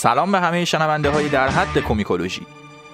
سلام 0.00 0.32
به 0.32 0.40
همه 0.40 0.64
شنونده 0.64 1.10
های 1.10 1.28
در 1.28 1.48
حد 1.48 1.78
کومیکولوژی. 1.78 2.46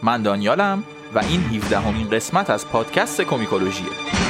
من 0.02 0.22
دانیالم 0.22 0.84
و 1.14 1.18
این 1.18 1.40
17 1.40 1.78
همین 1.78 2.10
قسمت 2.10 2.50
از 2.50 2.68
پادکست 2.68 3.22
کومیکولوژیه. 3.22 4.23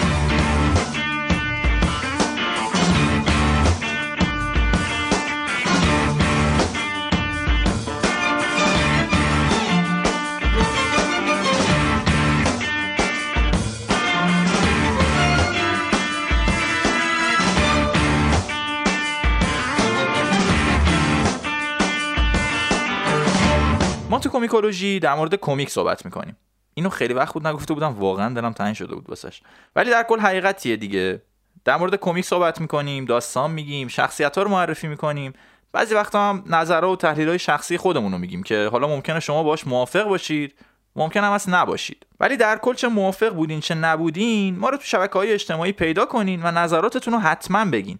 کومیکولوژی 24.55 25.01
در 25.01 25.15
مورد 25.15 25.35
کمیک 25.35 25.71
صحبت 25.71 26.05
می‌کنیم. 26.05 26.37
اینو 26.75 26.89
خیلی 26.91 27.15
وقت 27.15 27.35
بود 27.35 27.47
نگفته 27.47 27.75
بودم 27.75 27.99
واقعا 27.99 28.35
دلم 28.35 28.53
تنگ 28.53 28.75
شده 28.75 28.95
بود 28.95 29.09
واسش. 29.09 29.43
ولی 29.77 29.91
در 29.91 30.03
کل 30.03 30.21
حقیقتیه 30.21 30.77
دیگه. 30.77 31.23
در 31.65 31.77
مورد 31.77 31.95
کمیک 31.95 32.25
صحبت 32.25 32.61
می‌کنیم 32.61 33.05
داستان 33.05 33.51
میگیم 33.51 33.89
شخصیت 33.89 34.37
ها 34.37 34.43
رو 34.43 34.51
معرفی 34.51 34.89
می‌کنیم. 34.89 35.33
بعضی 35.73 35.95
وقتا 35.95 36.29
هم 36.31 36.45
نظرها 36.47 36.93
و 36.93 36.97
تحلیل 36.97 37.29
های 37.29 37.39
شخصی 37.39 37.77
خودمون 37.77 38.13
رو 38.13 38.19
میگیم 38.19 38.43
که 38.43 38.69
حالا 38.73 38.89
ممکنه 38.89 39.21
شما 39.21 39.43
باش 39.43 39.67
موافق 39.67 40.09
باشید 40.09 40.55
ممکن 40.97 41.25
هم 41.25 41.33
اصلا 41.33 41.61
نباشید. 41.61 42.07
ولی 42.21 42.37
در 42.37 42.59
کل 42.59 42.75
چه 42.75 42.89
موافق 42.89 43.35
بودین 43.35 43.61
چه 43.61 43.75
نبودین 43.75 44.59
ما 44.59 44.69
رو 44.69 44.77
تو 44.77 44.85
شبکه 44.85 45.13
های 45.13 45.33
اجتماعی 45.33 45.73
پیدا 45.73 46.07
کنین 46.07 46.41
و 46.43 46.51
نظراتتون 46.51 47.15
رو 47.15 47.21
حتما 47.21 47.65
بگین. 47.65 47.99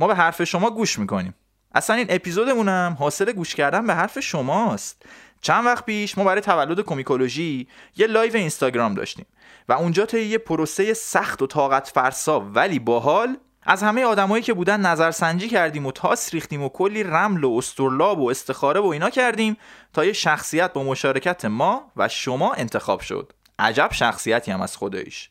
ما 0.00 0.06
به 0.06 0.14
حرف 0.14 0.44
شما 0.44 0.70
گوش 0.70 0.98
می‌کنیم. 0.98 1.34
اصلا 1.74 1.96
این 1.96 2.06
اپیزودمون 2.10 2.68
هم 2.68 2.96
حاصل 2.98 3.32
گوش 3.32 3.54
کردن 3.54 3.86
به 3.86 3.94
حرف 3.94 4.20
شماست. 4.20 5.06
چند 5.46 5.66
وقت 5.66 5.84
پیش 5.86 6.18
ما 6.18 6.24
برای 6.24 6.40
تولد 6.40 6.80
کومیکولوژی 6.80 7.68
یه 7.96 8.06
live 8.06 8.36
اینستاگرام 8.36 8.94
داشتیم 8.94 9.26
و 9.68 9.72
اونجا 9.72 10.06
طی 10.06 10.22
یه 10.22 10.38
پروسه 10.38 10.94
سخت 10.94 11.42
و 11.42 11.46
طاقت 11.46 11.88
فرسا 11.88 12.40
ولی 12.40 12.78
باحال 12.78 13.36
از 13.62 13.82
همه 13.82 14.04
آدمایی 14.04 14.42
که 14.42 14.54
بودن 14.54 14.80
نظرسنجی 14.80 15.48
کردیم 15.48 15.86
و 15.86 15.92
تاس 15.92 16.34
ریختیم 16.34 16.62
و 16.62 16.68
کلی 16.68 17.02
رمل 17.02 17.44
و 17.44 17.56
اسطرلاب 17.58 18.20
و 18.20 18.30
استخاره 18.30 18.80
و 18.80 18.86
اینا 18.86 19.10
کردیم 19.10 19.56
تا 19.92 20.04
یه 20.04 20.12
شخصیت 20.12 20.72
با 20.72 20.82
مشارکت 20.82 21.44
ما 21.44 21.92
و 21.96 22.08
شما 22.08 22.54
انتخاب 22.54 23.00
شد. 23.00 23.32
عجب 23.58 23.88
شخصیتی 23.92 24.50
هم 24.50 24.60
از 24.60 24.76
خداییش. 24.76 25.28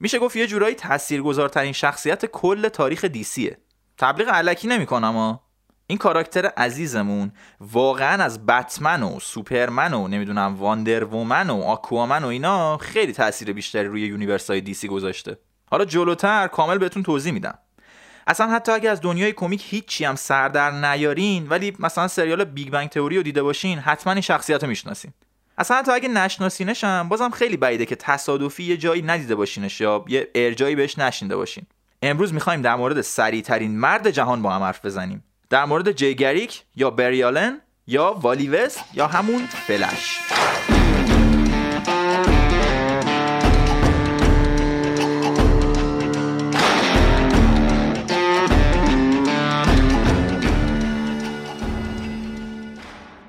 میشه 0.00 0.18
گفت 0.18 0.36
یه 0.36 0.46
جورایی 0.46 0.74
تاثیرگذارترین 0.74 1.72
شخصیت 1.72 2.26
کل 2.26 2.68
تاریخ 2.68 3.04
DC 3.04 3.40
ه 3.40 3.58
تبلیغ 3.98 4.28
الکی 4.28 4.68
نمی‌کنم 4.68 5.40
این 5.86 5.98
کاراکتر 5.98 6.46
عزیزمون 6.46 7.32
واقعا 7.60 8.24
از 8.24 8.46
بتمن 8.46 9.02
و 9.02 9.20
سوپرمن 9.20 9.94
و 9.94 10.08
نمی‌دونم 10.08 10.56
واندر 10.56 11.04
وومن 11.04 11.50
و 11.50 11.62
آکوامن 11.62 12.24
و 12.24 12.26
اینا 12.26 12.76
خیلی 12.76 13.12
تاثیر 13.12 13.52
بیشتری 13.52 13.88
روی 13.88 14.02
universe 14.02 14.50
های 14.50 14.60
DC 14.60 14.88
گذاشته. 14.88 15.38
حالا 15.70 15.84
جلوتر 15.84 16.48
کامل 16.48 16.78
بهتون 16.78 17.02
توضیح 17.02 17.32
میدم. 17.32 17.58
اصلا 18.26 18.50
حتی 18.50 18.72
اگه 18.72 18.90
از 18.90 19.00
دنیای 19.00 19.32
کمیک 19.32 19.64
هیچی 19.66 20.04
هم 20.04 20.14
سر 20.14 20.48
در 20.48 20.70
نیارین 20.70 21.48
ولی 21.48 21.76
مثلا 21.78 22.08
سریال 22.08 22.44
بیگ 22.44 22.70
بنگ 22.70 22.88
تئوری 22.88 23.16
رو 23.16 23.22
دیده 23.22 23.42
باشین 23.42 23.78
حتما 23.78 24.12
این 24.12 24.22
شخصیت 24.22 24.62
رو 24.62 24.68
می‌شناسین. 24.68 25.12
اصلا 25.58 25.76
حتی 25.76 25.92
اگه 25.92 26.08
نشناسینش 26.08 26.84
هم 26.84 27.08
بازم 27.08 27.30
خیلی 27.30 27.56
بعیده 27.56 27.86
که 27.86 27.96
تصادفی 27.96 28.64
یه 28.64 28.76
جایی 28.76 29.02
ندیده 29.02 29.34
باشینش 29.34 29.80
یا 29.80 30.04
یه 30.08 30.28
ارجاعی 30.34 30.76
بهش 30.76 30.98
نشنیده 30.98 31.36
باشین. 31.36 31.66
امروز 32.02 32.34
می‌خوایم 32.34 32.62
در 32.62 32.76
مورد 32.76 33.00
سریع 33.00 33.42
ترین 33.42 33.78
مرد 33.78 34.10
جهان 34.10 34.42
با 34.42 34.50
هم 34.50 34.62
حرف 34.62 34.84
بزنیم. 34.84 35.24
در 35.50 35.64
مورد 35.64 35.92
جیگریک 35.92 36.62
یا 36.76 36.90
بریالن 36.90 37.60
یا 37.86 38.12
والیوس 38.12 38.76
یا 38.94 39.06
همون 39.06 39.46
فلش. 39.46 40.18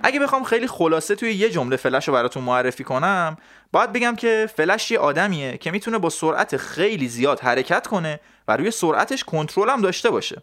اگه 0.03 0.19
بخوام 0.19 0.43
خیلی 0.43 0.67
خلاصه 0.67 1.15
توی 1.15 1.33
یه 1.33 1.49
جمله 1.49 1.75
فلش 1.75 2.07
رو 2.07 2.13
براتون 2.13 2.43
معرفی 2.43 2.83
کنم 2.83 3.37
باید 3.71 3.93
بگم 3.93 4.15
که 4.15 4.49
فلش 4.55 4.91
یه 4.91 4.99
آدمیه 4.99 5.57
که 5.57 5.71
می‌تونه 5.71 5.97
با 5.97 6.09
سرعت 6.09 6.57
خیلی 6.57 7.07
زیاد 7.07 7.39
حرکت 7.39 7.87
کنه 7.87 8.19
و 8.47 8.57
روی 8.57 8.71
سرعتش 8.71 9.23
کنترل 9.23 9.69
هم 9.69 9.81
داشته 9.81 10.09
باشه. 10.09 10.41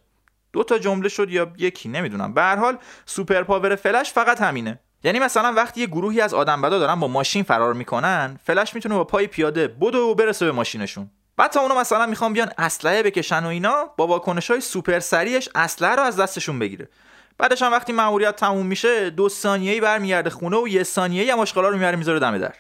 دو 0.55 0.65
تا 0.65 0.79
جمله 0.79 1.09
شد 1.09 1.31
یا 1.31 1.53
یکی 1.59 1.89
نمی‌دونم. 1.89 2.35
به 2.35 2.43
هر 2.43 2.57
حال 2.57 2.79
super 3.07 3.43
power 3.43 3.77
فلش 3.77 4.13
فقط 4.13 4.41
همینه. 4.41 4.79
یعنی 5.05 5.19
مثلا 5.19 5.53
وقتی 5.53 5.81
یه 5.81 5.87
گروهی 5.87 6.21
از 6.21 6.35
آدم 6.35 6.63
بدا 6.63 6.79
دارن 6.79 7.01
با 7.01 7.09
ماشین 7.09 7.43
فرار 7.43 7.75
می‌کنن 7.75 8.39
فلش 8.45 8.75
می‌تونه 8.75 8.95
با 8.95 9.05
پای 9.05 9.27
پیاده 9.27 9.69
بدوه 9.69 9.99
و 9.99 10.15
برسه 10.15 10.45
به 10.47 10.53
ماشینشون. 10.53 11.11
بعد 11.37 11.51
تا 11.51 11.61
اونو 11.61 11.75
مثلا 11.75 12.07
می‌خوان 12.07 12.33
بیان 12.33 12.51
اسلحه 12.59 13.03
بکشن 13.03 13.45
و 13.45 13.47
اینا 13.47 13.85
با 13.97 14.07
واکنش 14.07 14.51
های 14.51 14.61
سوپر 14.61 15.01
سریعش 15.01 15.49
اسلحه 15.55 15.95
رو 15.95 16.03
از 16.03 16.17
دستشون 16.17 16.59
بگیره. 16.59 16.89
بعدش 17.39 17.63
هم 17.63 17.73
وقتی 17.73 17.93
ماموریت 17.93 18.37
تموم 18.37 18.67
میشه 18.67 19.11
دو 19.11 19.29
ثانیه‌ای 19.29 19.81
برمیگرده 19.81 20.31
خونه 20.31 20.57
و 20.57 20.69
یه 20.69 20.83
ثانیه‌ای 20.83 21.31
هم 21.31 21.39
آشغالا 21.39 21.69
رو 21.69 21.79
میاره 21.79 21.97
می‌ذاره 21.97 22.19
دم 22.19 22.39
در. 22.39 22.55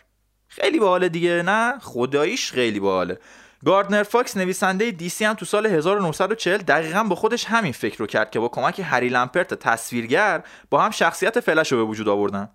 خیلی 0.48 0.78
باحاله 0.78 1.08
دیگه 1.08 1.42
نه؟ 1.42 1.78
خداییش 1.78 2.52
خیلی 2.52 2.80
باحاله. 2.80 3.18
گاردنر 3.64 4.02
فاکس 4.02 4.36
نویسنده 4.36 4.90
DC 4.90 5.24
هم 5.24 5.34
تو 5.34 5.44
سال 5.44 5.66
1940 5.66 6.56
دقیقا 6.56 7.04
با 7.04 7.16
خودش 7.16 7.44
همین 7.44 7.72
فکر 7.72 7.98
رو 7.98 8.06
کرد 8.06 8.30
که 8.30 8.40
با 8.40 8.48
کمک 8.48 8.82
هری 8.84 9.08
لمپرت 9.08 9.54
تصویرگر 9.54 10.42
با 10.70 10.82
هم 10.82 10.90
شخصیت 10.90 11.40
فلش 11.40 11.72
رو 11.72 11.78
به 11.78 11.84
وجود 11.84 12.08
آوردن. 12.08 12.50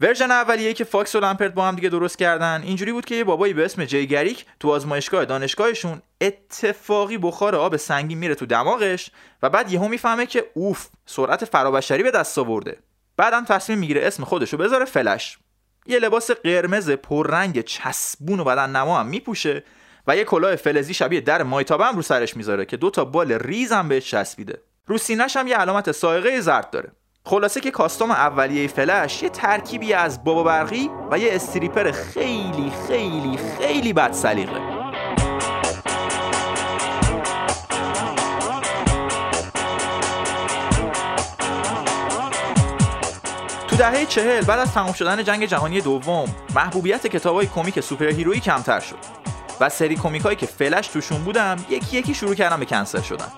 version 0.00 0.30
اولیه 0.30 0.72
که 0.72 0.84
فاکس 0.84 1.14
و 1.14 1.20
لمپرت 1.20 1.54
با 1.54 1.68
هم 1.68 1.74
دیگه 1.74 1.88
درست 1.88 2.18
کردن 2.18 2.62
اینجوری 2.62 2.92
بود 2.92 3.04
که 3.04 3.14
یه 3.14 3.24
بابایی 3.24 3.54
به 3.54 3.64
اسم 3.64 3.84
جی 3.84 4.06
گریک 4.06 4.46
تو 4.60 4.70
آزمایشگاه 4.70 5.24
دانشگاهشون 5.24 6.02
اتفاقی 6.20 7.18
بخار 7.18 7.54
آب 7.54 7.76
سنگین 7.76 8.18
میره 8.18 8.34
تو 8.34 8.46
دماغش 8.46 9.10
و 9.42 9.50
بعد 9.50 9.72
یهو 9.72 9.88
می‌فهمه 9.88 10.26
که 10.26 10.44
اوف 10.54 10.86
سرعت 11.06 11.44
فرابشری 11.44 12.02
به 12.02 12.10
دست 12.10 12.38
آورده. 12.38 12.78
بعدم 13.16 13.44
تصمیم 13.44 13.78
می‌گیره 13.78 14.06
اسم 14.06 14.24
خودشو 14.24 14.56
بذاره 14.56 14.84
فلش. 14.84 15.38
یه 15.86 15.98
لباس 15.98 16.30
قرمز 16.30 16.90
پررنگ 16.90 17.60
چسبون 17.60 18.40
و 18.40 18.44
بدن 18.44 18.70
نما 18.70 19.00
هم 19.00 19.06
میپوشه 19.06 19.64
و 20.06 20.16
یه 20.16 20.24
کلاه 20.24 20.56
فلزی 20.56 20.94
شبیه 20.94 21.20
در 21.20 21.42
مایتابه 21.42 21.84
هم 21.84 21.96
رو 21.96 22.02
سرش 22.02 22.36
می‌ذاره 22.36 22.64
که 22.64 22.76
دو 22.76 22.90
تا 22.90 23.04
بال 23.04 23.32
ریز 23.32 23.72
هم 23.72 23.88
بهش 23.88 24.10
چسبیده. 24.10 24.62
رو 24.86 24.98
سینه‌ش 24.98 25.36
هم 25.36 25.46
یه 25.46 25.56
علامت 25.56 25.92
سائقه 25.92 26.40
زرد 26.40 26.70
داره. 26.70 26.92
خلاصه 27.24 27.60
که 27.60 27.70
کاستوم 27.70 28.10
اولیه 28.10 28.68
فلش 28.68 29.22
یه 29.22 29.28
ترکیبی 29.28 29.92
از 29.92 30.24
بابا 30.24 30.42
برقی 30.42 30.90
و 31.10 31.18
یه 31.18 31.34
استریپر 31.34 31.90
خیلی 31.90 32.72
خیلی 32.88 33.38
خیلی 33.58 33.92
بد 33.92 34.12
سلیقه. 34.12 34.60
تو 43.68 43.76
دهه 43.76 44.06
چهل 44.06 44.44
بعد 44.44 44.58
از 44.58 44.74
تمام 44.74 44.92
شدن 44.92 45.24
جنگ 45.24 45.46
جهانی 45.46 45.80
دوم 45.80 46.34
محبوبیت 46.54 47.06
کتابای 47.06 47.46
کمیک 47.46 47.80
superhero 47.80 48.06
یی 48.06 48.40
کمتر 48.40 48.80
شد. 48.80 49.24
و 49.60 49.68
سری 49.68 49.96
کمیکایی 49.96 50.36
که 50.36 50.46
فلش 50.46 50.86
توشون 50.88 51.24
بود 51.24 51.43
هم 51.43 51.56
یکی 51.70 51.96
یکی 51.96 52.14
شروع 52.14 52.34
کردن 52.34 52.60
به 52.60 52.66
کنسل 52.66 53.00
شدن. 53.00 53.28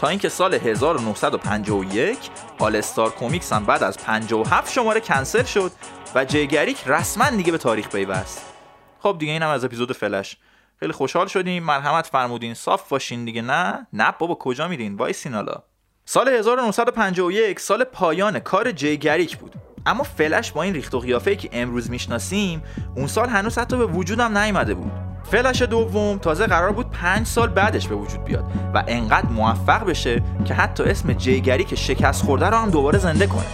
تا 0.00 0.08
اینکه 0.08 0.28
سال 0.28 0.54
1951 0.54 2.18
All 2.58 2.76
Star 2.76 3.10
Comics 3.10 3.52
هم 3.52 3.64
بعد 3.64 3.82
از 3.82 3.98
57 3.98 4.72
شماره 4.72 5.00
کنسل 5.00 5.44
شد 5.44 5.72
و 6.14 6.24
جی 6.24 6.41
گریک 6.41 6.82
رسما 6.86 7.30
دیگه 7.30 7.52
به 7.52 7.58
تاریخ 7.58 7.88
پیوست. 7.88 8.42
خب 9.00 9.16
دیگه 9.18 9.32
اینم 9.32 9.48
از 9.48 9.64
اپیزود 9.64 9.92
فلش 9.92 10.36
خیلی 10.80 10.92
خوشحال 10.92 11.26
شدیم. 11.26 11.62
مرحمت 11.62 12.06
فرمودین. 12.06 12.54
صاف 12.54 12.88
باشین 12.88 13.24
دیگه. 13.24 13.42
نه. 13.42 13.86
نه 13.92 14.14
بابا 14.18 14.34
کجا 14.34 14.68
میرین؟ 14.68 14.96
وایسین 14.96 15.34
حالا. 15.34 15.62
سال 16.04 16.28
1951 16.28 17.60
سال 17.60 17.84
پایان 17.84 18.38
کار 18.38 18.72
جیگریک 18.72 19.36
بود. 19.36 19.54
اما 19.86 20.02
فلش 20.02 20.52
با 20.52 20.62
این 20.62 20.74
ریخت 20.74 20.94
و 20.94 21.00
قیافه‌ای 21.00 21.36
که 21.36 21.48
امروز 21.52 21.90
می‌شناسیم 21.90 22.62
اون 22.96 23.06
سال 23.06 23.28
هنوز 23.28 23.58
حتی 23.58 23.76
به 23.76 23.86
وجودم 23.86 24.38
نیامده 24.38 24.74
بود. 24.74 25.07
فلش 25.30 25.62
دوم 25.62 26.18
تازه 26.18 26.46
قرار 26.46 26.72
بود 26.72 26.90
پنج 26.90 27.26
سال 27.26 27.48
بعدش 27.48 27.88
به 27.88 27.94
وجود 27.94 28.24
بیاد 28.24 28.44
و 28.74 28.84
انقدر 28.86 29.28
موفق 29.28 29.84
بشه 29.84 30.22
که 30.44 30.54
حتی 30.54 30.82
اسم 30.82 31.12
جیگری 31.12 31.64
که 31.64 31.76
شکست 31.76 32.24
خورده 32.24 32.46
رو 32.46 32.56
هم 32.56 32.70
دوباره 32.70 32.98
زنده 32.98 33.26
کنه. 33.26 33.44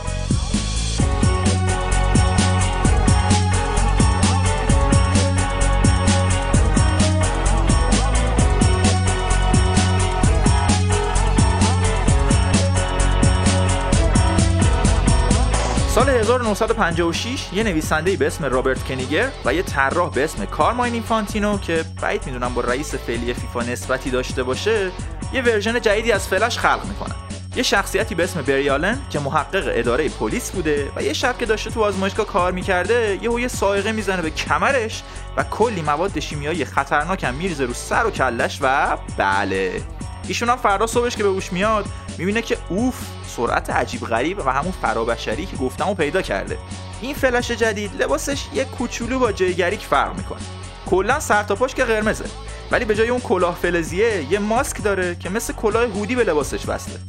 سال 16.05 16.15
1956 16.15 17.49
یه 17.53 17.63
نویسنده 17.63 18.17
به 18.17 18.27
اسم 18.27 18.45
رابرت 18.45 18.85
کنیگر 18.85 19.31
و 19.45 19.55
یه 19.55 19.63
طراح 19.63 20.11
به 20.11 20.25
اسم 20.25 20.45
کارماین 20.45 20.93
اینفانتینو 20.95 21.59
که 21.59 21.85
بعید 22.03 22.27
می‌دونم 22.27 22.55
با 22.55 22.63
رئیس 22.63 22.95
فعلی 22.95 23.35
فیفا 23.35 23.63
نسبتی 23.63 24.11
داشته 24.11 24.43
باشه 24.43 24.91
یه 25.33 25.43
version 25.43 25.81
جدیدی 25.81 26.13
از 26.13 26.29
فلش 26.29 26.59
خلق 26.59 26.87
می‌کنن 26.87 27.15
یه 27.57 27.63
شخصیتی 27.63 28.15
به 28.15 28.25
اسم 28.25 28.43
بری 28.43 28.76
الن 28.76 28.99
که 29.11 29.19
محقق 29.19 29.65
اداره 29.67 30.09
پلیس 30.09 30.51
بوده 30.51 30.91
و 30.97 31.03
یه 31.03 31.13
شب 31.13 31.39
که 31.39 31.47
داشته 31.47 31.71
تو 31.71 31.83
آزمایشگاه 31.83 32.27
کار 32.27 32.53
می‌کرده 32.53 33.19
یهو 33.23 33.41
یه 33.41 33.49
صاعقه 33.49 33.93
می‌زنه 33.93 34.23
به 34.23 34.31
کمرش 34.31 35.03
و 35.37 35.45
کلی 35.45 35.83
مواد 35.83 36.21
شیمیایی 36.21 36.65
خطرناک 36.65 37.25
هم 37.25 37.35
میریزه 37.35 37.65
رو 37.65 37.75
سر 37.75 38.07
و 38.07 38.11
کلش 38.11 38.59
و 38.63 38.97
بله. 39.19 39.83
ایشون 40.29 40.49
هم 40.49 40.57
فردا 40.57 40.87
صبحش 40.87 41.17
که 41.17 41.23
به 41.23 41.29
هوش 41.29 41.53
میاد 41.53 41.87
می‌بینه 42.19 42.43
که 42.43 42.59
اوف 42.69 42.95
سرعت 43.37 43.71
عجیب 43.71 44.01
غریب 44.01 44.39
و 44.47 44.51
همون 44.51 44.73
فرابشری 44.83 45.47
که 45.47 45.57
گفتم 45.57 45.89
و 45.89 45.95
پیدا 45.95 46.23
کرده. 46.23 46.59
این 47.01 47.15
فلش 47.15 47.51
جدید 47.51 48.03
لباسش 48.03 48.43
یه 48.55 48.65
کوچولو 48.65 49.19
با 49.19 49.33
جیگریک 49.33 49.81
فرق 49.81 50.17
می‌کنه. 50.17 50.41
کلا 50.87 51.21
سر 51.21 51.43
تا 51.43 51.55
پاش 51.55 51.75
که 51.75 51.85
قرمزه. 51.85 52.25
ولی 52.71 52.85
به 52.85 52.95
جای 52.95 53.09
اون 53.09 53.21
کلاه 53.21 53.55
فلزیه 53.55 54.33
یه 54.33 54.39
ماسک 54.39 54.83
داره 54.83 55.15
که 55.15 55.31
مثل 55.31 55.53
کلاه 55.53 55.83
هودی 55.83 56.15
به 56.15 56.25
لباسش 56.25 56.67
بسته. 56.67 57.01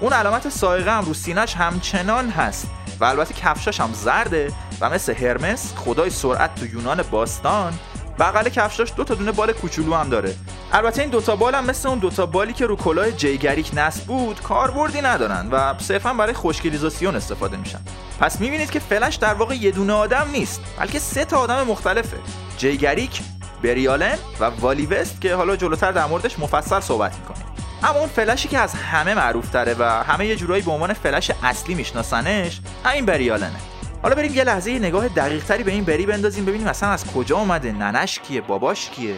اون 0.00 0.12
علامت 0.12 0.48
سایقه 0.48 0.92
هم 0.92 1.04
رو 1.04 1.14
سینش 1.14 1.54
همچنان 1.54 2.30
هست 2.30 2.66
و 3.00 3.04
البته 3.04 3.34
کفشاش 3.34 3.80
هم 3.80 3.92
زرده 3.92 4.52
و 4.80 4.90
مثل 4.90 5.14
هرمس 5.14 5.72
خدای 5.76 6.10
سرعت 6.10 6.54
تو 6.54 6.66
یونان 6.66 7.02
باستان 7.02 7.78
بغل 8.18 8.48
کفشاش 8.48 8.92
دو 8.96 9.04
تا 9.04 9.14
دونه 9.14 9.32
بال 9.32 9.52
کوچولو 9.52 9.94
هم 9.94 10.08
داره. 10.08 10.34
البته 10.72 11.02
این 11.02 11.10
دوتا 11.10 11.36
بال 11.36 11.54
هم 11.54 11.64
مثل 11.64 11.88
اون 11.88 11.98
دوتا 11.98 12.26
بالی 12.26 12.52
که 12.52 12.66
رو 12.66 12.76
کلاه 12.76 13.10
جیگریک 13.10 13.70
نصب 13.74 14.04
بود 14.04 14.40
کاربردی 14.40 15.00
ندارن 15.00 15.48
و 15.50 15.78
صرفا 15.78 16.12
برای 16.12 16.32
خوشگلیزاسیون 16.34 17.16
استفاده 17.16 17.56
میشن. 17.56 17.80
پس 18.20 18.40
می‌بینید 18.40 18.70
که 18.70 18.78
فلش 18.78 19.14
در 19.14 19.34
واقع 19.34 19.54
یه 19.54 19.70
دونه 19.70 19.92
آدم 19.92 20.26
نیست 20.32 20.60
بلکه 20.78 20.98
سه 20.98 21.24
تا 21.24 21.38
آدم 21.38 21.66
مختلفه. 21.66 22.16
جیگریک 22.58 23.20
بریالن 23.62 24.18
و 24.40 24.44
والی 24.44 24.86
وست 24.86 25.20
که 25.20 25.34
حالا 25.34 25.56
جلوتر 25.56 25.92
در 25.92 26.06
موردش 26.06 26.38
مفصل 26.38 26.80
صحبت 26.80 27.16
می‌کنیم. 27.16 27.46
اما 27.82 27.98
اون 27.98 28.08
فلشی 28.08 28.48
که 28.48 28.58
از 28.58 28.74
همه 28.74 29.14
معروف 29.14 29.48
تره 29.48 29.76
و 29.78 29.82
همه 29.82 30.26
یه 30.26 30.36
جورایی 30.36 30.62
به 30.62 30.70
عنوان 30.70 30.92
فلش 30.92 31.30
اصلی 31.42 31.74
میشناسنش 31.74 32.60
همین 32.84 33.06
بریالنه 33.06 33.73
حالا 34.04 34.16
بریم 34.16 34.34
یه 34.34 34.44
لحظه 34.44 34.70
یه 34.70 34.78
نگاه 34.78 35.08
دقیق 35.08 35.44
تری 35.44 35.62
به 35.62 35.72
این 35.72 35.84
بری 35.84 36.06
بندازیم 36.06 36.44
ببینیم 36.44 36.66
اصلا 36.66 36.88
از 36.88 37.06
کجا 37.06 37.38
اومده 37.38 37.72
ننش 37.72 38.18
کیه 38.18 38.40
باباش 38.40 38.90
کیه؟ 38.90 39.14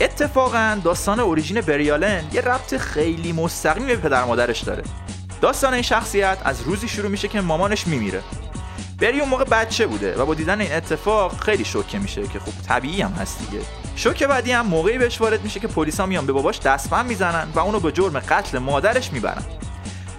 اتفاقا 0.00 0.80
داستان 0.84 1.20
اوریژین 1.20 1.60
بریالن 1.60 2.24
یه 2.32 2.40
ربط 2.40 2.76
خیلی 2.76 3.32
مستقیمی 3.32 3.86
به 3.86 3.96
پدر 3.96 4.24
مادرش 4.24 4.60
داره. 4.60 4.82
داستان 5.40 5.74
این 5.74 5.82
شخصیت 5.82 6.38
از 6.44 6.62
روزی 6.62 6.88
شروع 6.88 7.10
میشه 7.10 7.28
که 7.28 7.40
مامانش 7.40 7.86
میمیره. 7.86 8.22
بری 9.00 9.20
اون 9.20 9.28
موقع 9.28 9.44
بچه 9.44 9.86
بوده 9.86 10.14
و 10.14 10.26
با 10.26 10.34
دیدن 10.34 10.60
این 10.60 10.72
اتفاق 10.72 11.40
خیلی 11.40 11.64
شوکه 11.64 11.98
میشه 11.98 12.22
که 12.22 12.38
خب 12.38 12.52
طبیعی 12.68 13.02
هم 13.02 13.12
هست 13.12 13.38
دیگه. 13.38 13.64
شوک 13.96 14.22
بعدی 14.22 14.52
هم 14.52 14.66
موقعی 14.66 14.98
بهش 14.98 15.20
وارد 15.20 15.44
میشه 15.44 15.60
که 15.60 15.68
پلیسا 15.68 16.06
میان 16.06 16.26
به 16.26 16.32
باباش 16.32 16.60
دستبند 16.60 17.06
می‌زنن 17.06 17.48
و 17.54 17.58
اونو 17.58 17.80
به 17.80 17.92
جرم 17.92 18.18
قتل 18.18 18.58
مادرش 18.58 19.12
می‌برن. 19.12 19.42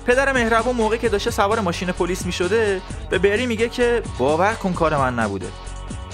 پدر 0.07 0.31
مهربون 0.31 0.75
موقعی 0.75 0.99
که 0.99 1.09
داشته 1.09 1.31
سوار 1.31 1.59
ماشین 1.59 1.91
پلیس 1.91 2.25
می‌شده 2.25 2.81
به 3.09 3.17
بری 3.17 3.45
میگه 3.45 3.69
که 3.69 4.03
باور 4.17 4.53
کن 4.53 4.73
کار 4.73 4.97
من 4.97 5.19
نبوده. 5.19 5.47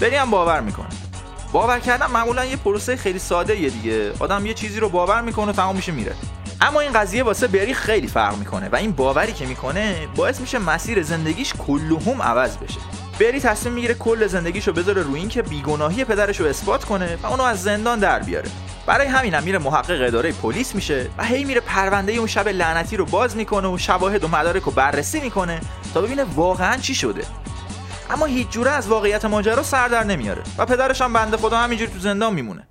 بری 0.00 0.16
هم 0.16 0.30
باور 0.30 0.60
می‌کنه. 0.60 0.88
باور 1.52 1.78
کردن 1.78 2.06
معمولا 2.06 2.44
یه 2.44 2.56
پروسه 2.56 2.96
خیلی 2.96 3.18
ساده 3.18 3.60
یه 3.60 3.70
دیگه. 3.70 4.12
آدم 4.18 4.46
یه 4.46 4.54
چیزی 4.54 4.80
رو 4.80 4.88
باور 4.88 5.20
می‌کنه 5.20 5.50
و 5.50 5.52
تمام 5.52 5.76
میشه 5.76 5.92
میره. 5.92 6.14
اما 6.60 6.80
این 6.80 6.92
قضیه 6.92 7.22
واسه 7.22 7.46
بری 7.46 7.74
خیلی 7.74 8.06
فرق 8.06 8.38
می‌کنه 8.38 8.68
و 8.68 8.76
این 8.76 8.92
باوری 8.92 9.32
که 9.32 9.46
می‌کنه 9.46 10.08
باعث 10.16 10.40
میشه 10.40 10.58
مسیر 10.58 11.02
زندگیش 11.02 11.52
کلهم 11.66 12.22
عوض 12.22 12.56
بشه. 12.56 12.80
بری 13.20 13.40
تصمیم 13.40 13.74
می‌گیره 13.74 13.94
کل 13.94 14.26
زندگیشو 14.26 14.72
بذاره 14.72 15.02
روی 15.02 15.20
این 15.20 15.28
که 15.28 15.42
بیگناهی 15.42 16.04
پدرش 16.04 16.40
رو 16.40 16.46
اثبات 16.46 16.84
کنه 16.84 17.18
و 17.22 17.26
اونو 17.26 17.42
از 17.42 17.62
زندان 17.62 17.98
در 17.98 18.18
بیاره. 18.18 18.48
برای 18.86 19.06
همینم 19.06 19.42
میره 19.42 19.58
محقق 19.58 20.02
اداره 20.06 20.32
پلیس 20.32 20.74
میشه 20.74 21.10
و 21.18 21.24
هی 21.24 21.44
میره 21.44 21.60
پرونده 21.60 22.12
اون 22.12 22.26
شب 22.26 22.48
لعنتی 22.48 22.96
رو 22.96 23.04
باز 23.04 23.36
می‌کنه 23.36 23.68
و 23.68 23.78
شواهد 23.78 24.24
و 24.24 24.28
مدارک 24.28 24.62
رو 24.62 24.72
بررسی 24.72 25.20
می‌کنه 25.20 25.60
تا 25.94 26.00
ببینه 26.00 26.24
واقعا 26.24 26.76
چی 26.76 26.94
شده. 26.94 27.24
اما 28.10 28.26
هیچ 28.26 28.48
جوره 28.48 28.70
از 28.70 28.88
واقعیت 28.88 29.24
ماجرا 29.24 29.62
سر 29.62 29.88
در 29.88 30.04
نمیاره 30.04 30.42
و 30.58 30.66
پدرش 30.66 31.02
هم 31.02 31.12
بنده 31.12 31.36
خدا 31.36 31.58
همینجوری 31.58 31.92
تو 31.92 31.98
زندان 31.98 32.34
میمونه. 32.34 32.68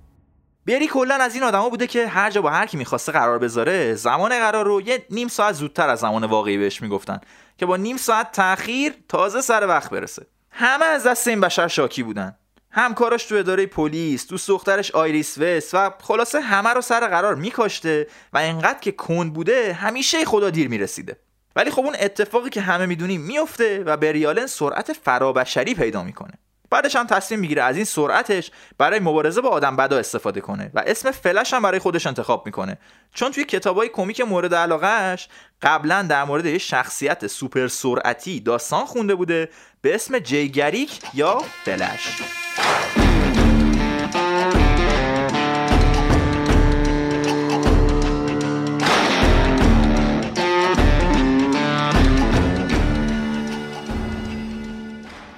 بری 0.66 0.86
کلا 0.86 1.14
از 1.14 1.34
این 1.34 1.42
آدما 1.42 1.68
بوده 1.68 1.86
که 1.86 2.06
هر 2.06 2.30
جا 2.30 2.42
با 2.42 2.50
هر 2.50 2.66
کی 2.66 2.76
می‌خواسته 2.76 3.12
قرار 3.12 3.38
بذاره 3.38 3.94
زمان 3.94 4.38
قرار 4.38 4.64
رو 4.64 4.80
یه 4.80 5.06
نیم 5.10 5.28
ساعت 5.28 5.54
زودتر 5.54 5.88
از 5.88 5.98
زمان 5.98 6.24
واقعی 6.24 6.58
بهش 6.58 6.82
می‌گفتن 6.82 7.20
که 7.58 7.66
با 7.66 7.76
نیم 7.76 7.96
ساعت 7.96 8.32
تاخیر 8.32 8.94
تازه 9.08 9.40
سر 9.40 9.66
وقت 9.66 9.90
برسه. 9.90 10.26
همه 10.50 10.84
از 10.84 11.06
دست 11.06 11.28
این 11.28 11.40
بشر 11.40 11.68
شاکی 11.68 12.02
بودن. 12.02 12.36
همکاراش 12.76 13.24
تو 13.24 13.34
اداره 13.34 13.66
پلیس 13.66 14.28
دوست 14.28 14.48
دخترش 14.48 14.90
آیریس 14.90 15.38
وست 15.38 15.74
و 15.74 15.90
خلاصه 16.00 16.40
همه 16.40 16.70
رو 16.70 16.80
سر 16.80 17.08
قرار 17.08 17.34
میکاشته 17.34 18.06
و 18.32 18.38
اینقدر 18.38 18.78
که 18.78 18.92
کند 18.92 19.32
بوده 19.32 19.72
همیشه 19.72 20.24
خدا 20.24 20.50
دیر 20.50 20.68
می‌رسیده. 20.68 21.16
ولی 21.56 21.70
خب 21.70 21.84
اون 21.84 21.96
اتفاقی 22.00 22.50
که 22.50 22.60
همه 22.60 22.86
می‌دونیم 22.86 23.20
میفته 23.20 23.82
و 23.86 23.96
بریالن 23.96 24.46
سرعت 24.46 24.92
فرابشری 24.92 25.74
پیدا 25.74 26.02
می‌کنه. 26.02 26.32
بعدش 26.70 26.96
هم 26.96 27.06
تصمیم 27.06 27.40
می‌گیره 27.40 27.62
از 27.62 27.76
این 27.76 27.84
سرعتش 27.84 28.50
برای 28.78 29.00
مبارزه 29.00 29.40
با 29.40 29.48
آدم 29.48 29.76
بدا 29.76 29.98
استفاده 29.98 30.40
کنه 30.40 30.70
و 30.74 30.82
اسم 30.86 31.10
فلش 31.10 31.54
هم 31.54 31.62
برای 31.62 31.78
خودش 31.78 32.06
انتخاب 32.06 32.46
می‌کنه. 32.46 32.78
چون 33.14 33.32
توی 33.32 33.44
کتابای 33.44 33.88
کمیک 33.88 34.20
مورد 34.20 34.54
علاقهش 34.54 35.28
قبلا 35.62 36.02
در 36.02 36.24
مورد 36.24 36.46
یه 36.46 36.58
شخصیت 36.58 37.26
سوپر 37.26 37.68
سرعتی 37.68 38.40
داستان 38.40 38.84
خونده 38.84 39.14
بوده 39.14 39.48
به 39.84 39.94
اسم 39.94 40.18
جیگریک 40.18 41.00
یا 41.14 41.38
فلش. 41.64 42.22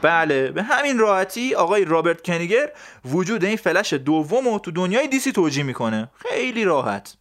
بله 0.03 0.51
به 0.51 0.63
همین 0.63 0.99
راحتی 0.99 1.55
آقای 1.55 1.85
رابرت 1.85 2.23
کنیگر 2.23 2.73
وجود 3.05 3.45
این 3.45 3.57
فلش 3.57 3.93
دوم 3.93 4.49
رو 4.49 4.59
تو 4.59 4.71
دنیای 4.71 5.09
دیسی 5.09 5.33
توجیه 5.33 5.65
می‌کنه. 5.65 6.09
خیلی 6.15 6.65
راحت. 6.65 7.17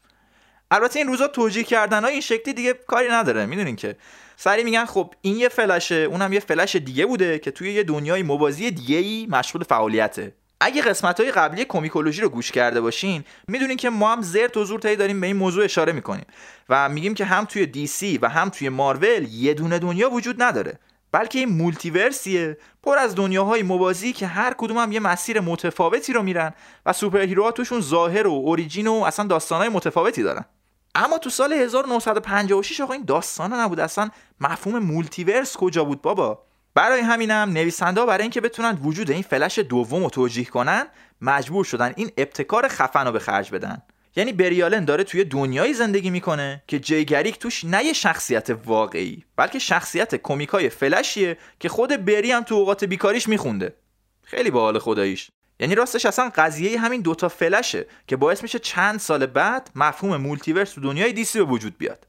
البته 0.71 0.99
این 0.99 1.07
روزا 1.07 1.27
توجیه 1.27 1.63
کردن 1.63 2.03
های 2.03 2.11
این 2.11 2.21
شکلی 2.21 2.53
دیگه 2.53 2.73
کاری 2.73 3.09
نداره 3.09 3.45
می‌دونین 3.45 3.75
که. 3.75 3.95
سری 4.37 4.63
میگن 4.63 4.85
خب 4.85 5.13
این 5.21 5.37
یه 5.37 5.49
فلشه 5.49 5.95
اونم 5.95 6.33
یه 6.33 6.39
فلش 6.39 6.75
دیگه 6.75 7.05
بوده 7.05 7.39
که 7.39 7.51
توی 7.51 7.73
یه 7.73 7.83
دنیای 7.83 8.23
موازی 8.23 8.71
دیگه 8.71 8.97
ای 8.97 9.27
مشغول 9.29 9.63
فعالیته. 9.63 10.33
اگه 10.59 10.81
قسمت 10.81 11.19
های 11.19 11.31
قبلی 11.31 11.65
کومیکولوژی 11.65 12.21
رو 12.21 12.29
گوش 12.29 12.51
کرده 12.51 12.81
باشین 12.81 13.23
می‌دونین 13.47 13.77
که 13.77 13.89
ما 13.89 14.11
هم 14.11 14.21
زرت 14.21 14.57
و 14.57 14.65
زور 14.65 14.79
داریم 14.79 15.21
به 15.21 15.27
این 15.27 15.35
موضوع 15.35 15.63
اشاره 15.63 15.93
می‌کنیم 15.93 16.25
و 16.69 16.89
میگیم 16.89 17.13
که 17.13 17.25
هم 17.25 17.45
توی 17.45 17.65
دی 17.65 17.87
سی 17.87 18.17
و 18.17 18.29
هم 18.29 18.49
توی 18.49 18.69
مارول 18.69 19.27
یه 19.31 19.53
دونه 19.53 19.79
دنیا 19.79 20.09
وجود 20.09 20.43
نداره. 20.43 20.79
بلکه 21.11 21.39
این 21.39 21.49
multiverse 21.49 22.39
یه 22.39 22.57
پر 22.83 22.97
از 22.97 23.15
دنیاهای 23.15 23.63
موازی 23.63 24.13
که 24.13 24.27
هر 24.27 24.53
کدوم 24.57 24.77
هم 24.77 24.91
یه 24.91 24.99
مسیر 24.99 25.39
متفاوتی 25.39 26.13
رو 26.13 26.23
میرن 26.23 26.53
و 26.85 26.93
superhero 26.93 27.21
ها 27.21 27.51
توشون 27.51 27.81
ظاهر 27.81 28.27
و 28.27 28.31
origin 28.31 28.87
و 28.87 28.93
اصلا 28.93 29.25
داستانهای 29.25 29.69
متفاوتی 29.69 30.23
دارن. 30.23 30.45
اما 30.95 31.17
تو 31.17 31.29
سال 31.29 31.53
1956 31.53 32.81
آقا 32.81 32.93
این 32.93 33.05
داستان 33.05 33.53
نبود 33.53 33.79
اصلا 33.79 34.09
مفهوم 34.41 34.79
multiverse 34.79 35.57
کجا 35.57 35.83
بود 35.83 36.01
بابا؟ 36.01 36.45
برای 36.75 37.01
همینم 37.01 37.49
نویسنده 37.49 38.05
برای 38.05 38.21
اینکه 38.21 38.41
بتونن 38.41 38.79
وجود 38.83 39.11
این 39.11 39.21
فلش 39.21 39.59
دوم 39.59 40.03
رو 40.03 40.09
توجیه 40.09 40.45
کنن 40.45 40.85
مجبور 41.21 41.65
شدن 41.65 41.93
این 41.95 42.11
ابتکار 42.17 42.67
خفن 42.67 43.05
رو 43.05 43.11
به 43.11 43.19
خرج 43.19 43.51
بدن. 43.51 43.81
یعنی 44.15 44.33
بری 44.33 44.64
الن 44.64 44.85
داره 44.85 45.03
توی 45.03 45.23
دنیایی 45.23 45.73
زندگی 45.73 46.09
می‌کنه 46.09 46.63
که 46.67 46.79
جی 46.79 46.96
گریک 46.96 47.39
توش 47.39 47.65
نه 47.65 47.85
یه 47.85 47.93
شخصیت 47.93 48.49
واقعی 48.65 49.23
بلکه 49.35 49.59
شخصیت 49.59 50.15
کمیکای 50.15 50.69
فلشیه 50.69 51.37
که 51.59 51.69
خود 51.69 52.05
بری 52.05 52.31
هم 52.31 52.43
تو 52.43 52.55
اوقات 52.55 52.83
بیکاریش 52.83 53.29
میخونده. 53.29 53.75
خیلی 54.23 54.51
باحال 54.51 54.79
خداییش. 54.79 55.31
یعنی 55.59 55.75
راستش 55.75 56.05
اصلا 56.05 56.31
قضیه 56.35 56.79
همین 56.79 57.01
دوتا 57.01 57.29
فلشه 57.29 57.85
که 58.07 58.15
باعث 58.15 58.43
میشه 58.43 58.59
چند 58.59 58.99
سال 58.99 59.25
بعد 59.25 59.69
مفهوم 59.75 60.17
multiverse 60.17 60.71
تو 60.71 60.81
دنیای 60.81 61.13
DC 61.13 61.39
به 61.39 61.45
وجود 61.45 61.77
بیاد. 61.77 62.07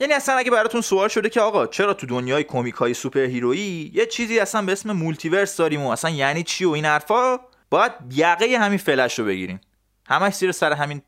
یعنی 0.00 0.12
اصلا 0.12 0.34
اگه 0.34 0.50
براتون 0.50 0.80
سوال 0.80 1.08
شده 1.08 1.28
که 1.28 1.40
آقا 1.40 1.66
چرا 1.66 1.94
تو 1.94 2.06
دنیای 2.06 2.44
کمیک 2.44 2.74
های 2.74 2.94
superhero 2.94 3.20
یی 3.20 3.90
یه 3.94 4.06
چیزی 4.06 4.38
اصلا 4.38 4.62
به 4.62 4.72
اسم 4.72 4.92
multiverse 4.92 5.56
داریم 5.56 5.82
و 5.82 5.90
اصلا 5.90 6.10
یعنی 6.10 6.42
چی 6.42 6.64
و 6.64 6.70
این 6.70 6.84
حرفا 6.84 7.40
باید 7.70 7.92
یقه 8.10 8.58
همین 8.58 8.78
فلش 8.78 9.18
رو 9.18 9.24
بگیریم. 9.24 9.60
همش 10.06 10.34
زیر 10.34 10.52
سر 10.52 10.72
همین. 10.72 11.02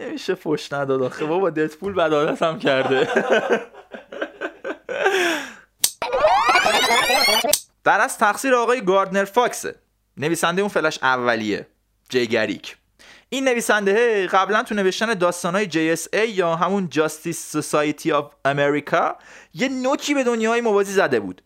نمیشه 0.00 0.34
فش 0.34 0.72
نداد 0.72 1.02
آخه. 1.02 1.24
بابا 1.24 1.50
ددپول 1.50 1.92
بدادت 1.92 2.42
هم 2.42 2.58
کرده. 2.58 3.08
در 7.84 8.00
اصل 8.00 8.18
تقصیر 8.18 8.54
آقای 8.54 8.84
گاردنر 8.84 9.24
فاکسه. 9.24 9.74
نویسنده 10.16 10.62
اون 10.62 10.68
فلش 10.68 10.98
اولیه. 11.02 11.66
جی 12.08 12.27
گریک 12.27 12.76
این 13.28 13.48
نویسنده 13.48 14.26
قبلا 14.26 14.62
تو 14.62 14.74
نوشتن 14.74 15.14
داستانهای 15.14 15.68
JSA 15.70 16.28
یا 16.28 16.56
همون 16.56 16.88
Justice 16.94 17.60
Society 17.60 18.08
of 18.08 18.24
America 18.48 19.14
یه 19.54 19.68
نوکی 19.68 20.14
به 20.14 20.24
دنیای 20.24 20.60
موازی 20.60 20.92
زده 20.92 21.20
بود. 21.20 21.42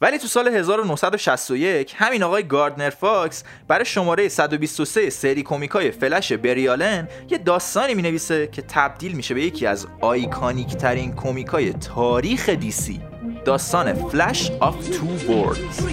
ولی 0.00 0.18
تو 0.18 0.26
سال 0.26 0.48
1961 0.48 1.94
همین 1.96 2.22
آقای 2.22 2.42
گاردنر 2.42 2.90
فاکس 2.90 3.44
برای 3.68 3.84
شماره 3.84 4.28
123 4.28 5.10
سری 5.10 5.42
کومیکای 5.42 5.90
فلش 5.90 6.32
بری 6.32 6.78
الن 6.78 7.08
یه 7.30 7.38
داستانی 7.38 7.94
می‌نویسه 7.94 8.46
که 8.46 8.62
تبدیل 8.62 9.12
میشه 9.12 9.34
به 9.34 9.42
یکی 9.42 9.66
از 9.66 9.86
iconic 10.00 10.76
ترین 10.76 11.14
کومیکای 11.14 11.72
تاریخ 11.72 12.48
DC 12.48 13.00
داستان 13.44 13.94
Flash 13.94 14.50
of 14.60 14.88
Two 14.88 15.06
Worlds 15.06 15.86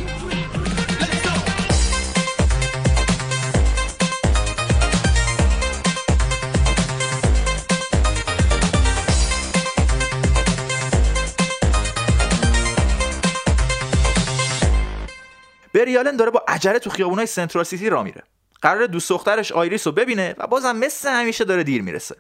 بری 16.02 16.11
الن 16.11 16.18
داره 16.18 16.32
با 16.32 16.44
عجله 16.48 16.80
تو 16.80 16.90
خیابونای 16.90 17.26
سنترال 17.26 17.64
سیتی 17.64 17.90
راه 17.90 18.04
میره. 18.04 18.24
قراره 18.62 18.86
دوست 18.86 19.10
دخترش 19.10 19.52
آیریس 19.52 19.88
رو 19.88 19.94
ببینه 19.94 20.36
و 20.38 20.48
بازم 20.48 20.76
مثل 20.76 21.10
همیشه 21.10 21.44
داره 21.44 21.64
دیر 21.64 21.82
می‌رسه. 21.82 22.16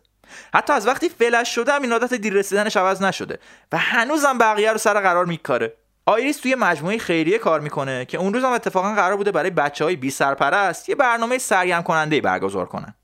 حتی 0.53 0.73
از 0.73 0.87
وقتی 0.87 1.09
فلش 1.09 1.55
شده 1.55 1.73
هم 1.73 1.81
این 1.81 1.91
عادت 1.91 2.13
دیر 2.13 2.33
رسیدنش 2.33 2.77
عوض 2.77 3.01
نشده 3.01 3.39
و 3.71 3.77
هنوزم 3.77 4.37
بقیه 4.37 4.71
رو 4.71 4.77
سر 4.77 5.01
قرار 5.01 5.25
میکاره. 5.25 5.73
آیریس 6.05 6.37
توی 6.37 6.55
مجموعه 6.55 6.97
خیریه 6.97 7.37
کار 7.37 7.59
می‌کنه 7.59 8.05
که 8.05 8.17
اون 8.17 8.33
روز 8.33 8.43
هم 8.43 8.51
اتفاقا 8.51 8.93
قرار 8.95 9.17
بوده 9.17 9.31
برای 9.31 9.49
بچه 9.49 9.83
های 9.83 9.95
بی 9.95 10.11
سرپرست 10.11 10.89
یه 10.89 10.95
برنامه 10.95 11.37
سرگرم 11.37 11.83
کننده 11.83 12.21
برگزار 12.21 12.65
کنن. 12.65 12.95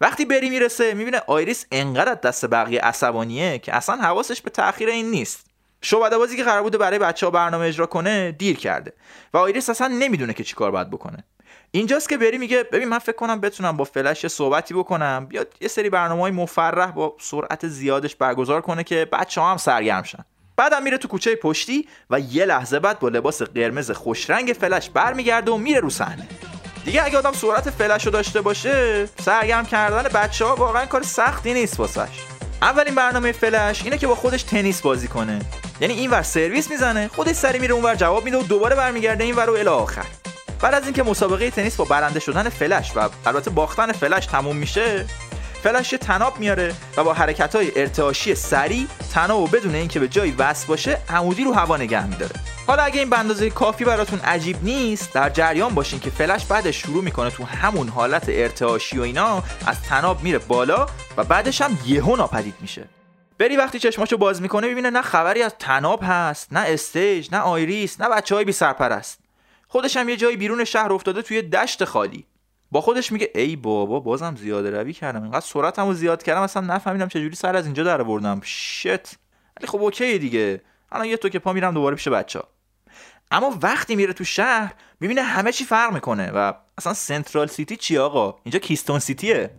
وقتی 0.00 0.24
بری 0.24 0.50
می‌رسه 0.50 0.94
می‌بینه 0.94 1.22
آیریس 1.26 1.66
انقدر 1.72 2.14
دست 2.14 2.46
بقیه 2.46 2.80
عصبانیه 2.80 3.58
که 3.58 3.76
اصلا 3.76 3.96
حواسش 3.96 4.42
به 4.42 4.50
تاخیر 4.50 4.88
این 4.88 5.10
نیست. 5.10 5.46
شعبده 5.82 6.18
بازی 6.18 6.36
که 6.36 6.44
قرار 6.44 6.62
بوده 6.62 6.78
برای 6.78 6.98
بچه 6.98 7.26
ها 7.26 7.30
برنامه 7.30 7.66
اجرا 7.66 7.86
کنه 7.86 8.32
دیر 8.32 8.56
کرده. 8.56 8.92
و 9.34 9.38
آیریس 9.38 9.70
اصلا 9.70 9.88
نمی‌دونه 9.88 10.32
که 10.32 10.44
چیکار 10.44 10.70
باید 10.70 10.90
بکنه. 10.90 11.24
اینجاست 11.70 12.08
که 12.08 12.16
بری 12.16 12.38
میگه 12.38 12.62
ببین 12.62 12.88
من 12.88 12.98
فکر 12.98 13.16
کنم 13.16 13.40
بتونم 13.40 13.76
با 13.76 13.84
فلش 13.84 14.26
صحبتی 14.26 14.74
بکنم. 14.74 15.26
بیاد 15.26 15.54
یه 15.60 15.68
سری 15.68 15.90
برنامه 15.90 16.22
های 16.22 16.32
مفرح 16.32 16.90
با 16.90 17.16
سرعت 17.20 17.68
زیادش 17.68 18.16
برگزار 18.16 18.60
کنه 18.60 18.84
که 18.84 19.04
بچه 19.12 19.40
ها 19.40 19.50
هم 19.50 19.56
سرگرم 19.56 20.02
شن. 20.02 20.24
بعدم 20.56 20.82
میره 20.82 20.98
تو 20.98 21.08
کوچه 21.08 21.36
پشتی 21.36 21.88
و 22.10 22.20
یه 22.20 22.44
لحظه 22.44 22.78
بعد 22.78 22.98
با 22.98 23.08
لباس 23.08 23.42
قرمز 23.42 23.90
خوشرنگ 23.90 24.56
فلش 24.60 24.90
برمیگرده 24.90 25.50
و 25.50 25.56
میره 25.56 25.80
رو 25.80 25.90
صحنه. 25.90 26.28
دیگه 26.84 27.04
اگه 27.04 27.18
آدم 27.18 27.32
سرعت 27.32 27.70
فلش 27.70 28.06
رو 28.06 28.12
داشته 28.12 28.40
باشه 28.40 29.06
سرگرم 29.06 29.66
کردن 29.66 30.02
بچه 30.02 30.44
ها 30.44 30.56
واقعا 30.56 30.86
کار 30.86 31.02
سختی 31.02 31.54
نیست 31.54 31.80
واسش. 31.80 32.35
اولین 32.62 32.94
برنامه 32.94 33.32
فلش 33.32 33.82
اینه 33.84 33.98
که 33.98 34.06
با 34.06 34.14
خودش 34.14 34.42
تنیس 34.42 34.80
بازی 34.80 35.08
کنه. 35.08 35.38
یعنی 35.80 35.94
اینور 35.94 36.22
سرویس 36.22 36.70
می‌زنه 36.70 37.08
خودش 37.08 37.34
سری 37.34 37.58
میره 37.58 37.74
اونور 37.74 37.94
جواب 37.94 38.24
میده 38.24 38.36
و 38.36 38.42
دوباره 38.42 38.76
برمیگرده 38.76 39.24
اینور 39.24 39.50
و 39.50 39.52
الی 39.52 39.68
آخر. 39.68 40.06
بعد 40.60 40.74
از 40.74 40.84
اینکه 40.84 41.02
مسابقه 41.02 41.50
تنیس 41.50 41.76
با 41.76 41.84
برنده 41.84 42.20
شدن 42.20 42.48
فلش 42.48 42.92
و 42.96 43.08
البته 43.26 43.50
باختن 43.50 43.92
فلش 43.92 44.26
تموم 44.26 44.56
میشه 44.56 45.06
فلش 45.66 45.90
طناب 45.90 46.38
میاره 46.38 46.74
و 46.96 47.04
با 47.04 47.14
حرکت 47.14 47.56
های 47.56 47.80
ارتعاشی 47.80 48.34
سریع 48.34 48.86
طناب 49.14 49.56
بدون 49.56 49.74
اینکه 49.74 50.00
به 50.00 50.08
جایی 50.08 50.34
وصل 50.38 50.66
باشه 50.66 50.98
عمودی 51.08 51.44
رو 51.44 51.52
هوا 51.52 51.76
نگه 51.76 52.06
میداره. 52.06 52.34
حالا 52.66 52.82
اگه 52.82 53.00
این 53.00 53.10
به 53.10 53.23
اندازه 53.23 53.50
کافی 53.50 53.84
براتون 53.84 54.20
عجیب 54.20 54.56
نیست 54.62 55.12
در 55.12 55.30
جریان 55.30 55.74
باشین 55.74 56.00
که 56.00 56.10
فلش 56.10 56.44
بعدش 56.44 56.82
شروع 56.82 57.04
می‌کنه 57.04 57.30
تو 57.30 57.44
همون 57.44 57.88
حالت 57.88 58.24
ارتعاشی 58.28 58.98
و 58.98 59.02
اینا 59.02 59.42
از 59.66 59.82
طناب 59.82 60.22
میره 60.22 60.38
بالا 60.38 60.86
و 61.16 61.24
بعدش 61.24 61.60
هم 61.60 61.78
یهو 61.86 62.16
ناپدید 62.16 62.54
میشه. 62.60 62.88
بری 63.38 63.56
وقتی 63.56 63.78
چشماشو 63.78 64.16
باز 64.16 64.42
می‌کنه 64.42 64.68
ببینه 64.68 64.90
نه 64.90 65.02
خبری 65.02 65.42
از 65.42 65.54
طناب 65.58 66.00
هست 66.02 66.52
نه 66.52 66.60
stage 66.60 67.28
نه 67.32 67.38
آیریس 67.38 68.00
نه 68.00 68.08
بچه 68.08 68.34
های 68.34 68.44
بی 68.44 68.52
سرپرست 68.52 69.18
خودش 69.68 69.96
هم 69.96 70.08
یه 70.08 70.16
جایی 70.16 70.36
بیرون 70.36 70.64
شهر 70.64 70.92
افتاده 70.92 71.22
توی 71.22 71.42
دشت 71.42 71.84
خالی. 71.84 72.26
با 72.70 72.80
خودش 72.80 73.12
میگه 73.12 73.30
ای 73.34 73.56
بابا 73.56 74.00
بازم 74.00 74.36
زیاده 74.36 74.70
روی 74.70 74.92
کردم. 74.92 75.22
اینقدر 75.22 75.46
سرعتمو 75.46 75.92
زیاد 75.92 76.22
کردم 76.22 76.40
اصلا 76.40 76.62
نفهمیدم 76.74 77.08
چجوری 77.08 77.34
سر 77.34 77.56
از 77.56 77.64
اینجا 77.64 77.84
در 77.84 78.00
آوردم. 78.00 78.40
shit. 78.44 79.14
ولی 79.56 79.66
خب 79.66 79.82
okay 79.82 80.18
دیگه. 80.18 80.60
الان 80.92 81.06
یه 81.06 81.16
تک 81.16 81.38
پا 81.38 81.52
میرم 81.52 81.74
دوباره 81.74 81.96
پیش 81.96 82.08
بچه. 82.08 82.40
اما 83.30 83.58
وقتی 83.62 83.96
میره 83.96 84.12
تو 84.12 84.24
شهر 84.24 84.74
می‌بینه 85.00 85.22
همه 85.22 85.52
چی 85.52 85.64
فرق 85.64 85.92
می‌کنه 85.92 86.30
و 86.30 86.52
اصلا 86.78 86.94
سنترال 86.94 87.46
سیتی 87.46 87.76
چی 87.76 87.98
آقا؟ 87.98 88.34
اینجا 88.44 88.58
کیستون 88.58 88.98
سیتیه. 88.98 89.50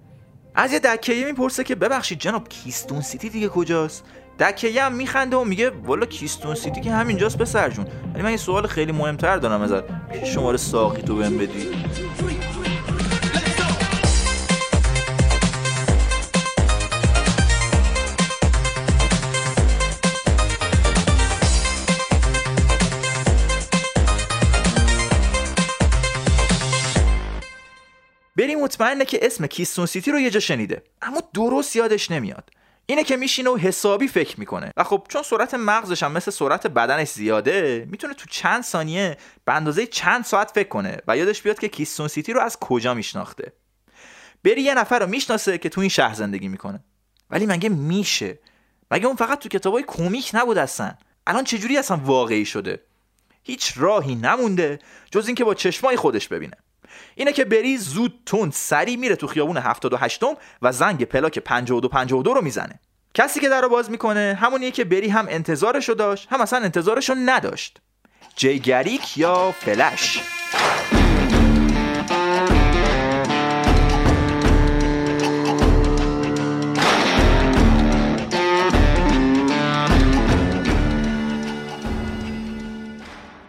از 0.56 0.74
یه 0.74 0.80
دکهیه 0.80 1.26
می‌پرسه 1.26 1.64
که 1.64 1.76
ببخشید 1.76 2.20
جناب 2.20 2.50
کیستون 2.50 3.02
سیتی 3.02 3.30
دیگه 3.30 3.48
کجاست؟ 3.48 4.04
دکهیه 4.40 4.84
هم 4.84 4.94
میخنده 4.94 5.38
و 5.38 5.44
میگه 5.44 5.70
والا 5.70 6.06
کیستون 6.06 6.56
سیتی 6.56 6.82
که 6.82 6.92
همینجاست 6.92 7.38
پسر 7.38 7.70
جون. 7.70 7.88
ولی 8.14 8.24
من 8.24 8.32
یه 8.32 8.38
سوال 8.38 8.68
خیلی 8.68 8.92
مهمتر 8.92 9.38
دارم 9.38 9.62
ازت. 9.62 9.84
شماره 10.26 10.58
ساقی 10.58 11.02
تو 11.02 11.16
بهم 11.16 11.38
بدی. 11.38 11.70
بری 28.38 28.56
مطمئنه 28.56 29.06
که 29.06 29.20
اسم 29.22 29.48
کیستون 29.48 29.86
سیتی 29.86 30.12
رو 30.12 30.20
یه 30.20 30.30
جا 30.30 30.40
شنیده. 30.40 30.84
اما 31.02 31.24
درست 31.34 31.76
یادش 31.76 32.12
نمیاد. 32.12 32.50
اینه 32.86 33.04
که 33.04 33.18
میشینه 33.18 33.50
و 33.50 33.58
حسابی 33.58 34.08
فکر 34.08 34.40
می‌کنه. 34.40 34.72
و 34.78 34.84
خب 34.84 35.06
چون 35.10 35.24
سرعت 35.24 35.54
مغزش 35.54 36.04
هم 36.04 36.12
مثل 36.12 36.32
سرعت 36.32 36.68
بدنش 36.68 37.08
زیاده 37.08 37.88
می‌تونه 37.92 38.14
تو 38.14 38.26
چند 38.30 38.64
ثانیه 38.64 39.18
به 39.46 39.54
اندازه 39.54 39.86
چند 39.86 40.26
ساعت 40.26 40.52
فکر 40.52 40.68
کنه 40.68 40.98
و 41.08 41.18
یادش 41.18 41.42
بیاد 41.42 41.60
که 41.60 41.68
کیستون 41.68 42.08
سیتی 42.08 42.34
رو 42.34 42.42
از 42.42 42.60
کجا 42.60 42.94
میشناخته. 42.94 43.54
بری 44.44 44.62
یه 44.62 44.74
نفر 44.74 45.00
رو 45.00 45.08
می‌شناسه 45.08 45.58
که 45.58 45.70
تو 45.70 45.82
این 45.82 45.90
شهر 45.90 46.14
زندگی 46.14 46.48
می‌کنه. 46.48 46.84
ولی 47.30 47.46
مگه 47.46 47.70
میشه؟ 47.70 48.40
مگه 48.92 49.06
اون 49.06 49.16
فقط 49.16 49.40
تو 49.40 49.50
کتابای 49.50 49.84
کمیک 49.88 50.32
نبود 50.34 50.58
اصلا؟ 50.58 50.94
الان 51.28 51.44
چجوری 51.44 51.78
اصلا 51.78 51.98
واقعی 51.98 52.46
شده؟ 52.46 52.84
هیچ 53.44 53.74
راهی 53.76 54.16
نمونده 54.16 54.80
جز 55.12 55.28
اینکه 55.28 55.44
با 55.44 55.54
چشمای 55.54 55.96
خودش 55.96 56.28
ببینه. 56.28 56.58
اینه 57.18 57.34
که 57.34 57.46
بری 57.46 57.78
زود 57.78 58.20
تند 58.26 58.52
سری 58.52 58.98
میره 58.98 59.16
تو 59.16 59.28
خیابون 59.28 59.58
78 59.58 60.24
و 60.62 60.72
زنگ 60.72 61.04
پلاک 61.04 61.40
52 61.40 61.90
52 61.90 62.34
رو 62.34 62.42
می‌زنه. 62.42 62.80
کسی 63.14 63.40
که 63.40 63.50
در 63.50 63.62
رو 63.62 63.70
باز 63.70 63.92
می‌کنه 63.92 64.38
همونیه 64.42 64.72
که 64.72 64.84
بری 64.84 65.10
هم 65.10 65.26
انتظارشو 65.30 65.94
داشت 65.94 66.28
هم 66.32 66.42
اصلا 66.42 66.60
انتظارشو 66.60 67.16
نداشت. 67.26 67.82
جی 68.36 68.60
گریک 68.60 69.18
یا 69.18 69.52
فلش؟ 69.52 70.22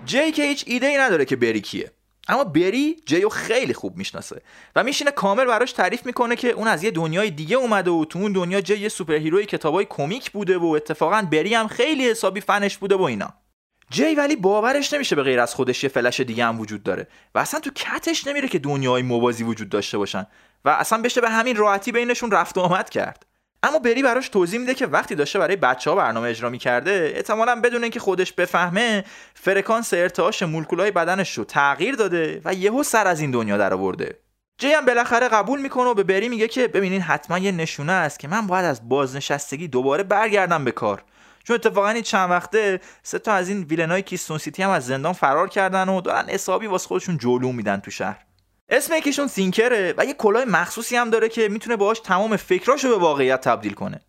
جی 0.04 0.32
که 0.32 0.42
هیچ 0.42 0.64
ایده 0.66 0.86
ای 0.86 0.98
نداره 0.98 1.24
که 1.24 1.36
بری 1.36 1.60
کیه. 1.60 1.97
اما 2.28 2.44
بری 2.44 2.96
جیو 3.06 3.28
خیلی 3.28 3.74
خوب 3.74 3.96
می‌شناسه. 3.96 4.42
و 4.76 4.84
میشینه 4.84 5.10
کامل 5.10 5.44
براش 5.44 5.72
تعریف 5.72 6.06
می‌کنه 6.06 6.36
که 6.36 6.50
اون 6.50 6.68
از 6.68 6.84
یه 6.84 6.90
دنیای 6.90 7.30
دیگه 7.30 7.56
اومده 7.56 7.90
و 7.90 8.04
تو 8.04 8.18
اون 8.18 8.32
دنیا 8.32 8.60
جی 8.60 8.78
یه 8.78 8.88
superhero 8.88 9.14
ی 9.14 9.46
کتابای 9.46 9.86
کمیک 9.90 10.30
بوده 10.30 10.58
و 10.58 10.64
اتفاقا 10.64 11.28
بری 11.32 11.54
هم 11.54 11.68
خیلی 11.68 12.10
حسابی 12.10 12.40
فنش 12.40 12.76
بوده 12.76 12.94
و 12.94 13.02
اینا. 13.02 13.34
جی 13.90 14.14
ولی 14.14 14.36
باورش 14.36 14.92
نمیشه 14.92 15.16
به 15.16 15.22
غیر 15.22 15.40
از 15.40 15.54
خودش 15.54 15.84
یه 15.84 15.90
فلش 15.90 16.20
دیگه 16.20 16.44
هم 16.44 16.60
وجود 16.60 16.82
داره 16.82 17.08
و 17.34 17.38
اصلا 17.38 17.60
تو 17.60 17.70
کتش 17.70 18.26
نمیره 18.26 18.48
که 18.48 18.58
دنیای 18.58 19.02
موازی 19.02 19.44
وجود 19.44 19.68
داشته 19.68 19.98
باشن. 19.98 20.26
و 20.64 20.68
اصلا 20.68 21.02
بشه 21.02 21.20
به 21.20 21.30
همین 21.30 21.56
راحتی 21.56 21.92
بینشون 21.92 22.30
رفت 22.30 22.58
و 22.58 22.60
آمد 22.60 22.90
کرد. 22.90 23.26
اما 23.62 23.78
بری 23.78 24.02
براش 24.02 24.28
توضیح 24.28 24.60
میده 24.60 24.74
که 24.74 24.86
وقتی 24.86 25.14
داشته 25.14 25.38
برای 25.38 25.56
بچه 25.56 25.90
ها 25.90 25.96
برنامه 25.96 26.28
اجرا 26.28 26.50
می‌کرده 26.50 27.12
احتمالا 27.16 27.60
بدون 27.60 27.82
اینکه 27.82 28.00
خودش 28.00 28.32
بفهمه 28.32 29.04
فرکانس 29.34 29.94
ارتعاش 29.94 30.42
مولکولای 30.42 30.90
بدنش 30.90 31.38
رو 31.38 31.44
تغییر 31.44 31.94
داده 31.94 32.40
و 32.44 32.54
یهو 32.54 32.82
سر 32.82 33.06
از 33.06 33.20
این 33.20 33.30
دنیا 33.30 33.56
در 33.56 33.74
آورده 33.74 34.18
جی 34.58 34.72
هم 34.72 34.84
بالاخره 34.84 35.28
قبول 35.28 35.60
می‌کنه 35.60 35.90
و 35.90 35.94
به 35.94 36.02
بری 36.02 36.28
میگه 36.28 36.48
که 36.48 36.68
ببینین 36.68 37.00
حتما 37.00 37.38
یه 37.38 37.52
نشونه 37.52 37.92
است 37.92 38.18
که 38.18 38.28
من 38.28 38.46
باید 38.46 38.64
از 38.64 38.88
بازنشستگی 38.88 39.68
دوباره 39.68 40.02
برگردم 40.02 40.64
به 40.64 40.72
کار. 40.72 41.04
چون 41.44 41.54
اتفاقا 41.54 41.88
این 41.88 42.02
چند 42.02 42.30
وقته 42.30 42.80
سه 43.02 43.18
تا 43.18 43.32
از 43.32 43.48
این 43.48 43.62
ویلنای 43.62 44.02
کیستون 44.02 44.38
سیتی 44.38 44.62
هم 44.62 44.70
از 44.70 44.86
زندان 44.86 45.12
فرار 45.12 45.48
کردن 45.48 45.88
و 45.88 46.00
دارن 46.00 46.28
حسابی 46.28 46.66
واسه 46.66 46.88
خودشون 46.88 47.18
جلو 47.18 47.52
میدن 47.52 47.80
تو 47.80 47.90
شهر. 47.90 48.27
اسم 48.70 48.94
یکیشون 48.94 49.26
سینکره 49.26 49.94
و 49.96 50.04
یه 50.04 50.14
کلاه 50.14 50.44
مخصوصی 50.44 50.96
هم 50.96 51.10
داره 51.10 51.28
که 51.28 51.48
می‌تونه 51.48 51.76
باهاش 51.76 52.00
تمام 52.00 52.36
فکراشو 52.36 52.88
به 52.88 52.96
واقعیت 52.96 53.40
تبدیل 53.40 53.72
کنه. 53.72 54.00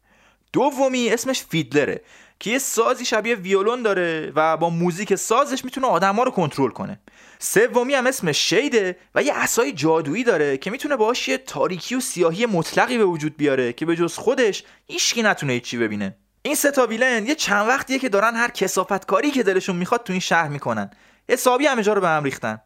دومی 0.54 1.10
اسمش 1.10 1.44
فیدلره 1.44 2.02
که 2.40 2.50
یه 2.50 2.60
سازی 2.60 3.06
شبیه 3.06 3.36
ویولون 3.36 3.82
داره 3.82 4.32
و 4.36 4.58
با 4.58 4.70
موزیک 4.70 5.16
سازش 5.16 5.66
می‌تونه 5.66 5.88
آدما 5.88 6.24
رو 6.24 6.32
کنترل 6.32 6.70
کنه. 6.70 7.00
سومی 7.40 7.94
هم 7.94 8.08
اسمش 8.08 8.50
شیده 8.50 8.98
و 9.16 9.24
یه 9.24 9.34
عصای 9.34 9.72
جادویی 9.72 10.24
داره 10.24 10.58
که 10.58 10.72
می‌تونه 10.72 10.96
باهاش 10.96 11.28
یه 11.28 11.38
تاریکی 11.38 11.96
و 11.96 12.00
سیاهی 12.00 12.46
مطلقی 12.46 12.98
به 12.98 13.06
وجود 13.06 13.38
بیاره 13.38 13.74
که 13.74 13.86
به 13.86 13.96
جز 13.96 14.16
خودش 14.16 14.64
هیچکی 14.88 15.24
نتونه 15.24 15.54
هیچی 15.54 15.78
ببینه. 15.78 16.16
این 16.42 16.56
سه 16.56 16.72
تا 16.72 16.86
ویلن 16.86 17.28
یه 17.28 17.36
چند 17.36 17.68
وقتیه 17.68 18.00
که 18.00 18.10
دارن 18.10 18.36
هر 18.36 18.52
کسافت 18.52 19.06
کاری 19.06 19.32
که 19.32 19.44
دلشون 19.44 19.76
می‌خواد 19.76 20.04
تو 20.04 20.14
این 20.14 20.20
شهر 20.20 20.48
می‌کنن. 20.48 20.92
حسابی 21.30 21.66
همه 21.66 21.84
جا 21.84 21.94
رو 21.94 22.02
به 22.02 22.08
هم 22.08 22.24
ریختن. 22.24 22.62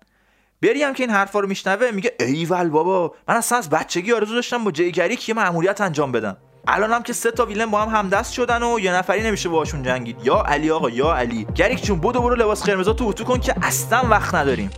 بری 0.63 0.84
هم 0.84 0.93
که 0.93 1.03
این 1.03 1.12
حرفا 1.12 1.39
رو 1.39 1.48
میشنوه 1.48 1.91
میگه 1.91 2.13
ایول 2.20 2.70
بابا 2.70 3.13
من 3.27 3.36
اصلا 3.36 3.58
از 3.58 3.70
بچگی 3.70 4.13
آرزو 4.13 4.36
داشتم 4.36 4.63
با 4.63 4.72
جیگری 4.72 5.15
که 5.15 5.34
مأموریت 5.34 5.82
انجام 5.82 6.12
بدم 6.12 6.38
هم 6.67 7.03
که 7.03 7.13
سه 7.13 7.32
تا 7.32 7.46
ویلن 7.46 7.65
با 7.65 7.82
هم 7.82 8.00
همدست 8.00 8.34
شدن 8.34 8.63
و 8.63 8.79
یه 8.79 8.93
نفری 8.93 9.24
نمیشه 9.24 9.50
باهاشون 9.50 9.84
جنگید. 9.84 10.17
یا 10.24 10.43
علی 10.48 10.72
آقا 10.72 10.89
یا 10.89 11.13
علی. 11.13 11.48
گریک 11.55 11.82
چون 11.82 12.00
بودو 12.00 12.22
برو 12.22 12.36
لباس 12.36 12.63
قرمزا 12.63 12.93
تو 12.93 13.08
اتو 13.08 13.24
کن 13.24 13.39
که 13.39 13.55
اصلا 13.62 14.08
وقت 14.10 14.36
نداریم. 14.36 14.70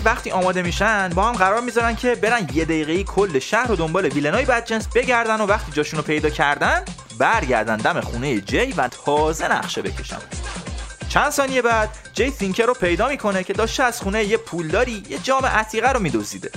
وقتی 0.00 0.30
آماده 0.30 0.62
میشن 0.62 1.08
با 1.08 1.28
هم 1.28 1.34
قرار 1.34 1.60
می‌ذارن 1.60 1.96
که 1.96 2.14
برن 2.14 2.48
یه 2.54 2.64
دقیقه 2.64 3.04
کل 3.04 3.38
شهر 3.38 3.66
رو 3.66 3.76
دنبال 3.76 4.04
ویلنای 4.06 4.44
بدجنس 4.44 4.88
بگردن 4.88 5.40
و 5.40 5.46
وقتی 5.46 5.72
جاشون 5.72 5.98
رو 5.98 6.04
پیدا 6.04 6.30
کردن 6.30 6.84
برگردن 7.18 7.76
دم 7.76 8.00
خونه 8.00 8.40
جی 8.40 8.72
و 8.76 8.88
تازه 8.88 9.52
نقشه 9.52 9.82
بکشن. 9.82 10.18
چند 11.08 11.30
ثانیه 11.30 11.62
بعد 11.62 11.90
جی 12.12 12.30
تینکر 12.30 12.66
رو 12.66 12.74
پیدا 12.74 13.08
می‌کنه 13.08 13.44
که 13.44 13.52
داشته 13.52 13.82
از 13.82 14.00
خونه 14.00 14.24
یه 14.24 14.36
پولداری 14.36 15.02
یه 15.08 15.18
جام 15.18 15.46
عتیقه 15.46 15.92
رو 15.92 16.00
میدزدیده 16.00 16.50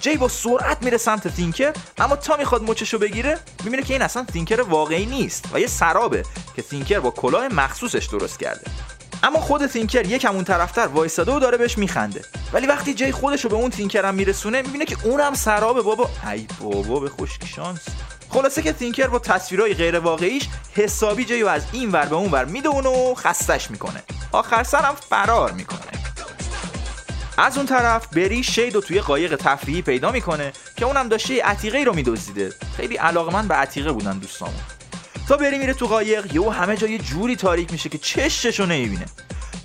جی 0.00 0.16
با 0.16 0.28
سرعت 0.28 0.82
میره 0.82 0.96
سمت 0.96 1.28
تینکر 1.28 1.72
اما 1.98 2.16
تا 2.16 2.36
می‌خواد 2.36 2.62
مچشو 2.62 2.98
بگیره 2.98 3.38
می‌بینه 3.64 3.82
که 3.82 3.94
این 3.94 4.02
اصلا 4.02 4.24
تینکر 4.32 4.60
واقعی 4.60 5.06
نیست 5.06 5.44
و 5.52 5.60
یه 5.60 5.66
سرابه 5.66 6.22
که 6.56 6.62
تینکر 6.62 7.00
با 7.00 7.10
کلاه 7.10 7.48
مخصوصش 7.48 8.06
درست 8.06 8.38
کرده. 8.38 8.70
اما 9.22 9.40
خود 9.40 9.66
تینکر 9.66 10.06
یکم 10.06 10.34
اون 10.34 10.44
طرفتر 10.44 10.86
وایساده 10.86 11.32
و 11.32 11.38
داره 11.40 11.58
بهش 11.58 11.78
میخنده. 11.78 12.24
ولی 12.52 12.66
وقتی 12.66 12.94
جی 12.94 13.12
خودش 13.12 13.44
رو 13.44 13.50
به 13.50 13.56
اون 13.56 13.70
تینکر 13.70 14.04
هم 14.04 14.14
میرسونه 14.14 14.62
می‌بینه 14.62 14.84
که 14.84 14.96
اونم 15.04 15.34
سرابه 15.34 15.82
بابا. 15.82 16.10
ای 16.32 16.46
بابا 16.60 17.00
به 17.00 17.08
خوشکی 17.08 17.46
شانس. 17.46 17.80
خلاصه 18.30 18.62
که 18.62 18.72
تینکر 18.72 19.06
با 19.06 19.18
تصویرهای 19.18 19.74
غیر 19.74 19.98
واقعیش 19.98 20.48
حسابی 20.74 21.24
جیو 21.24 21.46
از 21.46 21.62
این 21.72 21.92
ور 21.92 22.06
به 22.06 22.16
اون 22.16 22.30
ور 22.30 22.44
می‌دونه 22.44 22.88
و 22.88 23.14
خستش 23.14 23.70
می‌کنه. 23.70 24.02
آخر 24.32 24.62
سرم 24.62 24.96
فرار 25.10 25.52
می‌کنه. 25.52 25.80
از 27.38 27.56
اون 27.56 27.66
طرف 27.66 28.06
بری 28.06 28.42
شید 28.42 28.76
و 28.76 28.80
توی 28.80 29.00
قایق 29.00 29.36
تفریحی 29.36 29.82
پیدا 29.82 30.12
می‌کنه 30.12 30.52
که 30.76 30.84
اونم 30.84 31.08
داشته 31.08 31.42
عتیقه 31.42 31.78
رو 31.78 31.94
میدزدیده. 31.94 32.52
خیلی 32.76 32.96
علاقمند 32.96 33.48
به 33.48 33.54
عتیقه 33.54 33.92
بودن 33.92 34.18
دوستامون. 34.18 34.60
تا 35.30 35.36
بری 35.36 35.58
میره 35.58 35.74
تو 35.74 35.86
قایق 35.86 36.34
یهو 36.34 36.50
همه 36.50 36.76
جا 36.76 36.86
یه 36.86 36.98
جوری 36.98 37.36
تاریک 37.36 37.72
میشه 37.72 37.88
که 37.88 37.98
چششو 37.98 38.66
نمی‌بینه. 38.66 39.04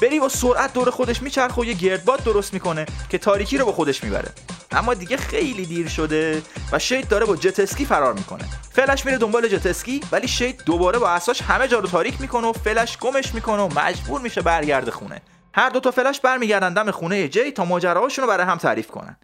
بری 0.01 0.19
با 0.19 0.29
سرعت 0.29 0.73
دور 0.73 0.89
خودش 0.89 1.21
میچرخه 1.21 1.61
و 1.61 1.65
یه 1.65 1.73
گردباد 1.73 2.23
درست 2.23 2.53
می‌کنه 2.53 2.85
که 3.09 3.17
تاریکی 3.17 3.57
رو 3.57 3.65
با 3.65 3.71
خودش 3.71 4.03
می‌بره. 4.03 4.29
اما 4.71 4.93
دیگه 4.93 5.17
خیلی 5.17 5.65
دیر 5.65 5.87
شده 5.87 6.41
و 6.71 6.79
شید 6.79 7.07
داره 7.07 7.25
با 7.25 7.35
جتسکی 7.35 7.85
فرار 7.85 8.13
می‌کنه. 8.13 8.43
فلش 8.71 9.05
میره 9.05 9.17
دنبال 9.17 9.47
جتسکی 9.47 10.01
ولی 10.11 10.27
شید 10.27 10.61
دوباره 10.65 10.99
با 10.99 11.09
عصاش 11.09 11.41
همه 11.41 11.67
جا 11.67 11.79
رو 11.79 11.87
تاریک 11.87 12.21
می‌کنه 12.21 12.47
و 12.47 12.53
فلش 12.53 12.97
گمش 12.97 13.33
می‌کنه 13.33 13.61
و 13.61 13.79
مجبور 13.79 14.21
میشه 14.21 14.41
برگرده 14.41 14.91
خونه. 14.91 15.21
هر 15.53 15.69
دو 15.69 15.79
تا 15.79 15.91
فلش 15.91 16.19
برمیگردن 16.19 16.73
دم 16.73 16.91
خونه 16.91 17.27
جی 17.27 17.51
تا 17.51 17.65
ماجراهاشون 17.65 18.23
رو 18.23 18.29
برای 18.29 18.45
هم 18.45 18.57
تعریف 18.57 18.87
کنن. 18.87 19.17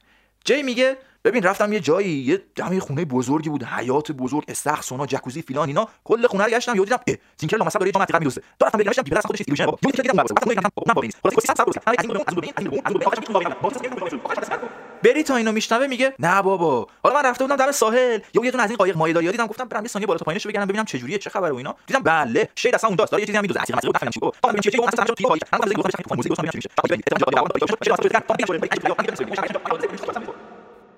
جی 0.46 0.64
میگه 0.64 0.98
ببین 1.26 1.44
رفتم 1.44 1.74
یه 1.74 1.80
جایی 1.80 2.10
یه 2.10 2.80
خونه 2.80 3.06
بزرگی 3.06 3.50
بود 3.50 3.64
حیات 3.64 4.12
بزرگ 4.12 4.44
استخر 4.48 4.82
سونا 4.82 5.06
جکوزی 5.06 5.42
فلان 5.42 5.68
اینا 5.68 5.88
کل 6.04 6.28
خونه 6.28 6.44
رو 6.44 6.50
گشتم 6.50 6.76
یهو 6.76 6.86
دیدم 6.86 7.00
اه 7.08 7.16
تینکر 7.38 7.58
لامصب 7.58 7.80
داره 7.80 7.88
یه 7.88 7.92
جام 7.92 8.04
عتیقه 8.04 8.20
میدزده 8.20 8.42
تو 8.60 8.66
رفتم 8.66 8.78
ببینمش 8.78 9.00
دیگه 9.00 9.22
خودش 9.22 9.42
illusion 9.48 9.66
بابا 9.66 9.78
دیدم 9.82 10.14
بعد 10.14 10.40
خودم 10.40 10.62
گفتم 10.76 10.94
بابا 10.94 11.02
نیست 11.02 11.18
خلاص 11.24 11.34
300 11.40 11.56
سال 11.58 11.66
از 11.86 11.96
این 12.02 12.14
بری 15.04 15.24
تا 15.24 15.36
اینو 15.36 15.52
میشنوه 15.52 15.88
میگه 15.88 16.14
نه 16.20 16.42
بابا 16.42 16.88
حالا 17.04 17.16
من 17.16 17.26
رفته 17.26 17.44
بودم 17.44 17.56
دم 17.56 17.72
ساحل 17.72 18.20
یهو 18.34 18.46
یه 18.46 18.52
دونه 18.52 18.64
از 18.64 18.70
این 18.70 18.78
قایق 18.78 19.14
داری 19.14 19.32
دیدم 19.32 19.48
گفتم 19.48 19.66
برم 19.66 19.82
یه 19.84 19.88
ثانیه 19.88 20.08
بالا 20.08 20.20
تا 20.20 20.26
پایینش 20.26 20.48
بگردم 20.48 20.66
ببینم 20.66 20.86
چه 20.86 20.98
جوریه 20.98 21.18
چه 21.18 21.30
خبره 21.30 21.52
و 21.52 21.56
اینا 21.56 21.76
دیدم 21.88 22.00
بله 22.00 22.50
شید 22.56 22.76
اصلا 22.76 22.88
اون 22.88 22.96
داست 22.96 23.12
داره 23.12 23.22
یه 23.22 23.26
چیزی 23.26 23.38
هم 23.38 23.42
میدوزه 23.42 23.60
عتیقه 23.60 23.78
مثلا 23.78 23.92
گفتم 23.92 24.10
چی 24.10 24.20
بابا 24.20 24.36
تو 24.92 25.28
پایین 25.28 25.44
من 25.52 25.60
گفتم 25.60 26.30
گفتم 26.30 26.50
میشه 26.54 26.70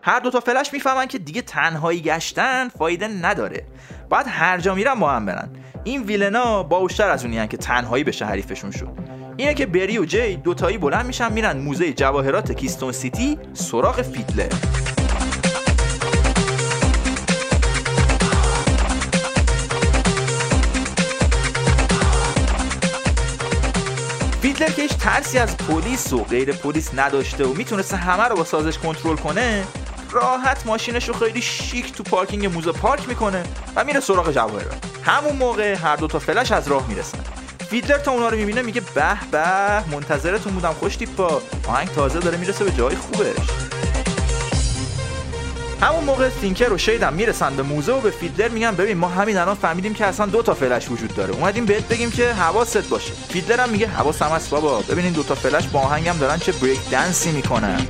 هر 0.05 0.19
دو 0.19 0.29
تا 0.29 0.39
فلش 0.39 0.73
می‌فهمن 0.73 1.07
که 1.07 1.17
دیگه 1.17 1.41
تنهایی 1.41 2.01
گشتن 2.01 2.69
فایده 2.69 3.07
نداره. 3.07 3.65
باید 4.09 4.25
هر 4.29 4.57
جا 4.57 4.75
میرن 4.75 4.95
با 4.95 5.11
هم 5.11 5.25
برن. 5.25 5.49
این 5.83 6.03
ویلنا 6.03 6.63
باوشتر 6.63 7.09
از 7.09 7.25
اونیان 7.25 7.47
که 7.47 7.57
تنهایی 7.57 8.03
بشه 8.03 8.25
حریفشون 8.25 8.71
شد. 8.71 8.89
اینه 9.37 9.53
که 9.53 9.65
بری 9.65 9.97
و 9.97 10.05
جی 10.05 10.35
دوتایی 10.35 10.77
بلند 10.77 11.05
میشن 11.05 11.33
میرن 11.33 11.57
موزه 11.57 11.93
جواهرات 11.93 12.51
کیستون 12.51 12.91
سیتی 12.91 13.39
سراغ 13.53 14.01
فیدلر 14.01 14.49
فیدلر 24.41 24.69
که 24.69 24.81
هیچ 24.81 24.91
ترسی 24.91 25.37
از 25.37 25.57
پلیس 25.57 26.13
و 26.13 26.23
غیر 26.23 26.51
پلیس 26.51 26.91
نداشته 26.95 27.45
و 27.45 27.53
می‌تونسته 27.53 27.97
همه 27.97 28.23
رو 28.23 28.35
با 28.35 28.43
سازش 28.43 28.77
کنترل 28.77 29.15
کنه 29.15 29.63
راحت 30.13 30.65
ماشینش 30.65 31.07
رو 31.07 31.13
خیلی 31.13 31.41
شیک 31.41 31.93
تو 31.93 32.03
پارکینگ 32.03 32.45
موزه 32.45 32.71
پارک 32.71 33.09
می‌کنه 33.09 33.43
و 33.75 33.83
میره 33.83 33.99
سراغ 33.99 34.31
جواهرات. 34.31 34.85
همون 35.03 35.35
موقع 35.35 35.75
هر 35.75 35.95
دو 35.95 36.07
تا 36.07 36.19
فلش 36.19 36.51
از 36.51 36.67
راه 36.67 36.87
می‌رسن. 36.87 37.17
فیدلر 37.69 37.97
تا 37.97 38.11
اونا 38.11 38.29
رو 38.29 38.37
می‌بینه 38.37 38.61
میگه 38.61 38.81
به 38.95 39.17
به 39.31 39.89
منتظرتون 39.91 40.53
بودم 40.53 40.73
خوش 40.73 40.95
تیپا. 40.95 41.41
آهنگ 41.67 41.87
تازه 41.87 42.19
داره 42.19 42.37
می‌رسه 42.37 42.65
به 42.65 42.71
جای 42.71 42.95
خوبش. 42.95 43.35
همون 45.81 46.03
موقع 46.03 46.29
تینکر 46.29 46.73
و 46.73 46.77
شیدم 46.77 47.13
می‌رسن 47.13 47.55
به 47.55 47.63
موزه 47.63 47.93
و 47.93 48.01
به 48.01 48.11
فیدلر 48.11 48.47
میگن 48.47 48.75
ببین 48.75 48.97
ما 48.97 49.07
همین 49.07 49.37
الان 49.37 49.55
فهمیدیم 49.55 49.93
که 49.93 50.05
اصلا 50.05 50.25
دو 50.25 50.41
تا 50.41 50.53
فلش 50.53 50.91
وجود 50.91 51.15
داره. 51.15 51.33
اومدیم 51.33 51.65
بهت 51.65 51.87
بگیم 51.87 52.11
که 52.11 52.33
حواست 52.33 52.89
باشه. 52.89 53.13
فیدلر 53.29 53.63
هم 53.63 53.69
میگه 53.69 53.87
حواسم 53.87 54.25
هست 54.25 54.49
بابا. 54.49 54.81
ببین 54.81 55.05
این 55.05 55.13
دو 55.13 55.23
تا 55.23 55.35
فلش 55.35 55.67
با 55.67 55.79
آهنگم 55.79 56.17
دارن 56.17 56.37
چه 56.37 56.51
break 56.51 56.89
dance 56.89 57.24
ی 57.24 57.31
می‌کنن. 57.31 57.87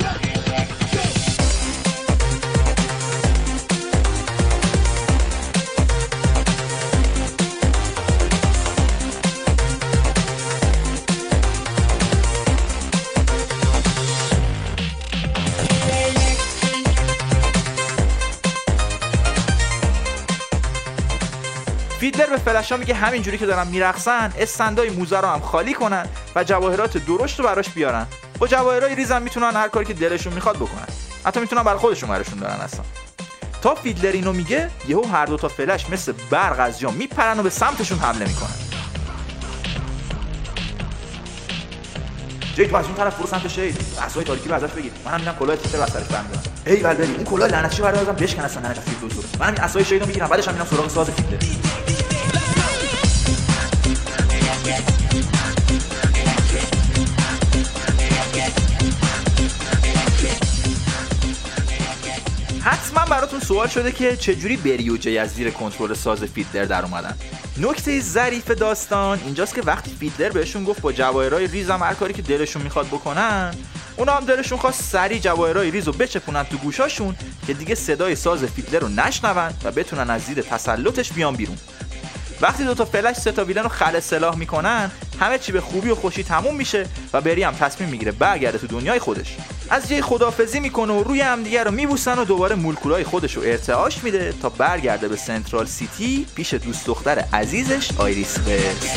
فیدلر 22.04 22.26
به 22.26 22.38
فلشا 22.38 22.78
میگه 22.78 22.94
همینجوری 22.94 23.38
که 23.38 23.46
دارن 23.46 23.68
میرقصن 23.68 24.34
استندای 24.38 24.90
موزه 24.90 25.20
رو 25.20 25.28
هم 25.28 25.40
خالی 25.40 25.74
کنن 25.74 26.06
و 26.36 26.44
جواهرات 26.44 26.98
درشت 26.98 27.40
رو 27.40 27.46
براش 27.46 27.70
بیارن. 27.70 28.08
با 28.40 28.48
جواهرای 28.48 28.96
ریزم 28.96 29.22
می‌تونن 29.22 29.52
هر 29.52 29.68
کاری 29.68 29.86
که 29.86 29.94
دلشون 29.94 30.34
می‌خواد 30.34 30.56
بکنن. 30.56 30.88
حتی 31.26 31.40
می‌تونن 31.40 31.64
برای 31.64 31.80
خودشون 31.80 32.10
برشون 32.10 32.40
دارن 32.40 32.54
اصلا. 32.54 32.86
تا 33.62 33.76
فیدلر 33.76 34.12
اینو 34.12 34.34
میگه 34.34 34.70
یهو 34.88 35.06
هر 35.06 35.26
دو 35.26 35.38
تا 35.38 35.48
فلش 35.48 35.90
مثل 35.90 36.14
برق 36.30 36.60
از 36.60 36.80
جا 36.80 36.92
میپرن 36.92 37.40
و 37.40 37.44
به 37.44 37.50
سمتشون 37.50 38.00
حمله 38.00 38.28
می‌کنن. 38.28 38.63
جی 42.56 42.68
تو 42.68 42.76
از 42.76 42.86
اون 42.86 42.96
طرف 42.96 43.18
برو 43.18 43.28
سمت 43.28 43.48
شید 43.48 43.78
عصای 44.02 44.24
تاریکی 44.24 44.50
رو 44.50 44.56
ازش 44.56 44.72
بگیر. 44.72 44.92
منم 45.06 45.20
میرم 45.20 45.36
کلاه 45.40 45.56
تینکر 45.56 45.78
رو 45.78 45.84
از 45.84 45.90
سرش 45.90 46.04
برمیدارم 46.04 46.44
ای 46.66 46.76
ول 46.76 47.02
اون 47.02 47.24
کلاه 47.24 47.48
لعنتی 47.48 47.82
بردارم 47.82 48.16
بشکن 48.16 48.42
اصلا 48.42 48.62
لعنت 48.64 48.80
فیل 48.80 49.10
دوزو 49.10 49.22
منم 49.40 49.56
عصای 49.56 49.86
شید 49.86 50.02
رو 50.02 50.08
می‌گیرم 50.08 50.28
بعدش 50.28 50.48
هم 50.48 50.54
میرم 50.54 50.66
سراغ 50.66 50.90
ساز 50.90 51.10
فیدلر 51.10 51.38
حتما 62.64 63.06
براتون 63.06 63.40
سوال 63.40 63.68
شده 63.68 63.92
که 63.92 64.16
چجوری 64.16 64.58
بری 64.58 64.90
و 64.90 64.98
جی 64.98 65.18
از 65.18 65.30
زیر 65.34 65.50
کنترل 65.50 65.94
ساز 65.94 66.24
فیدلر 66.24 66.66
در 66.66 66.86
اومدن. 66.86 67.16
نکته 67.58 68.00
ظریف 68.00 68.52
داستان 68.52 69.20
اینجاست 69.26 69.56
که 69.56 69.62
وقتی 69.62 69.92
فیدلر 70.00 70.30
بهشون 70.30 70.64
گفت 70.64 70.82
با 70.82 70.92
جواهرای 70.92 71.48
ریزم 71.48 71.84
هر 71.84 71.94
کاری 71.94 72.14
که 72.14 72.22
دلشون 72.22 72.62
می‌خواد 72.62 72.88
بکنن 72.88 73.54
اونا 73.98 74.14
هم 74.14 74.26
دلشون 74.26 74.58
خواست 74.58 74.84
سریع 74.84 75.20
جواهرای 75.20 75.72
ریز 75.72 75.88
رو 75.88 75.94
بچپونن 75.94 76.44
تو 76.44 76.58
گوشاشون 76.58 77.16
که 77.48 77.54
دیگه 77.54 77.76
صدای 77.76 78.16
ساز 78.16 78.44
فیدلر 78.44 78.80
رو 78.80 78.88
نشنون 78.88 79.54
و 79.64 79.72
بتونن 79.72 80.10
از 80.10 80.22
زیر 80.22 80.42
تسلطش 80.42 81.14
بیان 81.14 81.36
بیرون. 81.36 81.58
وقتی 82.44 82.64
دو 82.64 82.74
تا 82.74 82.86
فلش 82.86 83.16
سه 83.16 83.32
تا 83.32 83.44
villain 83.44 83.64
رو 83.64 83.70
خلع 83.70 84.00
سلاح 84.00 84.36
می‌کنن 84.36 84.92
همه 85.20 85.38
چی 85.38 85.52
به 85.52 85.62
خوبی 85.62 85.90
و 85.90 85.96
خوشی 85.96 86.24
تموم 86.24 86.56
میشه 86.56 86.86
و 87.14 87.22
بری 87.22 87.44
هم 87.44 87.54
تصمیم 87.54 87.90
می‌گیره 87.90 88.12
برگرده 88.12 88.58
تو 88.58 88.68
دنیای 88.68 89.00
خودش. 89.00 89.38
از 89.70 89.90
جای 89.90 90.02
خدافزی 90.02 90.60
می‌کنه 90.60 90.94
و 90.94 91.04
روی 91.04 91.22
همدیگه 91.22 91.64
رو 91.64 91.72
میبوسن 91.72 92.20
و 92.20 92.26
دوباره 92.26 92.56
مولکولای 92.56 93.04
خودش 93.04 93.34
رو 93.34 93.42
ارتعاش 93.46 94.04
میده 94.04 94.34
تا 94.42 94.50
برگرده 94.50 95.08
به 95.08 95.16
سنترال 95.16 95.66
سیتی 95.66 96.26
پیش 96.36 96.54
دوست 96.54 96.86
دختر 96.86 97.26
عزیزش 97.34 97.92
آیریس 97.98 98.40
قرز 98.40 98.88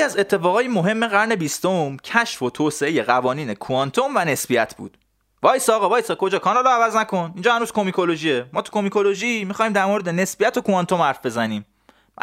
یکی 0.00 0.06
از 0.06 0.18
اتفاقای 0.18 0.68
مهم 0.68 1.06
قرن 1.06 1.34
بیستم 1.34 1.96
کشف 1.96 2.42
و 2.42 2.50
توسعه 2.50 3.02
قوانین 3.02 3.54
کوانتوم 3.54 4.16
و 4.16 4.24
نسبیت 4.24 4.74
بود. 4.76 4.98
وایسا 5.42 5.70
آقا 5.70 5.88
وایسا 5.88 6.10
کجا؟ 6.10 6.38
کانال 6.38 6.64
رو 6.64 6.70
عوض 6.70 6.96
نکن. 6.96 7.32
اینجا 7.34 7.54
هنوز 7.54 7.72
کومیکولوژیه. 7.72 8.46
ما 8.52 8.62
تو 8.62 8.72
کومیکولوژی 8.72 9.44
می‌خوایم 9.44 9.72
در 9.72 9.86
مورد 9.86 10.08
نسبیت 10.08 10.56
و 10.56 10.60
کوانتوم 10.60 11.02
حرف 11.02 11.26
بزنیم. 11.26 11.66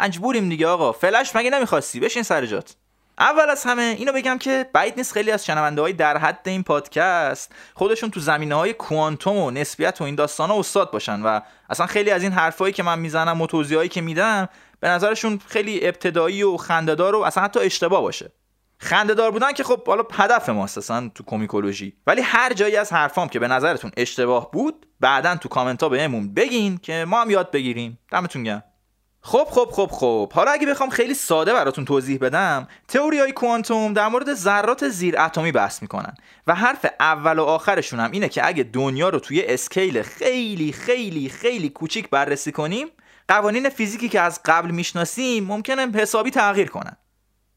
مجبوریم 0.00 0.48
دیگه 0.48 0.66
آقا. 0.66 0.92
فلش 0.92 1.36
مگه 1.36 1.50
نمی‌خواستی؟ 1.50 2.00
بشین 2.00 2.22
سر 2.22 2.46
جات. 2.46 2.74
اول 3.18 3.50
از 3.50 3.64
همه 3.64 3.82
اینو 3.98 4.12
بگم 4.12 4.38
که 4.38 4.66
بعید 4.72 4.94
نیست 4.96 5.12
خیلی 5.12 5.30
از 5.30 5.46
شنونده 5.46 5.82
های 5.82 5.92
در 5.92 6.16
حد 6.16 6.40
این 6.44 6.62
پادکست 6.62 7.52
خودشون 7.74 8.10
تو 8.10 8.20
زمینه 8.20 8.54
های 8.54 8.72
کوانتوم 8.72 9.36
و 9.36 9.50
نسبیت 9.50 10.00
و 10.00 10.04
این 10.04 10.14
داستان 10.14 10.50
ها 10.50 10.58
استاد 10.58 10.90
باشن 10.90 11.22
و 11.22 11.40
اصلا 11.70 11.86
خیلی 11.86 12.10
از 12.10 12.22
این 12.22 12.32
حرفایی 12.32 12.72
که 12.72 12.82
من 12.82 12.98
می‌زنم 12.98 13.40
و 13.40 13.46
توضیحایی 13.46 13.88
که 13.88 14.00
میدم 14.00 14.48
به 14.80 14.88
نظرشون 14.88 15.40
خیلی 15.46 15.86
ابتدایی 15.86 16.42
و 16.42 16.56
خندهدار 16.56 17.16
و 17.16 17.20
اصلا 17.20 17.42
حتی 17.42 17.60
اشتباه 17.60 18.00
باشه. 18.00 18.32
خندهدار 18.78 19.30
بودن 19.30 19.52
که 19.52 19.64
خب 19.64 19.86
حالا 19.86 20.04
هدف 20.12 20.48
ماست 20.48 20.78
اصلا 20.78 21.10
تو 21.14 21.24
کومیکولوژی. 21.24 21.96
ولی 22.06 22.20
هر 22.20 22.52
جایی 22.52 22.76
از 22.76 22.92
حرفام 22.92 23.28
که 23.28 23.38
به 23.38 23.48
نظرتون 23.48 23.90
اشتباه 23.96 24.50
بود 24.50 24.86
بعدا 25.00 25.36
تو 25.36 25.48
کامنت 25.48 25.82
ها 25.82 25.88
بهمون 25.88 26.34
بگین 26.34 26.78
که 26.78 27.04
ما 27.08 27.20
هم 27.20 27.30
یاد 27.30 27.50
بگیریم. 27.50 27.98
دمتون 28.10 28.42
گرم. 28.44 28.64
خب 29.20 29.44
خب 29.50 29.68
خب 29.72 29.88
خب. 29.92 30.32
حالا 30.34 30.50
اگه 30.50 30.66
بخوام 30.66 30.90
خیلی 30.90 31.14
ساده 31.14 31.52
براتون 31.52 31.84
توضیح 31.84 32.18
بدم 32.18 32.68
تئوری 32.88 33.18
های 33.18 33.32
کوانتوم 33.32 33.92
در 33.92 34.08
مورد 34.08 34.34
ذرات 34.34 34.88
زیر 34.88 35.20
اتمی 35.20 35.52
بحث 35.52 35.82
می‌کنن 35.82 36.14
و 36.46 36.54
حرف 36.54 36.86
اول 37.00 37.38
و 37.38 37.42
آخرشون 37.44 38.00
هم 38.00 38.10
اینه 38.10 38.28
که 38.28 38.46
اگه 38.46 38.62
دنیا 38.62 39.08
رو 39.08 39.18
توی 39.18 39.42
اسکیل 39.42 40.02
خیلی 40.02 40.72
خیلی 40.72 41.28
خیلی 41.28 41.68
کوچیک 41.68 42.10
بررسی 42.10 42.52
کنیم 42.52 42.86
قوانین 43.28 43.68
فیزیکی 43.68 44.08
که 44.08 44.20
از 44.20 44.40
قبل 44.44 44.70
می‌شناسیم 44.70 45.44
ممکنه 45.44 45.86
حسابی 45.86 46.30
تغییر 46.30 46.68
کنن. 46.68 46.96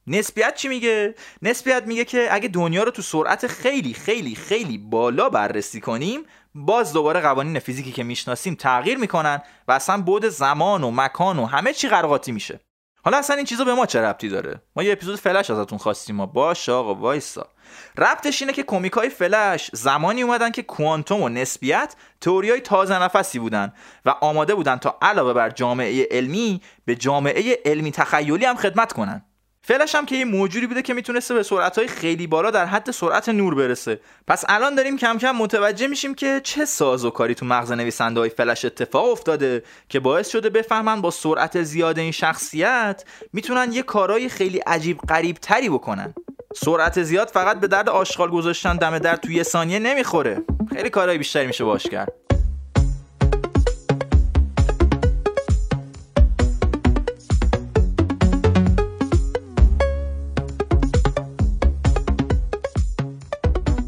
نسبیت 0.08 0.56
چی 0.56 0.68
میگه؟ 0.68 1.16
نسبیت 1.42 1.84
میگه 1.88 2.06
که 2.06 2.28
اگه 2.32 2.48
دنیا 2.48 2.84
رو 2.84 2.92
تو 2.92 3.02
سرعت 3.02 3.48
خیلی 3.48 3.94
خیلی 3.94 4.36
خیلی 4.36 4.78
بالا 4.78 5.30
بررسی 5.30 5.82
کنیم 5.82 6.24
باز 6.56 6.94
دوباره 6.94 7.20
قوانین 7.20 7.60
فیزیکی 7.60 7.92
که 7.92 8.04
می‌شناسیم 8.04 8.56
تغییر 8.56 8.98
می‌کنن 8.98 9.42
و 9.68 9.72
اصلا 9.72 10.02
بود 10.02 10.26
زمان 10.26 10.84
و 10.84 10.92
مکان 10.92 11.40
و 11.40 11.46
همه 11.46 11.74
چی 11.74 11.88
قرقاتی 11.88 12.32
میشه. 12.32 12.60
حالا 13.04 13.18
اصلا 13.18 13.36
این 13.36 13.46
چیزا 13.46 13.64
به 13.64 13.74
ما 13.74 13.86
چه 13.86 14.02
ربطی 14.02 14.30
داره؟ 14.30 14.62
ما 14.76 14.84
یه 14.84 14.92
اپیزود 14.92 15.20
فلش 15.20 15.50
ازتون 15.50 15.78
خواستیم 15.78 16.16
ما 16.16 16.26
باش 16.26 16.70
آقا 16.70 16.96
وایسا. 16.96 17.48
ربطش 17.98 18.42
اینه 18.42 18.54
که 18.54 18.64
کمیکای 18.64 19.10
فلش 19.10 19.70
زمانی 19.74 20.22
اومدن 20.22 20.52
که 20.52 20.64
کوانتوم 20.64 21.22
و 21.22 21.30
نسبیت 21.30 21.96
تئوریای 22.22 22.62
تازه 22.62 23.04
نفسی 23.04 23.40
بودن 23.40 23.74
و 24.06 24.10
آماده 24.10 24.56
بودن 24.56 24.76
تا 24.76 24.98
علاوه 25.02 25.34
بر 25.34 25.50
جامعه 25.50 26.08
علمی 26.12 26.62
به 26.86 26.96
جامعه 26.96 27.60
علمی 27.66 27.92
تخیلی 27.92 28.46
هم 28.46 28.56
خدمت 28.56 28.94
کنن. 28.94 29.26
فلش 29.64 29.96
هم 29.96 30.06
که 30.06 30.16
یه 30.16 30.26
موجودی 30.26 30.68
بوده 30.68 30.82
که 30.82 30.94
می‌تونسته 30.94 31.34
به 31.34 31.44
سرعتهای 31.44 31.88
خیلی 31.88 32.28
بالا 32.28 32.52
در 32.52 32.66
حد 32.66 32.92
سرعت 32.92 33.30
نور 33.30 33.56
برسه. 33.56 34.00
پس 34.28 34.44
الان 34.50 34.76
داریم 34.76 34.98
کم 34.98 35.18
کم 35.18 35.32
متوجه 35.32 35.88
میشیم 35.88 36.16
که 36.16 36.42
چه 36.44 36.66
ساز 36.66 37.06
و 37.06 37.10
کاری 37.10 37.36
تو 37.36 37.46
مغز 37.46 37.72
نویسنده 37.72 38.20
های 38.20 38.30
فلش 38.30 38.66
اتفاق 38.66 39.10
افتاده 39.10 39.64
که 39.90 40.00
باعث 40.00 40.30
شده 40.30 40.50
بفهمن 40.50 41.02
با 41.02 41.12
سرعت 41.12 41.64
زیاد 41.64 42.00
این 42.00 42.12
شخصیت 42.12 43.04
می‌تونن 43.34 43.72
یه 43.72 43.82
کارهای 43.82 44.30
خیلی 44.30 44.58
عجیب 44.58 44.98
قریب 45.08 45.38
تری 45.38 45.70
بکنن. 45.70 46.14
سرعت 46.56 47.04
زیاد 47.04 47.28
فقط 47.28 47.60
به 47.60 47.68
درد 47.68 47.90
آشغال 47.90 48.30
گذاشتن 48.30 48.76
دم 48.76 49.00
در 49.00 49.16
توی 49.16 49.44
ثانیه 49.44 49.80
نمی‌خوره. 49.80 50.38
خیلی 50.74 50.90
کارهای 50.90 51.18
بیشتری 51.18 51.48
میشه 51.48 51.64
باش 51.64 51.84
کرد. 51.84 52.14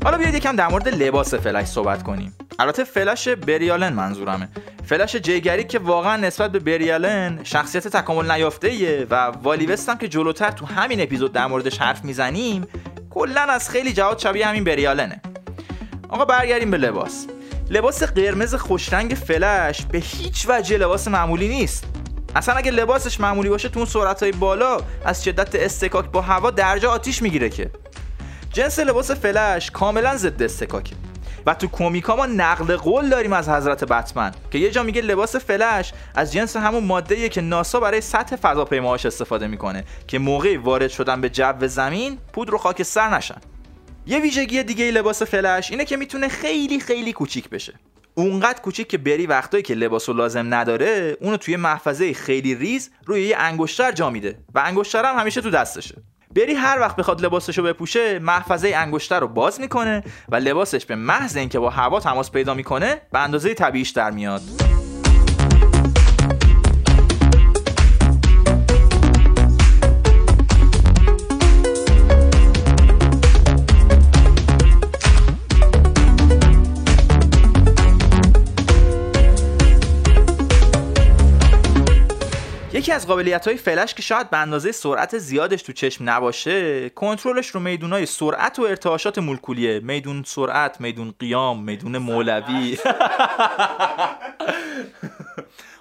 حالا 0.04 0.18
بیاید 0.18 0.36
یکم 0.36 0.56
در 0.56 0.68
مورد 0.68 0.88
لباس 0.88 1.34
فلش 1.34 1.68
صحبت 1.68 2.04
کنیم. 2.04 2.34
البته 2.60 2.84
فلش 2.84 3.28
بریالن 3.28 3.94
منظورمه. 3.94 4.50
فلش 4.86 5.16
جیگری 5.16 5.64
که 5.64 5.80
واقعا 5.80 6.18
نسبت 6.18 6.52
به 6.52 6.60
بریالن 6.60 7.40
شخصیت 7.44 7.88
تکامل 7.88 8.32
نیافته 8.32 9.06
و 9.10 9.16
والی 9.16 9.76
هم 9.88 9.98
که 9.98 10.08
جلوتر 10.08 10.52
تو 10.52 10.66
همین 10.66 11.02
اپیزود 11.02 11.34
در 11.34 11.48
موردش 11.48 11.78
حرف 11.78 12.04
می‌زنیم 12.04 12.68
کلا 13.10 13.42
از 13.42 13.70
خیلی 13.70 13.94
جهات 13.94 14.20
شبیه 14.20 14.48
همین 14.48 14.64
بریالنه. 14.64 15.22
آقا 16.10 16.26
برگردیم 16.26 16.72
به 16.72 16.78
لباس. 16.78 17.28
لباس 17.70 18.04
قرمز 18.04 18.56
خوشرنگ 18.56 19.12
فلش 19.12 19.82
به 19.82 19.98
هیچ 19.98 20.46
وجه 20.50 20.78
لباس 20.78 21.08
معمولی 21.08 21.48
نیست. 21.48 21.86
اصلا 22.36 22.56
اگه 22.56 22.72
لباسش 22.72 23.20
معمولی 23.20 23.50
باشه 23.50 23.70
تو 23.70 23.80
اون 23.80 23.86
سرعت 23.86 24.24
های 24.24 24.32
بالا 24.32 24.78
از 25.06 25.24
شدت 25.24 25.56
استکاک 25.56 26.06
با 26.06 26.22
هوا 26.22 26.52
درجه 26.52 26.88
آتیش 26.88 27.22
می‌گیره 27.22 27.50
که. 27.50 27.70
جنس 28.54 28.80
لباس 28.80 29.12
فلش 29.12 29.72
کاملا 29.72 30.18
ضد 30.18 30.44
استکاکه. 30.44 30.96
و 31.46 31.54
تو 31.54 31.68
کومیکا 31.68 32.16
ما 32.16 32.26
نقل 32.26 32.76
قول 32.76 33.10
داریم 33.10 33.34
از 33.34 33.50
حضرت 33.50 33.84
بتمن 33.84 34.32
که 34.52 34.58
یه 34.58 34.72
جا 34.72 34.84
میگه 34.84 35.02
لباس 35.02 35.36
فلش 35.36 35.94
از 36.16 36.34
جنس 36.34 36.58
همون 36.58 36.84
ماده 36.84 37.30
که 37.30 37.42
ناسا 37.42 37.80
برای 37.80 38.02
سطح 38.02 38.36
فضاپیماهاش 38.36 39.06
استفاده 39.06 39.48
می‌کنه 39.48 39.84
که 40.08 40.20
موقع 40.20 40.58
وارد 40.58 40.88
شدن 40.88 41.22
به 41.22 41.30
جو 41.30 41.68
زمین 41.68 42.18
پودر 42.34 42.56
و 42.56 42.58
خاکستر 42.58 43.10
نشن. 43.10 43.42
یه 44.06 44.20
ویژگی 44.20 44.64
دیگه 44.64 44.92
لباس 44.92 45.24
فلش 45.24 45.72
اینه 45.72 45.86
که 45.86 45.98
می‌تونه 45.98 46.28
خیلی 46.28 46.80
خیلی 46.80 47.14
کوچیک 47.14 47.50
بشه. 47.50 47.74
اونقدر 48.16 48.62
کوچیک 48.62 48.88
که 48.88 48.98
بری 48.98 49.28
وقتایی 49.28 49.64
که 49.64 49.76
لباسو 49.76 50.14
لازم 50.14 50.54
نداره 50.54 51.18
اونو 51.22 51.38
توی 51.38 51.56
محفظه 51.56 52.14
خیلی 52.14 52.56
ریز 52.56 52.92
روی 53.06 53.22
یه 53.22 53.38
انگشتر 53.38 53.92
جا 53.92 54.10
میده 54.10 54.40
و 54.56 54.64
انگشتر 54.66 55.06
هم 55.06 55.20
همیشه 55.20 55.42
تو 55.42 55.50
دستشه. 55.50 55.96
بری 56.36 56.54
هر 56.54 56.80
وقت 56.80 56.96
بخواد 56.96 57.26
لباسش 57.26 57.58
رو 57.58 57.64
بپوشه 57.64 58.20
محفظه 58.20 58.74
انگشتر 58.76 59.20
رو 59.20 59.28
باز 59.28 59.62
می‌کنه 59.62 60.04
و 60.30 60.36
لباسش 60.36 60.86
به 60.86 60.96
محض 60.96 61.38
اینکه 61.38 61.60
با 61.60 61.70
هوا 61.70 62.00
تماس 62.00 62.32
پیدا 62.32 62.54
می‌کنه 62.54 63.02
به 63.12 63.20
اندازه 63.20 63.54
طبیعیش 63.54 63.90
در 63.90 64.12
میاد. 64.12 64.73
یکی 82.84 82.92
از 82.92 83.08
قابلیت 83.08 83.48
های 83.48 83.58
فلش 83.58 83.94
که 83.94 84.02
شاید 84.02 84.30
به 84.30 84.38
اندازه 84.38 84.72
سرعت 84.72 85.18
زیادش 85.18 85.62
تو 85.62 85.74
چشم 85.74 86.10
نباشه 86.10 86.90
کنترلش 86.90 87.48
رو 87.48 87.60
میدون 87.60 87.94
های 87.94 88.06
سرعت 88.06 88.60
و 88.60 88.62
ارتعاشات 88.62 89.18
مولکولیه. 89.18 89.80
میدون 89.80 90.24
سرعت 90.26 90.82
میدون 90.82 91.14
قیام 91.20 91.64
میدون 91.64 91.98
مولوی. 91.98 92.78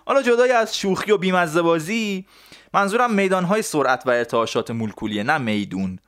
حالا 0.06 0.22
جدای 0.22 0.52
از 0.52 0.78
شوخی 0.78 1.12
و 1.12 1.18
بیمزه 1.18 1.62
بازی 1.62 2.26
منظورم 2.74 3.14
میدان 3.14 3.44
های 3.44 3.62
سرعت 3.62 4.02
و 4.06 4.10
ارتعاشات 4.10 4.70
مولکولیه 4.70 5.22
نه 5.22 5.38
میدون. 5.38 5.98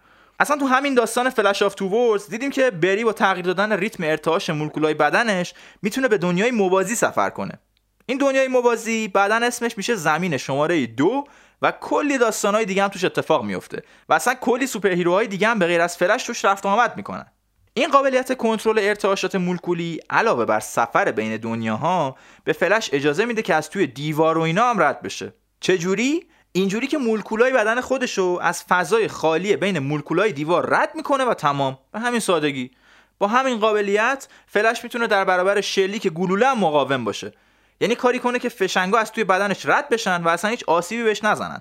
اصلا 0.40 0.56
تو 0.56 0.66
همین 0.66 0.94
داستان 0.94 1.30
Flash 1.30 1.62
of 1.62 1.74
Two 1.74 1.88
Worlds 1.88 2.28
دیدیم 2.28 2.50
که 2.50 2.70
بری 2.70 3.04
با 3.04 3.12
تغییر 3.12 3.46
دادن 3.46 3.72
ریتم 3.72 4.04
ارتعاش 4.04 4.50
مولکولای 4.50 4.94
بدنش 4.94 5.54
می‌تونه 5.82 6.08
به 6.08 6.18
دنیای 6.18 6.50
موازی 6.50 6.94
سفر 6.94 7.30
کنه. 7.30 7.58
این 8.06 8.18
دنیای 8.18 8.48
موازی 8.48 9.08
بعدا 9.08 9.36
اسمش 9.36 9.76
میشه 9.76 9.94
زمین 9.94 10.36
شماره 10.36 10.86
دو 10.86 11.24
و 11.62 11.72
کلی 11.80 12.18
داستانهای 12.18 12.64
دیگه 12.64 12.82
هم 12.82 12.88
توش 12.88 13.04
اتفاق 13.04 13.44
میفته 13.44 13.82
و 14.08 14.14
اصلا 14.14 14.34
کلی 14.34 14.66
سوپر 14.66 14.90
هیروهای 14.90 15.26
دیگه 15.26 15.48
هم 15.48 15.58
به 15.58 15.66
غیر 15.66 15.80
از 15.80 15.96
فلش 15.96 16.22
توش 16.22 16.44
رفت 16.44 16.66
و 16.66 16.68
آمد 16.68 16.96
می‌کنن. 16.96 17.26
این 17.74 17.90
قابلیت 17.90 18.36
کنترل 18.36 18.78
ارتعاشات 18.78 19.34
مولکولی 19.34 20.00
علاوه 20.10 20.44
بر 20.44 20.60
سفر 20.60 21.12
بین 21.12 21.36
دنیاها 21.36 22.16
به 22.44 22.52
فلش 22.52 22.90
اجازه 22.92 23.24
میده 23.24 23.42
که 23.42 23.54
از 23.54 23.70
توی 23.70 23.86
دیوار 23.86 24.38
و 24.38 24.40
اینا 24.40 24.70
هم 24.70 24.82
رد 24.82 25.02
بشه. 25.02 25.34
جوری 25.60 26.26
اینجوری 26.52 26.86
که 26.86 26.98
مولکولای 26.98 27.52
بدن 27.52 27.80
خودشو 27.80 28.38
از 28.42 28.64
فضای 28.68 29.08
خالی 29.08 29.56
بین 29.56 29.78
مولکولای 29.78 30.32
دیوار 30.32 30.70
رد 30.70 30.90
می‌کنه 30.94 31.24
و 31.24 31.34
تمام. 31.34 31.78
به 31.92 32.00
همین 32.00 32.20
سادگی. 32.20 32.70
با 33.18 33.26
همین 33.26 33.58
قابلیت 33.58 34.28
فلش 34.46 34.84
می‌تونه 34.84 35.06
در 35.06 35.24
برابر 35.24 35.60
شلیک 35.60 36.08
گلوله 36.08 36.46
هم 36.46 36.58
مقاوم 36.58 37.04
باشه. 37.04 37.32
یعنی 37.80 37.94
کاری 37.94 38.18
کنه 38.18 38.38
که 38.38 38.48
فشنگا 38.48 38.98
از 38.98 39.12
توی 39.12 39.24
بدنش 39.24 39.66
رد 39.66 39.88
بشن 39.88 40.22
و 40.22 40.28
اصلا 40.28 40.50
هیچ 40.50 40.64
آسیبی 40.64 41.02
بهش 41.02 41.24
نزنن. 41.24 41.60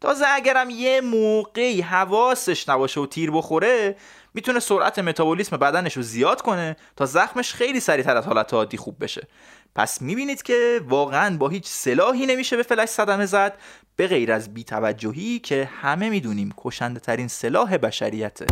تازه 0.00 0.24
اگرم 0.28 0.70
یه 0.70 1.00
موقعی 1.00 1.80
حواسش 1.80 2.68
نباشه 2.68 3.00
و 3.00 3.06
تیر 3.06 3.30
بخوره 3.30 3.96
می‌تونه 4.34 4.60
سرعت 4.60 4.98
متابولیسم 4.98 5.56
بدنش 5.56 5.96
رو 5.96 6.02
زیاد 6.02 6.42
کنه 6.42 6.76
تا 6.96 7.06
زخمش 7.06 7.54
خیلی 7.54 7.80
سریعتر 7.80 8.16
از 8.16 8.26
حالت 8.26 8.54
عادی 8.54 8.76
خوب 8.76 9.04
بشه. 9.04 9.28
پس 9.74 10.02
می‌بینید 10.02 10.42
که 10.42 10.80
واقعا 10.88 11.36
با 11.36 11.48
هیچ 11.48 11.66
سلاحی 11.66 12.26
نمیشه 12.26 12.56
به 12.56 12.62
فلش 12.62 12.88
صدمه 12.88 13.26
زد 13.26 13.58
به 13.96 14.06
غیر 14.06 14.32
از 14.32 14.54
بیتوجهی 14.54 15.38
که 15.38 15.68
همه 15.82 16.10
می‌دونیم 16.10 16.54
کشنده 16.58 17.00
ترین 17.00 17.28
سلاح 17.28 17.76
بشریته. 17.76 18.46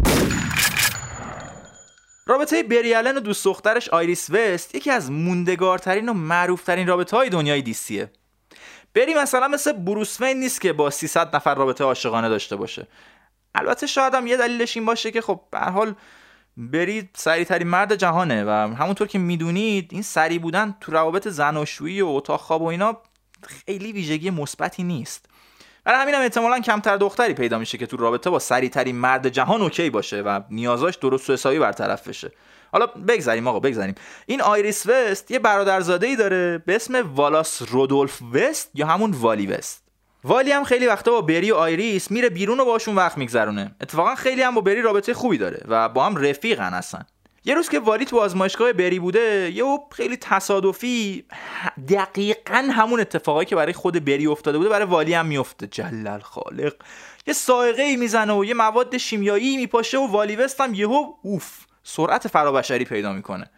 رابطه 2.33 2.63
بری 2.63 2.95
الن 2.95 3.17
و 3.17 3.21
دوست 3.21 3.45
دخترش 3.45 3.89
آیریس 3.89 4.31
وست 4.31 4.75
یکی 4.75 4.91
از 4.91 5.11
موندگارترین 5.11 6.09
و 6.09 6.13
معروفترین 6.13 6.87
رابطه 6.87 7.17
های 7.17 7.29
دنیای 7.29 7.63
دیسیه. 7.63 8.11
بری 8.95 9.15
مثلا 9.15 9.49
مثل 9.49 9.73
بروس 9.73 10.21
وین 10.21 10.41
نیست 10.41 10.61
که 10.61 10.73
با 10.73 10.91
300 10.91 11.37
نفر 11.37 11.55
رابطه 11.55 11.85
عاشقانه 11.85 12.29
داشته 12.29 12.57
باشه. 12.57 12.87
البته 13.55 13.87
شاید 13.87 14.15
هم 14.15 14.27
یه 14.27 14.37
دلیلش 14.37 14.77
این 14.77 14.87
باشه 14.87 15.11
که 15.11 15.21
خب 15.21 15.41
به 15.51 15.59
حال 15.59 15.95
بری 16.57 17.11
سریع 17.15 17.45
ترین 17.45 17.69
مرد 17.69 17.95
جهانه 17.95 18.45
و 18.45 18.51
همونطور 18.51 19.09
که 19.09 19.19
می‌دونید 19.19 19.89
این 19.93 20.03
سریع 20.03 20.39
بودن 20.39 20.75
تو 20.81 20.93
روابط 20.93 21.29
زناشویی 21.29 22.01
و 22.01 22.09
اتاق 22.09 22.41
خواب 22.41 22.63
و 22.63 22.67
اینا 22.67 22.97
خیلی 23.43 23.93
ویژگی 23.93 24.31
مثبتی 24.31 24.83
نیست. 24.83 25.27
برای 25.85 26.01
همین 26.01 26.15
هم 26.15 26.21
احتمالا 26.21 26.61
کمتر 26.61 26.97
دختری 26.97 27.35
پیدا 27.35 27.59
میشه 27.59 27.79
که 27.79 27.87
تو 27.87 27.97
رابطه 27.97 28.31
با 28.31 28.39
سریع 28.39 28.71
ترین 28.71 28.97
مرد 28.97 29.29
جهان 29.29 29.63
OK 29.63 29.91
باشه 29.91 30.23
و 30.23 30.41
نیازاش 30.51 30.97
درست 30.97 31.31
و 31.31 31.33
حسابی 31.33 31.59
برطرف 31.59 32.09
بشه. 32.09 32.33
حالا 32.73 32.87
بگذریم 32.87 33.49
آقا 33.49 33.61
بگذریم 33.61 33.95
این 34.27 34.43
آیریس 34.43 34.87
وست 34.87 35.31
یه 35.31 35.39
برادرزاده 35.39 36.07
ای 36.07 36.17
داره 36.17 36.63
به 36.67 36.75
اسم 36.77 37.13
والاس 37.15 37.63
رودولف 37.71 38.23
وست 38.33 38.71
یا 38.75 38.87
همون 38.87 39.11
والی 39.11 39.47
وست. 39.47 39.83
والی 40.25 40.53
هم 40.53 40.65
خیلی 40.65 40.87
وقتا 40.87 41.11
با 41.11 41.21
بری 41.21 41.51
و 41.51 41.55
آیریس 41.55 42.11
میره 42.11 42.29
بیرون 42.29 42.61
و 42.61 42.65
باشون 42.65 42.95
وقت 42.95 43.19
میگذرونه. 43.19 43.75
اتفاقا 43.81 44.15
خیلی 44.15 44.43
هم 44.43 44.55
با 44.55 44.61
بری 44.61 44.83
رابطه 44.83 45.15
خوبی 45.15 45.39
داره 45.39 45.65
و 45.69 45.89
با 45.89 46.05
هم 46.05 46.17
رفیقن 46.17 46.73
هستن 46.73 47.07
یه 47.45 47.55
روز 47.55 47.69
که 47.69 47.79
والی 47.79 48.05
تو 48.05 48.19
آزمایشگاه 48.19 48.73
بری 48.73 48.99
بوده 48.99 49.53
یه 49.55 49.65
خیلی 49.93 50.17
تصادفی 50.17 51.25
دقیقا 51.89 52.69
همون 52.73 53.01
اتفاقایی 53.01 53.47
که 53.47 53.57
برای 53.57 53.73
خود 53.73 54.05
بری 54.05 54.27
افتاده 54.27 54.59
بوده 54.59 54.71
برای 54.71 54.87
والی 54.87 55.15
هم 55.15 55.27
میفته. 55.27 55.67
جلل 55.67 56.19
خالق. 56.19 56.75
یه 57.27 57.35
صاعقه 57.35 57.83
ای 57.83 57.97
می‌زنه 57.97 58.33
و 58.33 58.45
یه 58.45 58.55
مواد 58.55 58.97
شیمیایی 58.97 59.57
میپاشه 59.57 59.99
و 59.99 60.07
والی 60.07 60.37
وست 60.37 60.61
هم 60.61 60.75
یهو 60.75 61.13
اوف 61.23 61.59
سرعت 61.83 62.29
فرابشری 62.29 62.85
پیدا 62.85 63.13
می‌کنه. 63.13 63.51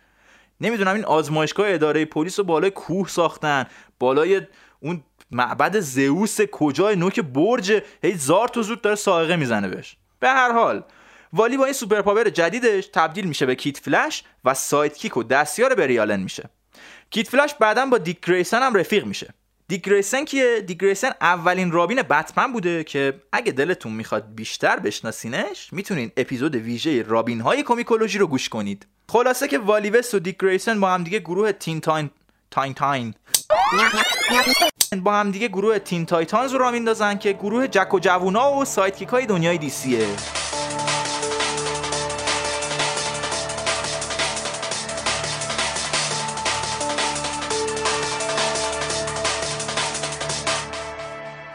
نمی‌دونم 0.61 0.95
این 0.95 1.05
آزمایشگاه 1.05 1.67
اداره 1.71 2.05
پلیس 2.05 2.39
رو 2.39 2.45
بالای 2.45 2.71
کوه 2.71 3.09
ساختن 3.09 3.67
بالای 3.99 4.41
اون 4.81 5.03
معبد 5.31 5.81
زئوس 5.81 6.41
کجای 6.41 6.97
نوک 6.97 7.21
برج 7.21 7.83
هی 8.03 8.15
زارت 8.15 8.49
و 8.49 8.63
زورت 8.63 8.83
داره 8.83 8.97
صاعقه 8.97 9.37
می‌زنه 9.37 9.69
بهش. 9.69 9.97
به 10.21 10.29
هر 10.29 10.53
حال 10.53 10.85
والی 11.37 11.57
با 11.57 11.65
این 11.65 11.75
superpower 11.75 12.31
جدیدش 12.31 12.87
تبدیل 12.87 13.25
میشه 13.25 13.47
به 13.47 13.55
Kid 13.55 13.79
Flash 13.79 14.23
و 14.45 14.55
sidekick 14.55 15.17
و 15.17 15.23
دستیار 15.23 15.75
بری 15.75 16.02
الن 16.02 16.21
میشه. 16.21 16.51
Kid 17.11 17.29
Flash 17.29 17.55
بعدا 17.55 17.87
با 17.87 17.99
دیک 17.99 18.27
گریسن 18.27 18.63
هم 18.63 18.75
رفیق 18.75 19.05
میشه. 19.05 19.35
دیک 19.69 19.85
گریسن 19.85 20.25
کیه؟ 20.25 20.61
دیک 20.61 20.79
گریسن 20.79 21.11
اولین 21.21 21.73
رابین 21.73 22.03
بتمن 22.03 22.53
بوده 22.53 22.85
که 22.85 23.21
اگه 23.33 23.53
دلتون 23.53 23.93
می‌خواد 23.93 24.35
بیشتر 24.35 24.77
بشناسینش 24.77 25.73
می‌تونین 25.73 26.13
اپیزود 26.17 26.55
ویژه 26.55 27.03
رابین 27.03 27.41
های 27.41 27.63
کومیکولوژی 27.63 28.19
رو 28.19 28.27
گوش 28.27 28.49
کنید. 28.49 28.87
خلاصه 29.09 29.49
که 29.49 29.59
والی 29.59 29.91
و 29.91 30.19
دیک 30.19 30.37
گریسن 30.41 30.81
با 30.81 30.91
هم 30.91 31.05
دیگه 31.05 31.19
گروه 31.19 31.53
Teen 31.53 31.81
Titan 31.81 32.11
تاین 32.51 32.75
تاین. 32.75 33.15
با 35.03 35.15
هم 35.15 35.31
دیگه 35.31 35.49
گروه 35.49 35.79
Teen 35.79 36.07
Titans 36.07 36.53
رو 36.53 36.59
راه 36.59 36.71
میندازن 36.71 37.19
که 37.19 37.33
گروه 37.33 37.67
جک 37.67 37.95
و 37.95 37.99
جوونا 37.99 38.53
و 38.53 38.65
sidekick 38.65 39.03
های 39.03 39.27
دنیای 39.27 39.59
دیسیه. 39.59 40.07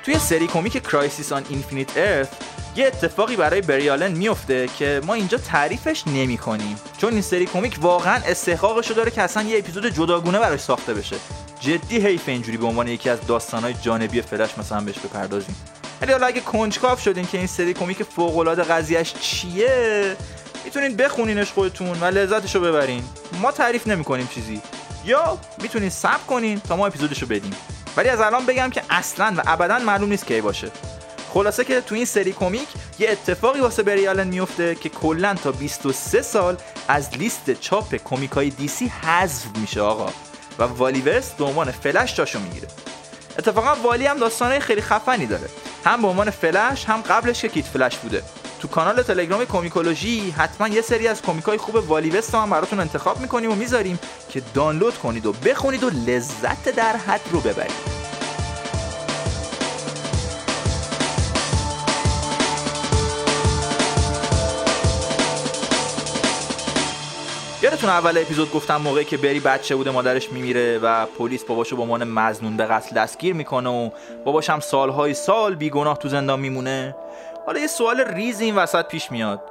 توی 0.09 0.19
سری 0.19 0.47
کمیک 0.47 0.83
Crisis 0.83 1.31
on 1.31 1.45
Infinite 1.49 1.97
Earths 1.97 2.27
یه 2.75 2.87
اتفاقی 2.87 3.35
برای 3.35 3.61
بری 3.61 3.91
الن 3.91 4.11
میفته 4.11 4.67
که 4.79 5.01
ما 5.05 5.13
اینجا 5.13 5.37
تعریفش 5.37 6.03
نمی 6.07 6.37
کنیم. 6.37 6.77
چون 6.97 7.13
این 7.13 7.21
سری 7.21 7.45
کمیک 7.45 7.77
واقعا 7.81 8.21
استحقاقش 8.25 8.87
رو 8.87 8.95
داره 8.95 9.11
که 9.11 9.21
اصلا 9.21 9.43
یه 9.43 9.57
اپیزود 9.57 9.85
جداگونه 9.85 10.39
براش 10.39 10.59
ساخته 10.59 10.93
بشه. 10.93 11.15
جدی 11.59 11.99
حیف 11.99 12.27
اینجوری 12.27 12.57
به 12.57 12.65
عنوان 12.65 12.87
یکی 12.87 13.09
از 13.09 13.19
داستانهای 13.27 13.73
جانبی 13.73 14.21
فلش 14.21 14.57
مثلا 14.57 14.81
بهش 14.81 14.99
بپردازیم. 14.99 15.55
ولی 16.01 16.11
حالا 16.11 16.27
اگه 16.27 16.41
کنجکاف 16.41 17.01
شدین 17.01 17.27
که 17.27 17.37
این 17.37 17.47
سری 17.47 17.73
کمیک 17.73 18.03
فوق 18.03 18.37
العاده 18.37 18.63
قضیهش 18.63 19.13
چیه 19.21 20.15
می‌تونین 20.65 20.95
بخونینش 20.95 21.51
خودتون 21.51 21.99
و 22.01 22.05
لذتش 22.05 22.55
رو 22.55 22.61
ببرین. 22.61 23.03
ما 23.41 23.51
تعریف 23.51 23.87
نمی‌کنیم 23.87 24.29
چیزی. 24.33 24.61
یا 25.05 25.37
می‌تونین 25.61 25.89
ساب 25.89 26.27
کنین 26.27 26.59
تا 26.59 26.75
ما 26.75 26.87
اپیزودش 26.87 27.21
رو 27.21 27.27
بدیم. 27.27 27.55
ولی 27.97 28.09
از 28.09 28.21
الان 28.21 28.45
بگم 28.45 28.69
که 28.69 28.81
اصلا 28.89 29.33
و 29.37 29.41
ابدا 29.47 29.79
معلوم 29.79 30.09
نیست 30.09 30.25
کی 30.25 30.41
باشه. 30.41 30.71
خلاصه 31.33 31.63
که 31.63 31.81
تو 31.81 31.95
این 31.95 32.05
سری 32.05 32.33
کمیک 32.33 32.67
یه 32.99 33.09
اتفاقی 33.09 33.59
واسه 33.59 33.83
بری 33.83 34.07
آلن 34.07 34.27
میفته 34.27 34.75
که 34.75 34.89
کلا 34.89 35.33
تا 35.33 35.51
23 35.51 36.21
سال 36.21 36.57
از 36.87 37.17
لیست 37.17 37.51
چاپ 37.51 37.95
کمیکای 37.95 38.49
دیسی 38.49 38.87
حذف 38.87 39.45
میشه 39.61 39.81
آقا. 39.81 40.11
و 40.59 40.63
والی 40.63 41.01
وست 41.01 41.37
به 41.37 41.45
عنوان 41.45 41.71
فلش 41.71 42.15
جاشو 42.15 42.39
می‌گیره. 42.39 42.67
اتفاقا 43.39 43.81
والی 43.83 44.07
هم 44.07 44.17
داستانهای 44.17 44.59
خیلی 44.59 44.81
خفنی 44.81 45.25
داره. 45.25 45.49
هم 45.85 46.01
به 46.01 46.07
عنوان 46.07 46.29
فلش 46.29 46.85
هم 46.85 47.01
قبلش 47.01 47.41
که 47.41 47.49
کیت 47.49 47.65
فلش 47.65 47.97
بوده. 47.97 48.23
تو 48.59 48.67
کانال 48.67 49.01
تلگرام 49.01 49.45
کومیکولوژی 49.45 50.31
حتما 50.37 50.67
یه 50.67 50.81
سری 50.81 51.07
از 51.07 51.21
کمیکای 51.21 51.57
خوب 51.57 51.75
والی 51.75 52.09
وست 52.09 52.35
هم 52.35 52.49
براتون 52.49 52.79
انتخاب 52.79 53.19
می‌کنیم 53.19 53.51
و 53.51 53.55
می‌ذاریم 53.55 53.99
که 54.29 54.41
دانلود 54.53 54.97
کنید 54.97 55.25
و 55.25 55.33
بخونید 55.33 55.83
و 55.83 55.89
لذت 55.89 56.75
در 56.75 56.95
حد 56.95 57.21
رو 57.31 57.39
ببرید. 57.39 57.99
یادتون 67.61 67.89
اول 67.89 68.17
اپیزود 68.17 68.51
گفتم 68.51 68.75
موقعی 68.75 69.05
که 69.05 69.17
بری 69.17 69.39
بچه 69.39 69.75
بوده 69.75 69.91
مادرش 69.91 70.31
میمیره 70.31 70.79
و 70.83 71.05
پلیس 71.05 71.43
باباشو 71.43 71.75
به 71.75 71.81
عنوان 71.81 72.03
مزنون 72.03 72.57
به 72.57 72.65
قتل 72.65 72.95
دستگیر 72.95 73.33
می‌کنه 73.33 73.69
و 73.69 73.89
باباش 74.25 74.49
هم 74.49 74.59
سالهای 74.59 75.13
سال 75.13 75.55
بیگناه 75.55 75.97
تو 75.97 76.09
زندان 76.09 76.39
میمونه. 76.39 76.95
حالا 77.45 77.59
یه 77.59 77.67
سوال 77.67 78.01
ریز 78.01 78.41
این 78.41 78.55
وسط 78.55 78.87
پیش 78.87 79.11
میاد. 79.11 79.41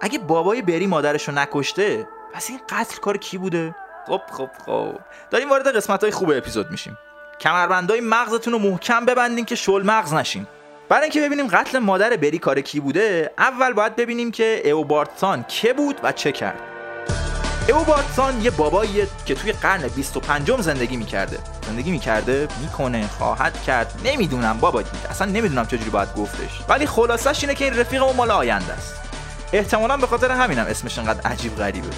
اگه 0.00 0.18
بابای 0.18 0.62
بری 0.62 0.86
مادرش 0.86 1.28
رو 1.28 1.34
نکشته 1.34 2.08
پس 2.32 2.50
این 2.50 2.60
قتل 2.68 2.96
کار 2.96 3.16
کی 3.16 3.38
بوده؟ 3.38 3.74
خب 4.06 4.20
خب 4.30 4.48
خب. 4.66 4.94
داریم 5.30 5.50
وارد 5.50 5.76
قسمت 5.76 6.02
های 6.02 6.12
خوب 6.12 6.30
اپیزود 6.30 6.70
میشیم. 6.70 6.98
کمربندای 7.40 8.00
مغزتون 8.00 8.52
رو 8.52 8.58
محکم 8.58 9.04
ببندین 9.06 9.44
که 9.44 9.54
شل 9.54 9.82
مغز 9.82 10.14
نشین. 10.14 10.46
برای 10.88 11.02
اینکه 11.02 11.20
ببینیم 11.20 11.46
قتل 11.46 11.78
مادر 11.78 12.16
بری 12.16 12.38
کار 12.38 12.60
کی 12.60 12.80
بوده 12.80 13.30
اول 13.38 13.72
باید 13.72 13.96
ببینیم 13.96 14.30
که 14.30 14.70
اوبارتسان 14.70 15.44
که 15.48 15.72
بود 15.72 16.00
و 16.02 16.12
چه 16.12 16.32
کرد. 16.32 16.77
اوبارتسان 17.72 18.42
یه 18.42 18.50
باباییه 18.50 19.06
که 19.26 19.34
توی 19.34 19.52
قرن 19.52 19.88
25 19.88 20.60
زندگی 20.60 20.96
می‌کرده. 20.96 21.38
زندگی 21.66 21.90
می‌کرده 21.90 22.48
می‌کنه 22.60 23.08
خواهد 23.18 23.62
کرد. 23.62 24.00
نمی‌دونم 24.04 24.58
بابا 24.60 24.82
دید 24.82 25.06
اصلا 25.10 25.26
نمی‌دونم 25.26 25.66
چجوری 25.66 25.90
باید 25.90 26.14
گفتش. 26.14 26.60
ولی 26.68 26.86
خلاصش 26.86 27.42
اینه 27.42 27.54
که 27.54 27.64
این 27.64 27.78
رفیق 27.78 28.02
مال 28.02 28.30
آینده 28.30 28.72
است. 28.72 28.94
احتمالا 29.52 29.96
به 29.96 30.06
خاطر 30.06 30.30
همینم 30.30 30.66
اسمش 30.66 30.98
انقدر 30.98 31.20
عجیب 31.20 31.56
غریبه. 31.56 31.88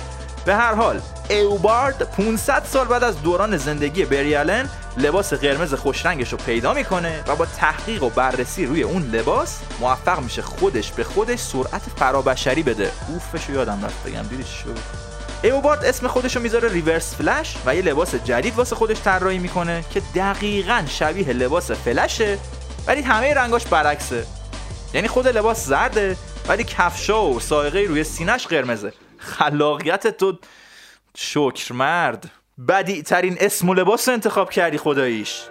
به 0.45 0.55
هر 0.55 0.75
حال 0.75 1.01
ایوبارد 1.29 2.03
500 2.03 2.65
سال 2.65 2.87
بعد 2.87 3.05
از 3.05 3.23
دوران 3.23 3.57
زندگی 3.57 4.05
بریالن 4.05 4.69
لباس 4.97 5.35
قرمز 5.35 5.75
خوشرنگش 5.75 6.33
رو 6.33 6.39
پیدا 6.39 6.75
می‌کنه 6.75 7.25
و 7.27 7.37
با 7.37 7.47
تحقیق 7.47 8.03
و 8.03 8.11
بررسی 8.11 8.67
روی 8.67 8.83
اون 8.83 9.03
لباس 9.03 9.59
موفق 9.81 10.21
میشه 10.21 10.43
خودش 10.43 10.93
به 10.93 11.05
خودش 11.05 11.39
سرعت 11.39 11.83
فرابشری 11.97 12.63
بده. 12.63 12.93
اوفش 13.09 13.47
رو 13.49 13.55
یادم 13.55 13.85
رفت 13.85 14.07
بگم. 14.07 14.23
دیدی 14.23 14.45
شو 14.45 14.71
ایوبارد 15.43 15.85
اسم 15.85 16.09
خودش 16.09 16.37
رو 16.37 16.43
می‌ذاره 16.43 16.69
ریورس 16.69 17.15
فلش 17.15 17.57
و 17.67 17.75
یه 17.75 17.83
لباس 17.83 18.15
جدید 18.15 18.55
واسه 18.55 18.77
خودش 18.77 19.01
طراحی 19.01 19.39
می‌کنه 19.39 19.85
که 19.91 20.03
دقیقا 20.15 20.85
شبیه 20.89 21.33
لباس 21.33 21.71
فلشه 21.71 22.39
ولی 22.87 23.03
همه 23.03 23.35
رنگاش 23.35 23.67
برعکسه. 23.67 24.27
یعنی 24.95 25.09
خود 25.09 25.29
لباس 25.29 25.67
زرده 25.67 26.17
ولی 26.49 26.65
کفشا 26.65 27.25
و 27.25 27.41
سایقه 27.41 27.81
روی 27.81 28.05
سینش 28.05 28.47
قرمزه. 28.47 28.93
خلاقیت 29.19 30.07
تو 30.07 30.39
شکر 31.17 31.73
مرد 31.73 32.31
بدی 32.69 33.03
ترین 33.03 33.37
اسم 33.41 33.69
و 33.69 33.75
لباس 33.75 34.09
رو 34.09 34.15
انتخاب 34.15 34.51
کردی 34.51 34.79
خداییش. 34.79 35.43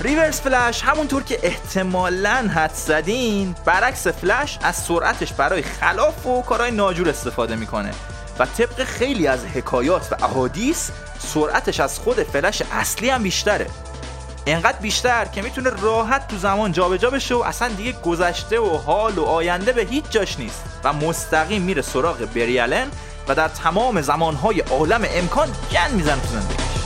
ریورس 0.00 0.40
فلش 0.40 0.82
همونطور 0.82 1.22
که 1.22 1.38
احتمالا 1.42 2.50
حد 2.54 2.74
زدین 2.74 3.54
برعکس 3.64 4.06
فلش 4.06 4.58
از 4.62 4.76
سرعتش 4.76 5.32
برای 5.32 5.62
خلاف 5.62 6.26
و 6.26 6.42
کارهای 6.42 6.70
ناجور 6.70 7.08
استفاده 7.08 7.56
می‌کنه. 7.56 7.90
و 8.38 8.46
طبق 8.46 8.84
خیلی 8.84 9.26
از 9.26 9.44
حکایات 9.44 10.12
و 10.12 10.24
احادیث 10.24 10.90
سرعتش 11.18 11.80
از 11.80 11.98
خود 11.98 12.22
فلش 12.22 12.62
اصلی 12.72 13.10
هم 13.10 13.22
بیشتره. 13.22 13.66
انقدر 14.46 14.78
بیشتر 14.78 15.24
که 15.24 15.42
می‌تونه 15.42 15.70
راحت 15.70 16.28
تو 16.28 16.36
زمان 16.36 16.72
جابجا 16.72 17.10
بشه 17.10 17.34
و 17.34 17.38
اصلا 17.38 17.68
دیگه 17.68 17.92
گذشته 17.92 18.60
و 18.60 18.76
حال 18.76 19.18
و 19.18 19.24
آینده 19.24 19.72
به 19.72 19.82
هیچ 19.82 20.04
جاش 20.10 20.38
نیست 20.38 20.64
و 20.84 20.92
مستقیم 20.92 21.62
میره 21.62 21.82
سراغ 21.82 22.18
بریالن 22.34 22.86
و 23.28 23.34
در 23.34 23.48
تمام 23.48 24.00
زمانهای 24.00 24.60
عالم 24.60 25.04
امکان 25.10 25.48
گن 25.72 25.90
می‌زنه 25.94 26.20
تو 26.20 26.28
زندگی 26.28 26.79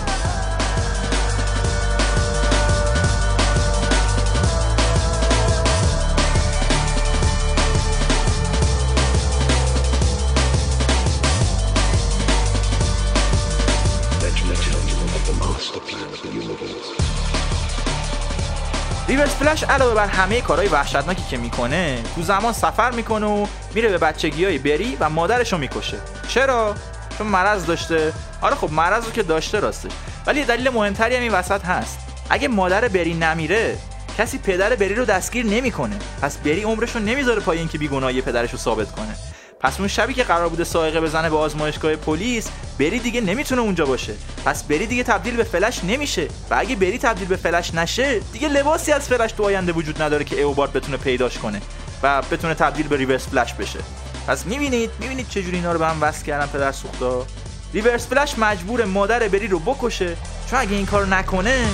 ریورس 19.08 19.30
فلش 19.30 19.62
علاوه 19.62 19.94
بر 19.94 20.06
همه 20.06 20.40
کارهای 20.40 20.68
وحشتناکی 20.68 21.22
که 21.30 21.36
می‌کنه 21.36 22.02
تو 22.14 22.22
زمان 22.22 22.52
سفر 22.52 22.90
می‌کنه 22.90 23.26
و 23.26 23.46
میره 23.74 23.88
به 23.88 23.98
بچگی 23.98 24.44
های 24.44 24.58
بری 24.58 24.96
و 25.00 25.10
مادرش 25.10 25.52
رو 25.52 25.58
می‌کشه. 25.58 25.96
چرا؟ 26.28 26.74
چون 27.18 27.26
مرض 27.26 27.66
داشته. 27.66 28.12
آره 28.40 28.54
خب 28.54 28.72
مرض 28.72 29.04
رو 29.04 29.10
که 29.10 29.22
داشته 29.22 29.60
راستش. 29.60 29.92
ولی 30.26 30.44
دلیل 30.44 30.70
مهمتری 30.70 31.16
هم 31.16 31.22
این 31.22 31.32
وسط 31.32 31.64
هست. 31.64 31.98
اگه 32.30 32.48
مادر 32.48 32.88
بری 32.88 33.14
نمیره 33.14 33.78
کسی 34.18 34.38
پدر 34.38 34.76
بری 34.76 34.94
رو 34.94 35.04
دستگیر 35.04 35.46
نمی‌کنه. 35.46 35.96
پس 36.22 36.36
بری 36.36 36.62
عمرش 36.62 36.90
رو 36.90 37.00
نمی‌ذاره 37.00 37.40
پای 37.40 37.58
اینکه 37.58 37.78
بیگناهی 37.78 38.20
پدرش 38.20 38.50
رو 38.50 38.58
ثابت 38.58 38.92
کنه. 38.92 39.16
پس 39.64 39.78
اون 39.78 39.88
شبی 39.88 40.14
که 40.14 40.24
قرار 40.24 40.48
بوده 40.48 40.64
سائقه 40.64 41.00
بزنه 41.00 41.30
به 41.30 41.36
آزمایشگاه 41.36 41.96
پلیس 41.96 42.48
بری 42.78 42.98
دیگه 42.98 43.20
نمی‌تونه 43.20 43.62
اونجا 43.62 43.86
باشه. 43.86 44.12
پس 44.44 44.62
بری 44.62 44.86
دیگه 44.86 45.02
تبدیل 45.02 45.36
به 45.36 45.44
فلش 45.44 45.84
نمیشه. 45.84 46.28
و 46.50 46.54
اگه 46.58 46.76
بری 46.76 46.98
تبدیل 46.98 47.28
به 47.28 47.36
فلش 47.36 47.74
نشه 47.74 48.18
دیگه 48.18 48.48
لباسی 48.48 48.92
از 48.92 49.08
فلش 49.08 49.32
تو 49.32 49.44
آینده 49.44 49.72
وجود 49.72 50.02
نداره 50.02 50.24
که 50.24 50.36
ایوبارد 50.36 50.72
بتونه 50.72 50.96
پیداش 50.96 51.38
کنه 51.38 51.62
و 52.02 52.22
بتونه 52.22 52.54
تبدیل 52.54 52.88
به 52.88 52.96
ریورس 52.96 53.28
فلش 53.28 53.54
بشه. 53.54 53.78
پس 54.26 54.46
می‌بینید 54.46 54.90
می‌بینید 55.00 55.28
چجوری 55.28 55.56
اینا 55.56 55.72
رو 55.72 55.78
به 55.78 55.86
هم 55.86 56.02
وصل 56.02 56.24
کردن 56.24 56.46
پدر 56.46 56.72
سوختا. 56.72 57.26
ریورس 57.74 58.06
فلش 58.06 58.38
مجبور 58.38 58.84
مادر 58.84 59.28
بری 59.28 59.48
رو 59.48 59.58
بکشه. 59.58 60.16
چون 60.50 60.58
اگه 60.58 60.76
این 60.76 60.86
کارو 60.86 61.06
نکنه 61.06 61.64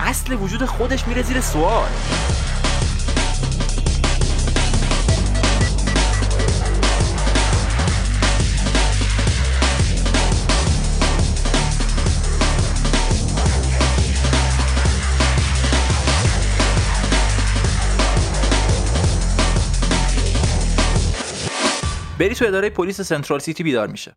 اصل 0.00 0.34
وجود 0.34 0.64
خودش 0.64 1.08
میره 1.08 1.22
زیر 1.22 1.40
سوال. 1.40 1.88
بری 22.20 22.34
تو 22.34 22.44
اداره 22.44 22.70
پلیس 22.70 23.00
سنترال 23.00 23.40
سیتی 23.40 23.62
بیدار 23.62 23.88
میشه. 23.88 24.16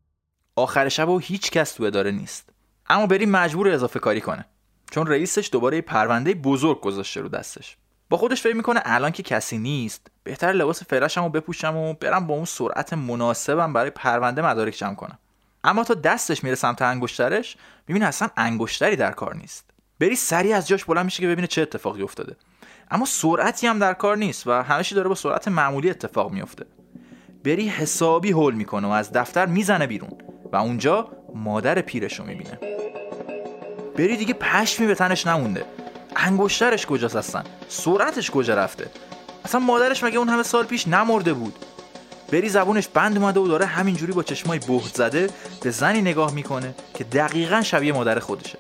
آخر 0.56 0.90
شب 0.90 1.10
و 1.10 1.20
هیچ 1.20 1.52
کس 1.52 1.72
تو 1.72 1.84
اداره 1.84 2.12
نیست. 2.12 2.50
اما 2.90 3.08
بری 3.08 3.26
مجبور 3.26 3.70
اضافه 3.70 4.00
کاری 4.00 4.22
کنه. 4.22 4.46
چون 4.92 5.08
رئیسش 5.08 5.50
دوباره 5.52 5.82
پرونده 5.82 6.34
بزرگ 6.34 6.82
گذاشته 6.82 7.22
رو 7.22 7.30
دستش. 7.30 7.78
با 8.10 8.18
خودش 8.18 8.42
فکر 8.42 8.56
می‌کنه 8.56 8.82
الان 8.86 9.12
که 9.12 9.24
کسی 9.24 9.58
نیست. 9.58 10.08
بهتر 10.24 10.52
لباس 10.52 10.84
فرشمو 10.84 11.30
بپوشم 11.30 11.78
و 11.78 11.94
برم 11.94 12.28
با 12.28 12.34
اون 12.34 12.46
سرعت 12.46 12.94
مناسبم 12.94 13.74
برای 13.74 13.90
پرونده 13.90 14.42
مدارک 14.42 14.74
جمع 14.74 14.96
کنم. 14.96 15.20
اما 15.64 15.84
تا 15.84 15.94
دستش 15.94 16.44
میره 16.44 16.56
سمت 16.56 16.82
انگشترش 16.82 17.58
می‌بینه 17.88 18.06
اصلا 18.06 18.30
انگشتری 18.38 18.96
در 18.96 19.12
کار 19.12 19.36
نیست. 19.36 19.70
بری 20.00 20.16
سریع 20.16 20.56
از 20.58 20.68
جاش 20.68 20.86
بلند 20.86 21.06
میشه 21.06 21.22
که 21.22 21.28
ببینه 21.28 21.48
چه 21.48 21.62
اتفاقی 21.62 22.02
افتاده. 22.02 22.36
اما 22.92 23.06
سرعتی 23.06 23.68
هم 23.68 23.80
در 23.80 23.94
کار 23.94 24.18
نیست 24.18 24.48
و 24.48 24.52
همه 24.52 24.84
داره 24.92 25.10
با 25.10 25.16
سرعت 25.16 25.48
معمولی 25.48 25.90
اتفاق 25.90 26.32
میفته 26.32 26.66
بری 27.44 27.68
حسابی 27.68 28.32
هول 28.32 28.54
می‌کنه 28.54 28.88
و 28.88 28.92
از 28.92 29.12
دفتر 29.12 29.46
می‌زنه 29.46 29.88
بیرون 29.88 30.12
و 30.52 30.56
اونجا 30.56 31.08
مادر 31.36 31.82
پیرش 31.82 32.20
رو 32.20 32.26
می‌بینه. 32.26 32.60
بری 33.98 34.18
دیگه 34.18 34.34
پشمی 34.34 34.88
به 34.88 34.96
تنش 34.96 35.28
نمونده. 35.28 35.66
انگشترش 36.16 36.86
کجاست 36.86 37.16
هستن 37.16 37.44
سرعتش 37.68 38.32
کجا 38.32 38.56
رفته؟ 38.56 38.86
اصلا 39.46 39.60
مادرش 39.60 40.04
مگه 40.04 40.18
اون 40.18 40.30
همه 40.30 40.44
سال 40.44 40.66
پیش 40.66 40.88
نمرده 40.88 41.34
بود؟ 41.34 41.56
بری 42.32 42.50
زبونش 42.50 42.88
بند 42.88 43.18
اومده 43.18 43.40
و 43.40 43.48
داره 43.48 43.66
همینجوری 43.66 44.14
با 44.14 44.24
چشمای 44.24 44.60
بهت 44.60 44.96
زده 44.96 45.30
به 45.62 45.72
زنی 45.72 46.02
نگاه 46.02 46.34
می‌کنه 46.34 46.76
که 46.94 47.04
دقیقا 47.04 47.62
شبیه 47.62 47.94
مادر 47.94 48.20
خودشه. 48.20 48.58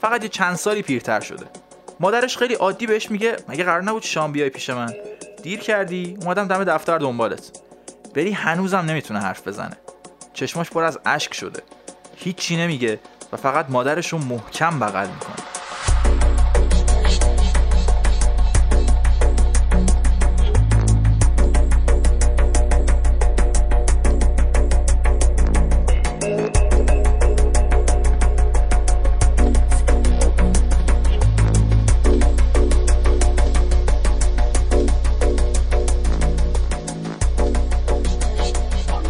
فقط 0.00 0.22
یه 0.22 0.28
چند 0.28 0.56
سالی 0.56 0.82
پیرتر 0.82 1.20
شده. 1.20 1.46
مادرش 2.00 2.36
خیلی 2.36 2.54
عادی 2.54 2.86
بهش 2.86 3.10
میگه 3.10 3.36
مگه 3.48 3.64
قرار 3.64 3.82
نبود 3.82 4.02
شام 4.02 4.32
بیای 4.32 4.50
پیش 4.50 4.70
من؟ 4.70 4.94
دیر 5.42 5.58
کردی 5.58 6.16
اومدم 6.20 6.48
دم 6.48 6.64
دفتر 6.64 6.98
دنبالت. 6.98 7.65
بری 8.16 8.32
هنوزم 8.32 8.78
نمی‌تونه 8.78 9.20
حرف 9.20 9.48
بزنه. 9.48 9.76
چشماش 10.32 10.70
پر 10.70 10.84
از 10.84 10.98
اشک 11.04 11.34
شده. 11.34 11.62
هیچی 12.16 12.56
نمیگه 12.56 13.00
و 13.32 13.36
فقط 13.36 13.66
مادرش 13.70 14.08
رو 14.08 14.18
محکم 14.18 14.78
بغل 14.78 15.06
می‌کنه. 15.06 15.55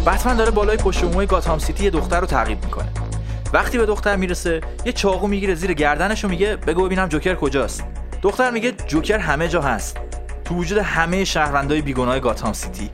بتمن 0.07 0.35
داره 0.35 0.51
بالای 0.51 0.77
پشت 0.77 1.03
بومای 1.03 1.25
گاتام 1.25 1.59
سیتی 1.59 1.83
یه 1.83 1.89
دختر 1.89 2.19
رو 2.19 2.27
تعقیب 2.27 2.65
می‌کنه. 2.65 2.87
وقتی 3.53 3.77
به 3.77 3.85
دختر 3.85 4.15
می‌رسه 4.15 4.61
یه 4.85 4.91
چاقو 4.91 5.27
می‌گیره 5.27 5.55
زیر 5.55 5.73
گردنش 5.73 6.25
و 6.25 6.27
میگه 6.27 6.55
بگو 6.55 6.85
ببینم 6.85 7.07
جوکر 7.07 7.35
کجاست. 7.35 7.83
دختر 8.21 8.51
میگه 8.51 8.71
جوکر 8.71 9.17
همه 9.17 9.47
جا 9.47 9.61
هست. 9.61 9.97
تو 10.45 10.55
وجود 10.55 10.77
همه 10.77 11.25
شهروندای 11.25 11.81
بیگناه 11.81 12.19
گاتام 12.19 12.53
سیتی. 12.53 12.89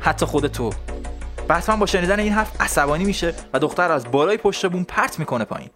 حتی 0.00 0.26
خود 0.26 0.46
تو. 0.46 0.70
بتمن 1.48 1.78
با 1.78 1.86
شنیدن 1.86 2.20
این 2.20 2.32
حرف 2.32 2.60
عصبانی 2.60 3.04
میشه 3.04 3.34
و 3.52 3.58
دختر 3.58 3.92
از 3.92 4.10
بالای 4.10 4.36
پشت 4.36 4.66
بوم 4.66 4.84
پرت 4.84 5.18
می‌کنه 5.18 5.44
پایین. 5.44 5.70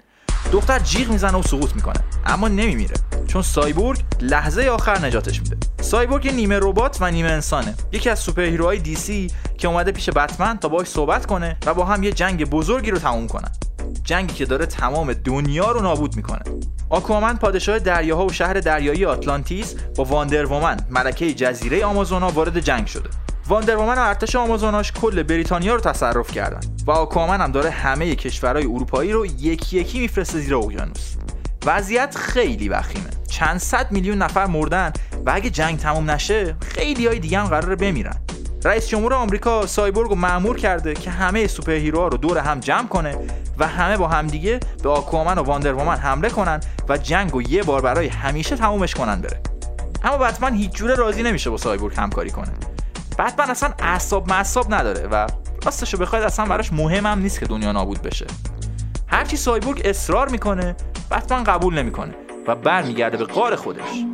دختر 0.52 0.78
جیغ 0.78 1.10
می‌زنه 1.10 1.38
و 1.38 1.42
سقوط 1.42 1.74
می‌کنه. 1.74 2.00
اما 2.26 2.48
نمیمیره. 2.48 2.94
چون 3.26 3.42
سایبورگ 3.42 4.00
لحظه 4.20 4.62
آخر 4.62 5.06
نجاتش 5.06 5.40
میده. 5.40 5.56
سایبورگ 5.80 6.28
نیمه 6.28 6.58
ربات 6.62 6.98
و 7.00 7.10
نیمه 7.10 7.28
انسانه. 7.28 7.74
یکی 7.92 8.10
از 8.10 8.18
superhero 8.18 8.67
های 8.67 8.78
دی 8.78 8.94
سی 8.94 9.30
که 9.58 9.68
اومده 9.68 9.92
پیش 9.92 10.10
بتمن 10.10 10.58
تا 10.58 10.68
باهاش 10.68 10.86
صحبت 10.86 11.26
کنه 11.26 11.56
و 11.66 11.74
با 11.74 11.84
هم 11.84 12.02
یه 12.02 12.12
جنگ 12.12 12.50
بزرگی 12.50 12.90
رو 12.90 12.98
تموم 12.98 13.26
کنن. 13.26 13.52
جنگی 14.04 14.34
که 14.34 14.44
داره 14.44 14.66
تمام 14.66 15.12
دنیا 15.12 15.70
رو 15.70 15.80
نابود 15.80 16.16
می‌کنه. 16.16 16.42
آکوامن 16.90 17.36
پادشاه 17.36 17.78
دریاها 17.78 18.26
و 18.26 18.32
شهر 18.32 18.52
دریایی 18.52 19.04
آتلانتیس 19.04 19.74
با 19.96 20.04
واندرومن 20.04 20.76
ملکه 20.90 21.34
جزیره 21.34 21.84
آمازونا 21.84 22.30
وارد 22.30 22.60
جنگ 22.60 22.86
شده. 22.86 23.08
واندرومن 23.48 23.98
و 23.98 24.00
ارتش 24.00 24.36
آمازوناش 24.36 24.92
کل 24.92 25.22
بریتانیا 25.22 25.74
رو 25.74 25.80
تصرف 25.80 26.32
کردن. 26.32 26.60
آکوامن 26.92 27.40
هم 27.40 27.52
داره 27.52 27.70
همه 27.70 28.14
کشورهای 28.14 28.64
اروپایی 28.64 29.12
رو 29.12 29.26
یکی 29.26 29.80
یکی 29.80 30.00
میفرسته 30.00 30.38
زیر 30.38 30.56
اقیانوس. 30.56 31.14
وضعیت 31.66 32.16
خیلی 32.16 32.68
وخیمه. 32.68 33.10
چند 33.28 33.58
صد 33.58 33.92
میلیون 33.92 34.18
نفر 34.18 34.46
مردن 34.46 34.92
و 35.26 35.30
اگه 35.34 35.50
جنگ 35.50 35.78
تموم 35.78 36.10
نشه 36.10 36.56
خیلی 36.60 37.06
های 37.06 37.18
دیگه 37.18 37.38
هم 37.38 37.46
قراره 37.46 37.76
بمیرن. 37.76 38.16
رئیس 38.64 38.88
جمهور 38.88 39.14
آمریکا 39.14 39.66
سایبورگ 39.66 40.08
رو 40.08 40.14
مأمور 40.14 40.56
کرده 40.56 40.94
که 40.94 41.10
همه 41.10 41.46
superhero 41.46 41.72
ها 41.72 42.08
رو 42.08 42.16
دور 42.16 42.38
هم 42.38 42.60
جمع 42.60 42.88
کنه 42.88 43.16
و 43.58 43.66
همه 43.66 43.96
با 43.96 44.08
همدیگه 44.08 44.60
به 44.82 44.88
آکوامن 44.88 45.38
و 45.38 45.42
واندرومن 45.42 45.96
حمله 45.96 46.28
کنن 46.28 46.60
و 46.88 46.98
جنگ 46.98 47.34
و 47.34 47.42
یه 47.42 47.62
بار 47.62 47.80
برای 47.80 48.08
همیشه 48.08 48.56
تمومش 48.56 48.94
کنن 48.94 49.20
بره. 49.20 49.40
اما 50.04 50.18
بتمن 50.18 50.54
هیچ 50.54 50.70
جوره 50.70 50.94
راضی 50.94 51.22
نمیشه 51.22 51.50
با 51.50 51.56
سایبورگ 51.56 51.94
همکاری 51.96 52.30
کنه. 52.30 52.52
بتمن 53.18 53.50
اصلا 53.50 53.72
اعصاب 53.78 54.28
معصاب 54.28 54.74
نداره 54.74 55.08
و 55.12 55.26
راستشو 55.64 55.98
بخواید 55.98 56.24
اصلا 56.24 56.46
براش 56.46 56.72
مهم 56.72 57.06
هم 57.06 57.18
نیست 57.18 57.40
که 57.40 57.46
دنیا 57.46 57.72
نابود 57.72 58.02
بشه. 58.02 58.26
هرچی 59.06 59.36
سایبورگ 59.36 59.82
اصرار 59.84 60.28
می‌کنه 60.28 60.76
بتمن 61.10 61.44
قبول 61.44 61.74
نمی‌کنه 61.74 62.14
و 62.46 62.54
برمیگرده 62.54 63.16
به 63.16 63.24
قار 63.24 63.56
خودش. 63.56 64.04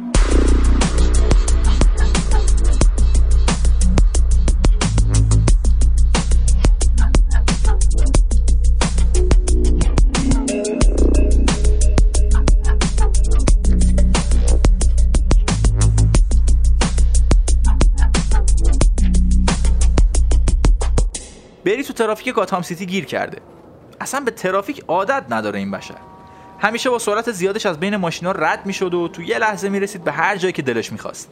ترافیک 21.96 22.34
گاتام 22.34 22.62
سیتی 22.62 22.86
گیر 22.86 23.04
کرده. 23.04 23.38
اصلا 24.00 24.20
به 24.20 24.30
ترافیک 24.30 24.84
عادت 24.88 25.24
نداره 25.30 25.58
این 25.58 25.70
بشر. 25.70 25.94
همیشه 26.58 26.90
با 26.90 26.98
سرعت 26.98 27.32
زیادش 27.32 27.66
از 27.66 27.80
بین 27.80 27.96
ماشینا 27.96 28.32
رد 28.32 28.66
می‌شد 28.66 28.94
و 28.94 29.08
تو 29.08 29.22
یه 29.22 29.38
لحظه 29.38 29.68
می‌رسید 29.68 30.04
به 30.04 30.12
هر 30.12 30.36
جایی 30.36 30.52
که 30.52 30.62
دلش 30.62 30.92
می‌خواست. 30.92 31.28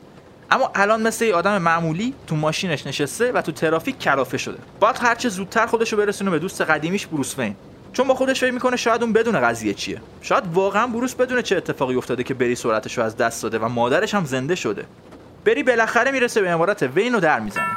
اما 0.51 0.71
الان 0.75 1.03
مثل 1.03 1.25
یه 1.25 1.35
آدم 1.35 1.59
معمولی 1.59 2.15
تو 2.27 2.37
ماشینش 2.37 2.87
نشسته 2.87 3.33
و 3.33 3.43
تو 3.43 3.53
ترافیک 3.53 3.99
کلافه 3.99 4.39
شده. 4.39 4.59
باید 4.81 4.97
هرچه 5.01 5.29
زودتر 5.29 5.67
خودش 5.67 5.93
رو 5.93 5.99
برسونه 5.99 6.31
به 6.31 6.39
دوست 6.39 6.61
قدیمیش 6.61 7.07
بروس 7.07 7.39
وین. 7.39 7.57
چون 7.93 8.09
با 8.09 8.15
خودش 8.15 8.41
فکر 8.41 8.51
می‌کنه 8.51 8.77
شاید 8.77 9.03
اون 9.03 9.13
بدون 9.13 9.41
قضیه 9.41 9.75
چیه. 9.75 10.01
شاید 10.23 10.45
واقعا 10.53 10.87
بروس 10.87 11.15
بدونه 11.15 11.43
چه 11.43 11.57
اتفاقی 11.57 11.95
افتاده 11.95 12.23
که 12.23 12.35
بری 12.35 12.55
سرعتش 12.55 12.99
رو 12.99 13.05
از 13.05 13.17
دست 13.17 13.43
داده 13.43 13.59
و 13.59 13.69
مادرش 13.69 14.15
هم 14.15 14.25
زنده 14.25 14.55
شده. 14.55 14.85
بری 15.45 15.63
بالاخره 15.63 16.11
می‌رسه 16.11 16.41
به 16.41 16.51
امارت 16.51 16.83
وین 16.83 17.13
رو 17.13 17.21
در 17.21 17.41
می‌زنه. 17.41 17.77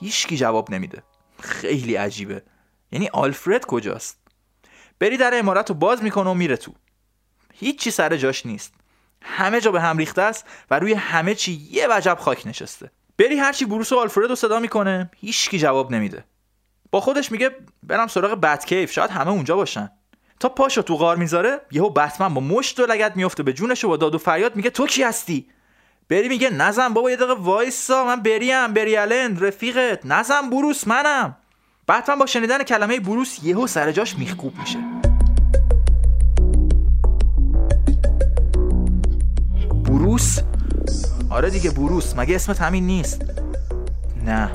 هیچکی 0.00 0.36
جواب 0.36 0.70
نمیده. 0.70 1.02
خیلی 1.40 1.94
عجیبه. 1.94 2.42
یعنی 2.92 3.08
آلفرد 3.08 3.66
کجاست؟ 3.66 4.18
بری 4.98 5.16
در 5.16 5.38
امارت 5.38 5.68
رو 5.68 5.74
باز 5.74 6.02
می‌کنه 6.02 6.30
و 6.30 6.34
میره 6.34 6.56
تو. 6.56 6.72
هیچی 7.54 7.90
سر 7.90 8.16
جاش 8.16 8.46
نیست. 8.46 8.74
همه 9.22 9.60
جا 9.60 9.70
به 9.70 9.80
هم 9.80 9.98
ریخته 9.98 10.22
است 10.22 10.46
و 10.70 10.78
روی 10.78 10.92
همه 10.94 11.34
چی 11.34 11.68
یه 11.70 11.86
وجب 11.90 12.18
خاک 12.20 12.46
نشسته. 12.46 12.90
بری 13.18 13.36
هرچی 13.36 13.64
بروس 13.64 13.92
و 13.92 13.96
آلفرد 13.96 14.30
رو 14.30 14.34
صدا 14.34 14.58
می‌کنه. 14.58 15.10
هیچکی 15.16 15.58
جواب 15.58 15.92
نمیده. 15.92 16.24
با 16.90 17.00
خودش 17.00 17.32
میگه 17.32 17.50
برم 17.82 18.06
سراغ 18.06 18.40
بتکیف. 18.40 18.92
شاید 18.92 19.10
همه 19.10 19.30
اونجا 19.30 19.56
باشن. 19.56 19.90
تا 20.40 20.48
پاشو 20.48 20.82
تو 20.82 20.96
غار 20.96 21.16
می‌ذاره 21.16 21.60
یهو 21.70 21.90
بتمن 21.90 22.34
با 22.34 22.40
مشت 22.40 22.80
و 22.80 22.86
لگت 22.86 23.16
میفته 23.16 23.42
به 23.42 23.52
جونش 23.52 23.84
و 23.84 23.88
با 23.88 23.96
داد 23.96 24.14
و 24.14 24.18
فریاد 24.18 24.56
میگه 24.56 24.70
تو 24.70 24.86
کی 24.86 25.02
هستی؟ 25.02 25.48
بری 26.10 26.28
میگه 26.28 26.50
نزن 26.50 26.88
بابا 26.88 27.10
یه 27.10 27.16
دقیقه 27.16 27.34
وایسا 27.34 28.04
من 28.04 28.22
بریم 28.22 28.74
بری 28.74 28.96
الن 28.96 29.40
رفیقت. 29.40 30.00
نزن 30.04 30.50
بروس 30.50 30.86
منم. 30.86 31.36
بتمن 31.88 32.18
با 32.18 32.26
شنیدن 32.26 32.62
کلمه 32.62 33.00
بروس 33.00 33.38
یهو 33.42 33.66
سر 33.66 33.92
جاش 33.92 34.18
میخکوب 34.18 34.52
میشه. 34.60 34.78
بروس؟ 39.84 40.38
آره 41.30 41.50
دیگه 41.50 41.70
بروس. 41.70 42.16
مگه 42.16 42.34
اسمت 42.34 42.60
همین 42.60 42.86
نیست؟ 42.86 43.22
نه. 44.24 44.50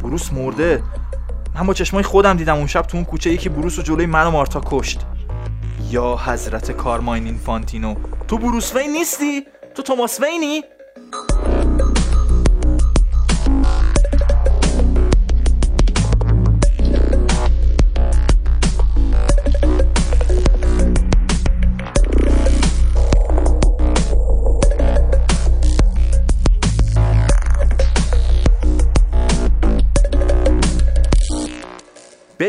بروس 0.00 0.32
مرده. 0.32 0.82
من 1.54 1.66
با 1.66 1.74
چشمای 1.74 2.02
خودم 2.02 2.36
دیدم 2.36 2.56
اون 2.56 2.66
شب 2.66 2.82
تو 2.82 2.96
اون 2.96 3.04
کوچه 3.04 3.30
یکی 3.30 3.48
بروس 3.48 3.76
رو 3.76 3.82
جلوی 3.82 4.06
من 4.06 4.26
و 4.26 4.30
مارتا 4.30 4.60
کشت. 4.64 5.00
یا 5.90 6.16
حضرت 6.16 6.72
کارماین 6.72 7.24
اینفانتینو. 7.24 7.94
تو 8.28 8.38
بروس 8.38 8.76
وین 8.76 8.92
نیستی؟ 8.92 9.46
تو 9.74 9.82
توماس 9.82 10.20
وینی؟ 10.20 10.62
بری 11.12 11.24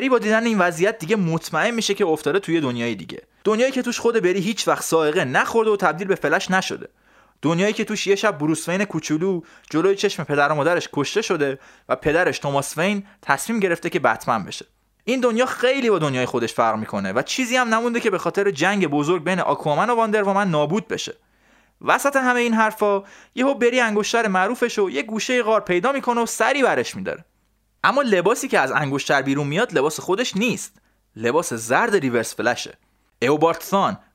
با 0.10 0.20
دیدن 0.20 0.46
این 0.46 0.58
وضعیت 0.58 1.00
دیگه 1.00 1.16
مطمئن 1.16 1.72
میشه 1.72 1.94
که 1.94 2.06
افتاده 2.06 2.40
توی 2.40 2.62
دنیای 2.62 2.96
دیگه. 2.96 3.22
دنیایی 3.44 3.72
که 3.72 3.82
توش 3.82 4.00
خود 4.00 4.16
بری 4.16 4.40
هیچ 4.40 4.68
وقت 4.68 4.84
سائقه 4.84 5.26
نخورده 5.26 5.72
و 5.72 5.76
تبدیل 5.76 6.08
به 6.08 6.16
فلش 6.16 6.52
نشده. 6.52 6.88
دنیایی 7.44 7.74
که 7.74 7.84
توش 7.84 8.08
یه 8.08 8.16
شب 8.16 8.38
بروس 8.38 8.70
وین 8.70 8.86
کوچولو 8.86 9.42
جلوی 9.70 9.96
چشم 9.96 10.24
پدر 10.24 10.52
و 10.52 10.56
مادرش 10.56 10.90
کشته 10.94 11.22
شده 11.22 11.60
و 11.90 11.96
پدرش 11.96 12.40
توماس 12.40 12.78
وین 12.78 13.04
تصمیم 13.22 13.60
گرفته 13.60 13.90
که 13.90 14.00
بتمن 14.00 14.44
بشه. 14.44 14.66
این 15.04 15.20
دنیا 15.20 15.46
خیلی 15.46 15.90
با 15.90 16.00
دنیای 16.00 16.26
خودش 16.26 16.54
فرق 16.54 16.76
می‌کنه 16.76 17.14
و 17.14 17.22
چیزی 17.22 17.56
هم 17.56 17.74
نمونده 17.74 18.00
که 18.00 18.10
به 18.10 18.18
خاطر 18.18 18.52
جنگ 18.52 18.88
بزرگ 18.88 19.24
بین 19.24 19.40
آکوامن 19.40 19.90
و 19.90 19.96
واندر 19.96 20.24
و 20.24 20.34
من 20.34 20.50
نابود 20.50 20.88
بشه. 20.88 21.14
وسط 21.82 22.16
همه 22.16 22.40
این 22.40 22.54
حرفا 22.54 23.04
یهو 23.36 23.54
بری 23.54 23.80
انگشتر 23.80 24.28
معروفش 24.28 24.80
و 24.80 24.90
یه 24.90 25.04
گوشه 25.04 25.44
غار 25.44 25.62
پیدا 25.62 25.92
می‌کنه 25.92 26.22
و 26.22 26.26
سری 26.26 26.64
برش 26.64 26.96
میداره. 26.96 27.26
اما 27.84 28.02
لباسی 28.02 28.48
که 28.48 28.60
از 28.60 28.72
انگشتر 28.72 29.22
بیرون 29.22 29.48
میاد 29.48 29.74
لباس 29.74 30.00
خودش 30.00 30.38
نیست. 30.38 30.82
لباس 31.16 31.54
زرد 31.54 31.96
ریورس 31.96 32.36
فلشه. 32.36 32.78
اوبارد 33.28 33.64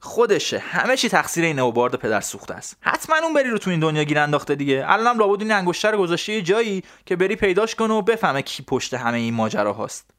خودشه. 0.01 0.59
همه 0.59 0.97
چی 0.97 1.09
تقصیر 1.09 1.45
این 1.45 1.59
اوبارد 1.59 1.95
پدر 1.95 2.21
سوخته 2.21 2.55
است. 2.55 2.77
حتما 2.81 3.17
اون 3.17 3.35
بری 3.35 3.51
رو 3.51 3.59
تو 3.59 3.71
این 3.71 3.81
دنیا 3.81 4.03
گیر 4.03 4.19
انداخته 4.19 4.55
دیگه. 4.55 4.85
الانم 4.87 5.19
لابد 5.19 5.43
این 5.43 5.53
انگشتر 5.53 5.97
گذاشته 5.97 6.33
یه 6.33 6.43
جایی 6.43 6.83
که 7.07 7.17
بری 7.17 7.37
پیداش 7.37 7.75
کنه 7.75 7.95
و 7.95 8.03
بفهمه 8.03 8.43
کی 8.43 8.63
پشت 8.63 8.95
همه 8.95 9.19
این 9.19 9.35
ماجرا 9.35 9.73
هاست. 9.73 10.11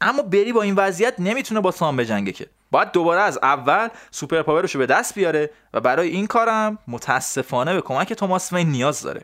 اما 0.00 0.22
بری 0.22 0.52
با 0.52 0.62
این 0.62 0.74
وضعیت 0.74 1.14
نمی‌تونه 1.18 1.60
با 1.60 1.70
سام 1.70 1.96
بجنگه 1.96 2.32
که. 2.32 2.46
باید 2.70 2.92
دوباره 2.92 3.20
از 3.20 3.38
اول 3.42 3.88
سوپر 4.10 4.42
پاورش 4.42 4.74
رو 4.74 4.78
به 4.78 4.86
دست 4.86 5.14
بیاره 5.14 5.50
و 5.74 5.80
برای 5.80 6.08
این 6.08 6.26
کارم 6.26 6.78
متاسفانه 6.88 7.74
به 7.74 7.80
کمک 7.80 8.12
توماس 8.12 8.52
وین 8.52 8.68
نیاز 8.68 9.02
داره. 9.02 9.22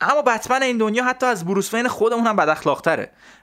اما 0.00 0.22
بتمن 0.22 0.62
این 0.62 0.78
دنیا 0.78 1.04
حتی 1.04 1.26
از 1.26 1.44
بروس 1.44 1.74
وین 1.74 1.88
خودمون 1.88 2.26
هم 2.26 2.36
بد 2.36 2.58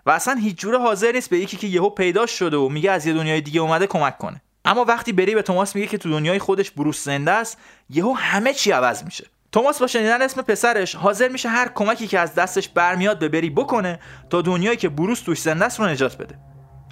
و 0.06 0.12
اصلا 0.12 0.34
هیچ 0.34 0.58
جوره 0.58 0.78
حاضر 0.78 1.12
نیست 1.12 1.30
به 1.30 1.38
یکی 1.38 1.58
که 1.58 1.68
یهو 1.68 1.90
پیدا 1.90 2.26
شده 2.26 2.58
و 2.58 2.70
میگه 2.70 2.92
از 2.92 3.06
یه 3.06 3.14
دنیای 3.14 3.42
دیگه 3.42 3.62
اومده 3.62 3.88
کمک 3.88 4.18
کنه. 4.18 4.42
اما 4.66 4.86
وقتی 4.86 5.14
بری 5.14 5.36
به 5.36 5.42
توماس 5.42 5.76
میگه 5.76 5.88
که 5.88 5.98
تو 5.98 6.10
دنیای 6.10 6.40
خودش 6.40 6.72
بروس 6.72 7.04
زنده 7.04 7.32
است 7.32 7.58
یهو 7.90 8.14
همه 8.14 8.54
چی 8.54 8.72
عوض 8.72 9.04
میشه. 9.04 9.26
توماس 9.52 9.80
با 9.80 9.88
شنیدن 9.88 10.22
اسم 10.22 10.42
پسرش 10.42 10.96
حاضر 10.96 11.28
میشه 11.28 11.50
هر 11.50 11.72
کمکی 11.76 12.08
که 12.08 12.20
از 12.20 12.36
دستش 12.36 12.70
برمیاد 12.70 13.20
به 13.20 13.30
بری 13.30 13.50
بکنه 13.50 14.00
تا 14.30 14.42
دنیایی 14.42 14.78
که 14.78 14.90
بروس 14.90 15.22
توش 15.22 15.42
زنده 15.42 15.66
است 15.66 15.80
رو 15.80 15.86
نجات 15.86 16.18
بده. 16.18 16.36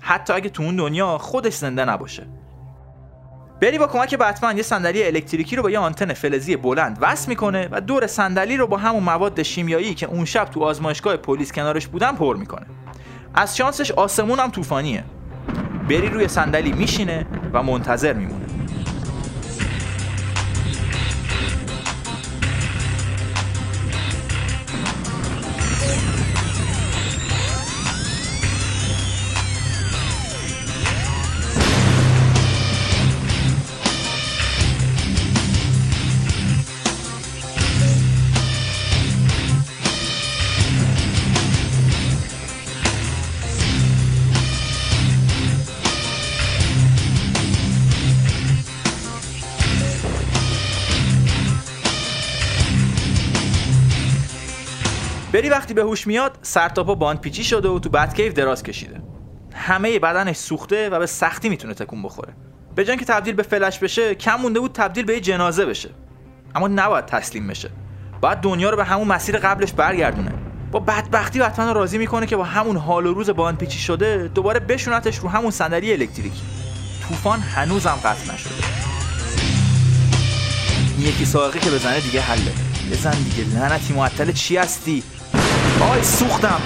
حتی 0.01 0.33
اگه 0.33 0.49
تو 0.49 0.63
اون 0.63 0.75
دنیا 0.75 1.17
خودش 1.17 1.53
زنده 1.53 1.85
نباشه. 1.85 2.27
بری 3.61 3.77
با 3.77 3.87
کمک 3.87 4.15
بتمن 4.15 4.57
یه 4.57 4.63
صندلی 4.63 5.03
الکتریکی 5.03 5.55
رو 5.55 5.63
با 5.63 5.69
یه 5.69 5.79
آنتن 5.79 6.13
فلزی 6.13 6.55
بلند 6.55 6.97
وصل 7.01 7.29
می‌کنه 7.29 7.67
و 7.71 7.81
دور 7.81 8.07
صندلی 8.07 8.57
رو 8.57 8.67
با 8.67 8.77
همون 8.77 9.03
مواد 9.03 9.43
شیمیایی 9.43 9.93
که 9.93 10.05
اون 10.05 10.25
شب 10.25 10.45
تو 10.45 10.63
آزمایشگاه 10.63 11.17
پلیس 11.17 11.51
کنارش 11.51 11.87
بودن 11.87 12.15
پر 12.15 12.35
می‌کنه. 12.37 12.65
از 13.33 13.57
شانسش 13.57 13.91
آسمون 13.91 14.39
هم 14.39 14.51
طوفانیه. 14.51 15.03
بری 15.89 16.09
روی 16.09 16.27
صندلی 16.27 16.71
میشینه 16.71 17.25
و 17.53 17.63
منتظر 17.63 18.13
میمونه. 18.13 18.45
بری 55.33 55.49
وقتی 55.49 55.73
به 55.73 55.81
هوش 55.81 56.07
میاد 56.07 56.37
سرتاپا 56.41 56.95
باند 56.95 57.19
پیچی 57.19 57.43
شده 57.43 57.69
و 57.69 57.79
تو 57.79 57.89
بتکیف 57.89 58.33
دراز 58.33 58.63
کشیده. 58.63 59.01
همه 59.53 59.99
بدنش 59.99 60.35
سوخته 60.35 60.89
و 60.89 60.99
به 60.99 61.05
سختی 61.05 61.49
می‌تونه 61.49 61.73
تکون 61.73 62.03
بخوره. 62.03 62.33
به 62.75 62.85
جای 62.85 62.97
که 62.97 63.05
تبدیل 63.05 63.35
به 63.35 63.43
فلش 63.43 63.79
بشه 63.79 64.15
کم 64.15 64.35
مونده 64.35 64.59
بود 64.59 64.71
تبدیل 64.71 65.05
به 65.05 65.19
جنازه 65.19 65.65
بشه. 65.65 65.89
اما 66.55 66.67
نباید 66.67 67.05
تسلیم 67.05 67.47
بشه. 67.47 67.69
باید 68.21 68.37
دنیا 68.37 68.69
رو 68.69 68.77
به 68.77 68.83
همون 68.83 69.07
مسیر 69.07 69.37
قبلش 69.37 69.73
برگردونه. 69.73 70.31
با 70.71 70.79
بدبختی 70.79 71.39
بتمن 71.39 71.73
راضی 71.73 71.97
می‌کنه 71.97 72.25
که 72.25 72.35
با 72.35 72.43
همون 72.43 72.77
حال 72.77 73.05
و 73.05 73.13
روز 73.13 73.29
باند 73.29 73.57
پیچی 73.57 73.79
شده 73.79 74.31
دوباره 74.35 74.59
بشونتش 74.59 75.17
رو 75.17 75.29
همون 75.29 75.51
صندلی 75.51 75.93
الکتریکی. 75.93 76.41
طوفان 77.07 77.39
هنوزم 77.39 77.99
قطع 78.03 78.33
نشده. 78.33 78.55
یکی 80.99 81.25
ساقی 81.25 81.59
که 81.59 81.69
بزنه 81.69 81.99
دیگه 81.99 82.21
حله. 82.21 82.51
بزن 82.91 83.11
دیگه 83.11 83.59
لعنتی 83.59 83.93
معطل 83.93 84.31
چی 84.31 84.57
هستی؟ 84.57 85.03
آی 85.91 86.03
سوختم 86.03 86.61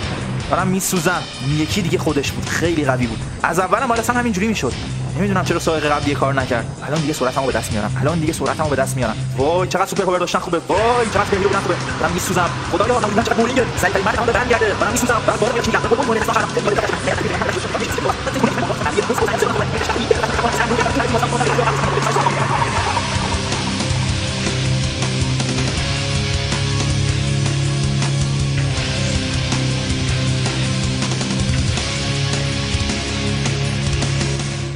دارم 0.50 0.68
میسوزم 0.68 1.24
یکی 1.58 1.82
دیگه 1.82 1.98
خودش 1.98 2.32
بود 2.32 2.50
خیلی 2.50 2.86
قوی 2.86 3.08
بود 3.08 3.20
از 3.44 3.60
اولم 3.60 3.88
باید 3.88 4.02
اصلا 4.02 4.16
همینجوری 4.16 4.48
می‌شد 4.48 4.74
نمی‌دونم 5.18 5.46
چرا 5.46 5.60
سایق 5.60 5.86
قبلی 5.86 6.16
کار 6.16 6.34
نکرد 6.34 6.66
الان 6.88 7.02
دیگه 7.02 7.14
سرعتمو 7.14 7.46
به 7.48 7.54
دست 7.54 7.72
میارم 7.72 7.98
الان 8.02 8.20
دیگه 8.20 8.34
سرعتمو 8.34 8.70
به 8.70 8.76
دست 8.76 8.96
میارم 8.96 9.16
وای 9.38 9.68
چقدر 9.68 9.86
سوپر 9.86 10.04
پاور 10.04 10.20
داشتن 10.20 10.40
خوبه 10.40 10.60
وای 10.68 11.08
چقدر 11.14 11.24
فیلم 11.24 11.42
بودن 11.42 11.60
خوبه 11.60 11.76
دارم 12.00 12.14
میسوزم 12.14 12.50
خدایا 12.72 13.00
من 13.00 13.24
چقدر 13.24 13.34
بولینگ 13.34 13.62
سعی 13.82 13.92
ترین 13.92 14.06
مرد 14.06 14.34
برمیگرده 14.34 14.76
دارم 14.80 14.92
میسوزم 14.92 15.22
دارم 15.28 15.40
بارو 15.40 15.54
میاد 15.54 15.68
میگم 15.68 15.80
خب 15.80 16.06
مون 16.08 16.18
نسبت 16.18 16.38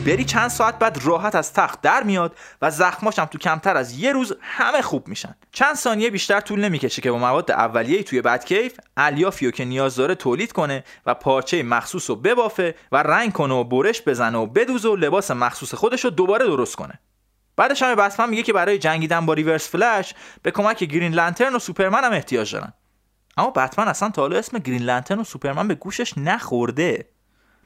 بری 0.06 0.26
چند 0.26 0.49
ساعت 0.49 0.80
بعد 0.80 0.99
راحت 1.04 1.36
از 1.36 1.54
تخت 1.54 1.82
در 1.82 2.04
میاد 2.04 2.36
و 2.62 2.72
زخماش 2.72 3.20
هم 3.20 3.26
تو 3.26 3.38
کمتر 3.38 3.78
از 3.78 3.99
یه 3.99 4.12
روز 4.12 4.34
همه 4.41 4.82
خوب 4.82 5.08
میشن. 5.08 5.36
چند 5.52 5.76
ثانیه 5.76 6.10
بیشتر 6.10 6.39
طول 6.39 6.66
نمی‌کشه 6.66 7.02
که 7.02 7.12
با 7.12 7.18
مواد 7.18 7.52
اولیه 7.52 8.04
توی 8.04 8.22
بدکیف 8.22 8.80
الیافیو 8.97 9.52
که 9.52 9.66
نیاز 9.66 9.95
داره 9.95 10.16
تولید 10.16 10.52
کنه 10.52 10.84
و 11.06 11.14
پارچه 11.14 11.64
مخصوص 11.64 12.10
رو 12.10 12.16
ببافه 12.16 12.76
و 12.91 12.97
رنگ 12.97 13.34
کنه 13.34 13.54
و 13.54 13.64
برش 13.64 14.02
بزنه 14.02 14.38
و 14.38 14.45
بدوزه 14.45 14.89
و 14.89 14.95
لباس 14.95 15.32
مخصوص 15.32 15.74
خودش 15.74 16.04
رو 16.04 16.10
دوباره 16.10 16.45
درست 16.45 16.76
کنه. 16.76 16.99
بعدش 17.56 17.84
هم 17.84 17.95
بسمن 17.95 18.30
میگه 18.30 18.43
که 18.43 18.54
برای 18.54 18.78
جنگیدن 18.78 19.26
با 19.26 19.34
ریورس 19.34 19.70
فلش 19.70 20.14
به 20.41 20.52
کمک 20.52 20.84
گرین 20.84 21.14
لنترن 21.14 21.56
و 21.56 21.60
سوپرمن 21.60 22.04
هم 22.04 22.12
احتیاج 22.12 22.54
دارن. 22.54 22.74
اما 23.38 23.49
بتمن 23.49 23.88
اصلا 23.88 24.10
تا 24.10 24.22
حالا 24.22 24.38
اسم 24.38 24.60
گرین 24.60 24.82
لنترن 24.82 25.20
و 25.20 25.24
سوپرمن 25.24 25.68
به 25.68 25.76
گوشش 25.76 26.18
نخورده. 26.18 27.11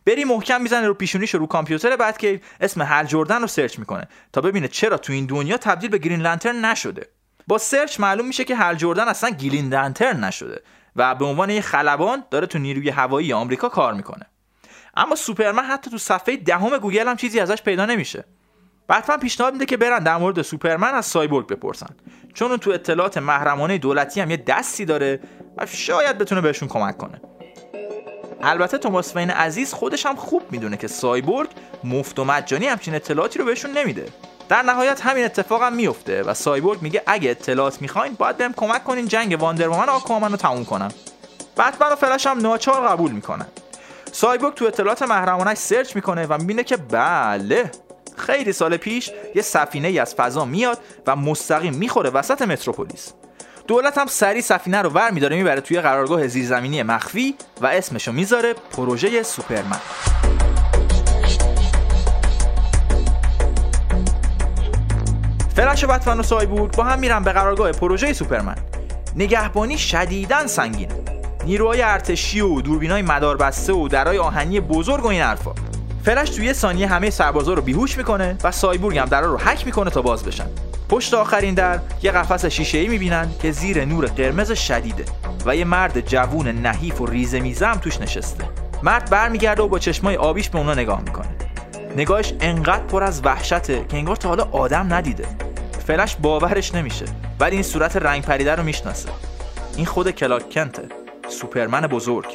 بری 0.05 0.23
محکم 0.23 0.61
می‌زنه 0.61 0.87
رو 0.87 0.93
پیشونیش 0.93 1.35
رو 1.35 1.47
کامپیوتر 1.47 1.95
بعد 1.95 2.17
که 2.17 2.41
اسم 2.61 2.81
هل 2.81 3.05
جردن 3.05 3.41
رو 3.41 3.47
search 3.47 3.79
می‌کنه 3.79 4.07
تا 4.33 4.41
ببینه 4.41 4.67
چرا 4.67 4.97
تو 4.97 5.13
این 5.13 5.25
دنیا 5.25 5.57
تبدیل 5.57 5.89
به 5.89 5.97
گرین 5.97 6.21
لنترن 6.21 6.65
نشده. 6.65 7.07
با 7.47 7.57
search 7.57 7.99
معلوم 7.99 8.27
میشه 8.27 8.43
که 8.43 8.55
هل 8.55 8.75
جردن 8.75 9.07
اصلا 9.07 9.29
گرین 9.29 9.73
لنترن 9.73 10.23
نشده 10.23 10.61
و 10.95 11.15
به 11.15 11.25
عنوان 11.25 11.49
یه 11.49 11.61
خلبان 11.61 12.23
داره 12.31 12.47
تو 12.47 12.59
نیروی 12.59 12.89
هوایی 12.89 13.33
آمریکا 13.33 13.69
کار 13.69 13.93
می‌کنه. 13.93 14.25
اما 14.97 15.15
سوپرمن 15.15 15.63
حتی 15.63 15.91
تو 15.91 15.97
صفحه 15.97 16.37
دهم 16.37 16.77
گوگل 16.77 17.07
هم 17.07 17.15
چیزی 17.15 17.39
ازش 17.39 17.61
پیدا 17.61 17.85
نمیشه. 17.85 18.23
بتمن 18.89 19.17
پیشنهاد 19.17 19.53
میده 19.53 19.65
که 19.65 19.77
برن 19.77 20.03
در 20.03 20.17
مورد 20.17 20.41
سوپرمن 20.41 20.93
از 20.93 21.05
سایبورگ 21.05 21.47
بپرسن. 21.47 21.95
چون 22.33 22.49
اون 22.49 22.57
تو 22.57 22.71
اطلاعات 22.71 23.17
محرمانه 23.17 23.77
دولتی 23.77 24.21
هم 24.21 24.31
یه 24.31 24.37
دستی 24.37 24.85
داره 24.85 25.19
و 25.57 25.65
شاید 25.65 26.17
بتونه 26.17 26.41
بهشون 26.41 26.67
کمک 26.67 26.97
کنه. 26.97 27.21
البته 28.41 28.77
توماس 28.77 29.15
وین 29.15 29.29
عزیز 29.29 29.73
خودش 29.73 30.05
هم 30.05 30.15
خوب 30.15 30.41
می‌دونه 30.51 30.77
که 30.77 30.87
سایبورگ 30.87 31.49
مفت 31.83 32.19
و 32.19 32.23
مجانی 32.23 32.67
همچین 32.67 32.95
اطلاعاتی 32.95 33.39
رو 33.39 33.45
بهشون 33.45 33.71
نمیده. 33.71 34.07
در 34.49 34.61
نهایت 34.61 35.01
همین 35.01 35.25
اتفاق 35.25 35.63
هم 35.63 35.73
میفته 35.73 36.23
و 36.23 36.33
سایبورگ 36.33 36.81
میگه 36.81 37.01
اگه 37.05 37.29
اطلاعات 37.29 37.81
می‌خواین 37.81 38.13
باید 38.13 38.37
بهم 38.37 38.53
کمک 38.53 38.83
کنین 38.83 39.07
جنگ 39.07 39.37
واندرومن 39.41 39.89
آکوامن 39.89 40.31
رو 40.31 40.37
تموم 40.37 40.65
کنم. 40.65 40.91
بتمن 41.57 41.91
و 41.91 41.95
فلش 41.95 42.27
هم 42.27 42.39
ناچار 42.39 42.87
قبول 42.87 43.11
می‌کنن. 43.11 43.47
سایبورگ 44.11 44.53
تو 44.53 44.65
اطلاعات 44.65 45.01
محرمانش 45.01 45.57
search 45.57 45.95
می‌کنه 45.95 46.25
و 46.25 46.37
می‌بینه 46.37 46.63
که 46.63 46.77
بله 46.77 47.71
خیلی 48.17 48.53
سال 48.53 48.77
پیش 48.77 49.11
یه 49.35 49.41
سفینه 49.41 49.87
ای 49.87 49.99
از 49.99 50.15
فضا 50.15 50.45
میاد 50.45 50.79
و 51.07 51.15
مستقیم 51.15 51.73
می‌خوره 51.73 52.09
وسط 52.09 52.41
متروپولیس. 52.41 53.13
دولت 53.67 53.97
هم 53.97 54.05
سری 54.05 54.41
سفینه 54.41 54.81
رو 54.81 54.89
ور 54.89 55.11
میداره 55.11 55.35
می‌بره 55.35 55.61
توی 55.61 55.81
قرارگاه 55.81 56.27
زیرزمینی 56.27 56.83
مخفی 56.83 57.35
و 57.61 57.67
اسمشو 57.67 58.11
می‌ذاره 58.11 58.53
پروژه 58.53 59.23
سوپرمن. 59.23 59.79
فلش 65.55 65.83
و 65.83 65.87
بتمن 65.87 66.19
و 66.19 66.23
سایبورگ 66.23 66.75
با 66.75 66.83
هم 66.83 66.99
میرن 66.99 67.23
به 67.23 67.31
قرارگاه 67.31 67.71
پروژه 67.71 68.13
سوپرمن. 68.13 68.55
نگهبانی 69.15 69.77
شدیداً 69.77 70.47
سنگینه 70.47 70.93
نیروهای 71.45 71.81
ارتشی 71.81 72.41
و 72.41 72.61
دوربینای 72.61 73.01
مداربسته 73.01 73.73
و 73.73 73.87
درای 73.87 74.17
آهنی 74.17 74.59
بزرگ 74.59 75.05
و 75.05 75.07
این 75.07 75.21
حرفا. 75.21 75.51
فلش 76.05 76.29
توی 76.29 76.53
ثانیه 76.53 76.87
همه 76.87 77.09
سربازا 77.09 77.53
رو 77.53 77.61
بیهوش 77.61 77.97
می‌کنه 77.97 78.37
و 78.43 78.51
سایبورگ 78.51 78.97
هم 78.97 79.05
درا 79.05 79.31
رو 79.31 79.37
حک 79.37 79.65
می‌کنه 79.65 79.89
تا 79.89 80.01
باز 80.01 80.23
بشن. 80.23 80.45
پشت 80.89 81.13
آخرین 81.13 81.53
در 81.53 81.79
یه 82.01 82.11
قفس 82.11 82.45
شیشه 82.45 82.77
ای 82.77 82.87
می‌بینن 82.87 83.29
که 83.41 83.51
زیر 83.51 83.85
نور 83.85 84.05
قرمز 84.05 84.51
شدیده 84.51 85.05
و 85.45 85.55
یه 85.55 85.65
مرد 85.65 86.07
جوون 86.07 86.47
نحیف 86.47 87.01
و 87.01 87.05
ریزه 87.05 87.39
میزه 87.39 87.75
توش 87.75 88.01
نشسته. 88.01 88.43
مرد 88.83 89.09
برمیگرده 89.09 89.63
و 89.63 89.67
با 89.67 89.79
چشمای 89.79 90.15
آبیش 90.15 90.49
به 90.49 90.57
اونا 90.57 90.73
نگاه 90.73 91.01
می‌کنه. 91.01 91.35
نگاهش 91.95 92.33
انقدر 92.41 92.83
پر 92.83 93.03
از 93.03 93.21
وحشته 93.25 93.85
که 93.89 93.97
انگار 93.97 94.15
تا 94.15 94.29
حالا 94.29 94.43
آدم 94.51 94.93
ندیده. 94.93 95.25
فلش 95.87 96.15
باورش 96.15 96.75
نمیشه 96.75 97.05
ولی 97.39 97.55
این 97.55 97.63
صورت 97.63 97.95
رنگ 97.95 98.23
پریده 98.23 98.55
رو 98.55 98.63
می‌شناسه. 98.63 99.09
این 99.75 99.85
خود 99.85 100.11
کلاک 100.11 100.49
کنته 100.49 100.83
سوپرمن 101.29 101.81
بزرگ. 101.81 102.25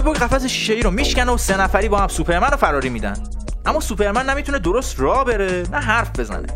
سایبورگ 0.00 0.18
قفس 0.18 0.44
شیشه 0.44 0.72
ای 0.72 0.82
رو 0.82 0.90
میشکنه 0.90 1.32
و 1.32 1.36
سه 1.36 1.60
نفری 1.60 1.88
با 1.88 1.98
هم 1.98 2.08
سوپرمن 2.08 2.50
رو 2.50 2.56
فراری 2.56 2.88
میدن. 2.88 3.16
اما 3.66 3.80
سوپرمن 3.80 4.30
نمی‌تونه 4.30 4.58
درست 4.58 5.00
راه 5.00 5.24
بره 5.24 5.62
نه 5.72 5.78
حرف 5.78 6.18
بزنه. 6.18 6.46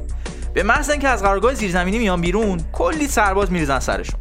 به 0.55 0.63
محض 0.63 0.91
اینکه 0.91 1.09
از 1.09 1.23
قرارگاه 1.23 1.55
زیرزمینی 1.55 1.99
میان 1.99 2.21
بیرون 2.21 2.61
کلی 2.73 3.09
سرباز 3.09 3.53
میریزن 3.53 3.79
سرشون. 3.79 4.21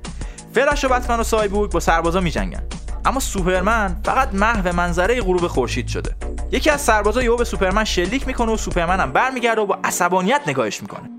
فلش 0.54 0.84
و 0.84 0.90
بتمن 0.90 1.20
و 1.20 1.24
سایبورگ 1.24 1.72
با 1.72 1.80
سربازا 1.80 2.20
میجنگن. 2.20 2.64
اما 3.06 3.20
سوپرمن 3.20 3.96
فقط 4.06 4.34
محو 4.34 4.76
منظره 4.76 5.22
غروب 5.22 5.48
خورشید 5.48 5.88
شده. 5.88 6.16
یکی 6.52 6.70
از 6.70 6.82
سربازا 6.82 7.24
یهو 7.24 7.36
به 7.36 7.44
سوپرمن 7.44 7.84
شلیک 7.84 8.28
می‌کنه 8.28 8.52
و 8.52 8.58
سوپرمن 8.58 9.00
هم 9.00 9.12
برمیگرده 9.12 9.62
و 9.62 9.66
با 9.66 9.80
عصبانیت 9.84 10.42
نگاهش 10.48 10.82
می‌کنه. 10.82 11.10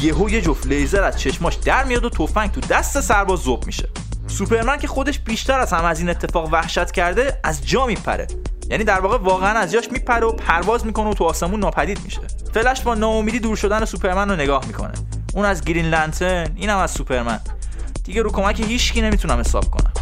یهو 0.00 0.30
یه 0.30 0.40
جفت 0.40 0.66
لیزر 0.66 1.04
از 1.04 1.20
چشماش 1.20 1.54
در 1.54 1.84
میاد 1.84 2.04
و 2.04 2.10
تفنگ 2.10 2.52
تو 2.52 2.60
دست 2.60 3.00
سرباز 3.00 3.38
ذوب 3.38 3.66
میشه. 3.66 3.88
سوپرمن 4.34 4.78
که 4.78 4.86
خودش 4.86 5.18
بیشتر 5.18 5.58
از 5.60 5.72
هم 5.72 5.84
از 5.84 6.00
این 6.00 6.08
اتفاق 6.08 6.48
وحشت 6.52 6.90
کرده 6.90 7.40
از 7.44 7.66
جا 7.66 7.86
میپره. 7.86 8.26
یعنی 8.70 8.84
در 8.84 9.00
واقع 9.00 9.18
واقعا 9.18 9.58
از 9.58 9.72
جاش 9.72 9.92
میپره 9.92 10.26
و 10.26 10.32
پرواز 10.32 10.86
می‌کنه 10.86 11.10
و 11.10 11.14
تو 11.14 11.24
آسمون 11.24 11.60
ناپدید 11.60 12.00
میشه. 12.04 12.20
فلش 12.54 12.80
با 12.80 12.94
ناامیدی 12.94 13.40
دور 13.40 13.56
شدن 13.56 13.84
سوپرمن 13.84 14.30
رو 14.30 14.36
نگاه 14.36 14.66
می‌کنه. 14.66 14.92
اون 15.34 15.44
از 15.44 15.64
گرین 15.64 15.84
لنترن 15.84 16.50
اینم 16.56 16.78
از 16.78 16.90
سوپرمن. 16.90 17.40
دیگه 18.04 18.22
رو 18.22 18.30
کمک 18.30 18.60
هیچکی 18.60 19.02
نمی‌تونم 19.02 19.40
حساب 19.40 19.64
کنم. 19.70 19.92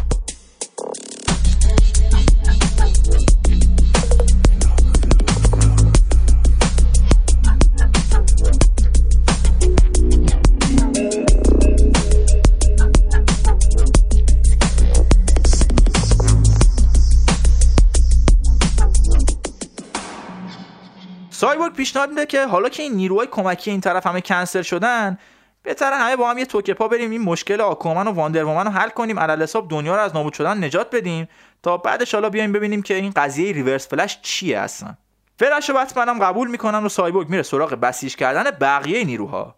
سایبورگ 21.53 21.73
پیشنهاد 21.73 22.09
میده 22.09 22.25
که 22.25 22.45
حالا 22.45 22.69
که 22.69 22.83
این 22.83 22.93
نیروهای 22.93 23.27
کمکی 23.27 23.71
این 23.71 23.81
طرف 23.81 24.07
همه 24.07 24.21
کنسل 24.21 24.61
شدن 24.61 25.17
بهتره 25.63 25.95
همه 25.95 26.15
با 26.15 26.29
هم 26.29 26.37
یه 26.37 26.45
تک 26.45 26.73
پا 26.73 26.87
بریم 26.87 27.11
این 27.11 27.21
مشکل 27.21 27.61
آکوامن 27.61 28.07
و 28.07 28.11
واندرومن 28.11 28.65
رو 28.65 28.71
حل 28.71 28.89
کنیم 28.89 29.19
علی‌الحساب 29.19 29.69
دنیا 29.69 29.95
رو 29.95 30.01
از 30.01 30.15
نابود 30.15 30.33
شدن 30.33 30.63
نجات 30.63 30.95
بدیم 30.95 31.27
تا 31.63 31.77
بعدش 31.77 32.13
حالا 32.13 32.29
بیایم 32.29 32.51
ببینیم 32.51 32.81
که 32.81 32.93
این 32.95 33.11
قضیه 33.15 33.51
ریورس 33.51 33.87
فلش 33.87 34.19
چیه 34.21 34.59
اصلا. 34.59 34.95
فلش 35.39 35.69
و 35.69 35.73
بتمن 35.73 36.19
قبول 36.19 36.47
می‌کنن 36.47 36.83
و 36.83 36.89
سایبورگ 36.89 37.29
میره 37.29 37.43
سراغ 37.43 37.73
بسیج 37.73 38.15
کردن 38.15 38.51
بقیه 38.51 39.03
نیروها. 39.03 39.55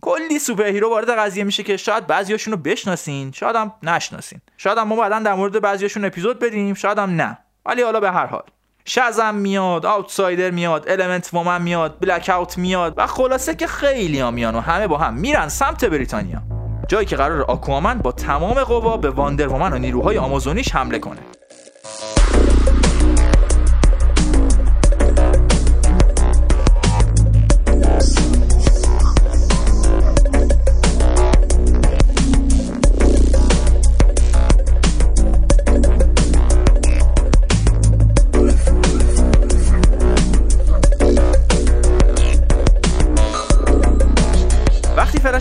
کلی 0.00 0.38
superhero 0.38 0.90
وارد 0.90 1.10
قضیه 1.10 1.44
میشه 1.44 1.62
که 1.62 1.76
شاید 1.76 2.06
بعضیاشون 2.06 2.52
رو 2.52 2.60
بشناسین 2.60 3.32
شاید 3.32 3.56
هم 3.56 3.72
نشناسین. 3.82 4.40
شاید 4.56 4.78
هم 4.78 4.88
ما 4.88 4.96
بعدا 4.96 5.18
در 5.18 5.34
مورد 5.34 5.60
بعضیاشون 5.60 6.04
اپیزود 6.04 6.38
بدیم 6.38 6.74
شاید 6.74 6.98
هم 6.98 7.10
نه. 7.10 7.38
ولی 7.66 7.82
حالا 7.82 8.00
به 8.00 8.10
هر 8.10 8.26
حال. 8.26 8.44
شزم 8.86 9.34
میاد 9.34 9.86
آوتسایدر 9.86 10.50
میاد 10.50 10.88
المنت 10.88 11.30
وومن 11.32 11.62
میاد 11.62 11.96
بلک 12.00 12.30
اوت 12.38 12.58
میاد 12.58 12.94
و 12.96 13.06
خلاصه 13.06 13.54
که 13.54 13.66
خیلی 13.66 14.20
ها 14.20 14.30
میان 14.30 14.54
و 14.54 14.60
همه 14.60 14.86
با 14.86 14.98
هم 14.98 15.14
میرن 15.14 15.48
سمت 15.48 15.84
بریتانیا. 15.84 16.42
جایی 16.88 17.06
که 17.06 17.16
قرار 17.16 17.42
آکوامن 17.42 17.98
با 17.98 18.12
تمام 18.12 18.64
قوا 18.64 18.96
به 18.96 19.10
واندر 19.10 19.48
وومن 19.48 19.72
و 19.72 19.78
نیروهای 19.78 20.18
آمازونیش 20.18 20.74
حمله 20.74 20.98
کنه. 20.98 21.20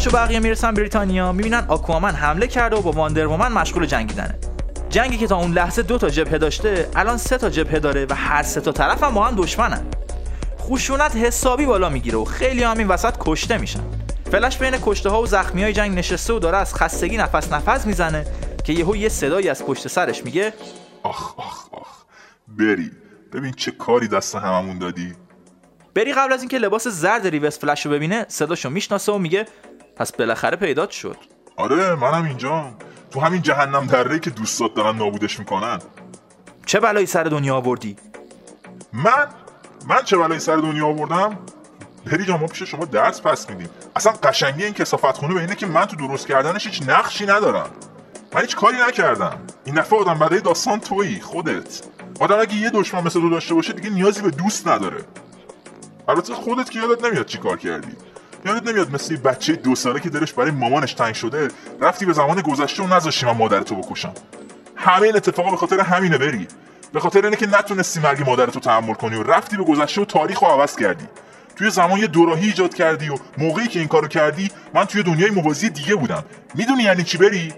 و 0.08 0.12
بقیه 0.12 0.40
می‌رسن 0.40 0.74
بریتانیا 0.74 1.32
می‌بینن 1.32 1.66
آکوامن 1.68 2.12
حمله 2.12 2.48
کرده 2.48 2.76
و 2.76 2.82
با 2.82 2.92
واندر 2.92 3.28
وومن 3.28 3.52
مشغول 3.52 3.86
جنگیدنه. 3.86 4.40
جنگی 4.90 5.18
که 5.18 5.28
تا 5.28 5.38
اون 5.38 5.52
لحظه 5.52 5.82
دو 5.82 5.98
تا 5.98 6.10
جبهه 6.10 6.38
داشته 6.38 6.90
الان 6.96 7.18
سه 7.18 7.38
تا 7.38 7.50
جبهه 7.50 7.80
داره 7.80 8.06
و 8.10 8.14
هر 8.14 8.44
سه 8.44 8.62
تا 8.62 8.72
طرف 8.72 9.04
هم 9.04 9.14
با 9.14 9.26
هم 9.26 9.36
دشمنن. 9.36 9.86
خشونت 10.60 11.16
حسابی 11.16 11.66
بالا 11.66 11.90
می‌گیره 11.90 12.18
و 12.18 12.26
خیلی 12.26 12.64
هم 12.64 12.78
این 12.78 12.88
وسط 12.88 13.14
کشته 13.20 13.58
میشن. 13.58 13.84
فلش 14.32 14.58
بین 14.58 14.74
کشته 14.82 15.10
ها 15.10 15.22
و 15.22 15.26
زخمی 15.26 15.64
های 15.64 15.74
جنگ 15.74 15.98
نشسته 15.98 16.34
و 16.34 16.40
داره 16.40 16.58
از 16.58 16.76
خستگی 16.76 17.18
نفس 17.18 17.54
نفس 17.54 17.86
می‌زنه 17.86 18.26
که 18.64 18.74
یهو 18.74 18.96
یه 18.96 19.10
صدایی 19.10 19.50
از 19.50 19.66
پشت 19.66 19.88
سرش 19.88 20.26
میگه 20.26 20.54
آخ 21.04 21.40
آخ 21.40 21.66
آخ. 21.72 22.04
بری. 22.48 22.92
ببین 23.34 23.52
چه 23.52 23.72
کاری 23.72 24.08
دست 24.08 24.36
هممون 24.36 24.80
دادی. 24.80 25.14
بری 25.96 26.14
قبل 26.14 26.34
از 26.34 26.40
اینکه 26.40 26.58
لباس 26.58 26.88
زرد 26.88 27.28
ریورس 27.28 27.60
فلش 27.60 27.86
رو 27.86 27.92
ببینه 27.92 28.26
صداشو 28.28 28.70
می‌شناسه 28.70 29.12
و 29.12 29.18
میگه 29.18 29.46
پس 29.96 30.12
بالاخره 30.12 30.58
پیدات 30.58 30.92
شد. 30.92 31.18
آره 31.56 31.96
منم 31.96 32.26
اینجا. 32.26 32.74
تو 33.12 33.20
همین 33.20 33.42
جهنم 33.42 33.86
دره 33.86 34.20
که 34.20 34.30
دوستات 34.30 34.74
دارن 34.74 34.96
نابودش 34.96 35.40
می‌کنن. 35.40 35.80
چه 36.66 36.80
بلایی 36.80 37.06
سر 37.06 37.24
دنیا 37.24 37.56
آوردی؟ 37.56 37.96
من؟ 38.94 39.28
من 39.88 40.04
چه 40.04 40.18
بلایی 40.18 40.40
سر 40.40 40.56
دنیا 40.56 40.88
آوردم؟ 40.88 41.38
بری 42.06 42.32
ما 42.32 42.48
پیش 42.48 42.64
شما 42.64 42.86
درس 42.86 43.22
پس 43.22 43.50
میدیم. 43.50 43.70
اصلا 43.96 44.14
قشنگی 44.24 44.64
این 44.64 44.74
کسافت 44.74 45.18
خونه 45.18 45.34
به 45.34 45.40
اینه 45.40 45.56
که 45.56 45.66
من 45.66 45.86
تو 45.86 45.96
درست 45.96 46.28
کردنش 46.28 46.68
هیچ 46.68 46.82
نقشی 46.88 47.26
ندارم. 47.26 47.70
من 48.34 48.42
هیچ 48.42 48.56
کاری 48.56 48.78
نکردم. 48.88 49.40
این 49.66 49.76
دفعه 49.76 50.00
آدم 50.00 50.20
برای 50.20 50.42
داستان 50.42 50.80
تویی 50.80 51.20
خودت. 51.20 51.82
آدم 52.20 52.40
اگه 52.40 52.56
یه 52.56 52.70
دشمن 52.70 53.04
مثل 53.04 53.20
تو 53.20 53.30
داشته 53.30 53.54
باشه 53.54 53.74
دیگه 53.74 53.90
نیازی 53.90 54.22
به 54.22 54.30
دوست 54.30 54.68
نداره. 54.68 55.04
البته 56.08 56.34
خودت 56.34 56.70
که 56.70 56.80
یادت 56.80 57.06
نمیاد 57.06 57.26
چی 57.26 57.38
کار 57.38 57.58
کردی. 57.58 57.96
یادت 58.46 58.68
نمیاد 58.68 58.92
مثل 58.92 59.16
بچه 59.16 59.56
دو 59.56 59.76
ساله 59.76 60.00
که 60.00 60.10
دلش 60.10 60.34
برای 60.34 60.52
مامانش 60.52 60.94
تنگ 60.94 61.16
شده 61.16 61.48
رفتی 61.82 62.06
به 62.06 62.14
زمان 62.14 62.42
گذشته 62.42 62.84
و 62.84 62.88
نذاشتی 62.88 63.26
من 63.26 63.38
مادرتو 63.38 63.76
بکشم. 63.76 64.14
همه 64.76 65.02
این 65.02 65.16
اتفاقا 65.16 65.52
به 65.52 65.58
خاطر 65.58 65.80
همینه 65.80 66.18
بری. 66.18 66.48
به 66.94 67.00
خاطر 67.00 67.26
اینه 67.26 67.36
که 67.36 67.48
نتونستی 67.48 68.00
مرگ 68.00 68.30
مادرتو 68.30 68.60
تحمل 68.60 68.94
کنی 68.94 69.16
و 69.16 69.24
رفتی 69.24 69.58
به 69.58 69.64
گذشته 69.64 70.02
و 70.02 70.06
تاریخ 70.06 70.44
رو 70.44 70.48
عوض 70.48 70.76
کردی. 70.76 71.06
توی 71.56 71.70
زمان 71.70 72.00
یه 72.00 72.08
دوراهی 72.08 72.46
ایجاد 72.46 72.74
کردی 72.74 73.10
و 73.10 73.16
موقعی 73.38 73.68
که 73.68 73.80
این 73.80 73.88
کارو 73.88 74.08
کردی 74.08 74.52
من 74.74 74.86
توی 74.86 75.04
دنیای 75.04 75.30
موازی 75.30 75.70
دیگه 75.70 75.96
بودم. 75.96 76.24
می‌دونی 76.56 76.84
یعنی 76.84 77.04
چی 77.04 77.18
بری؟ 77.18 77.54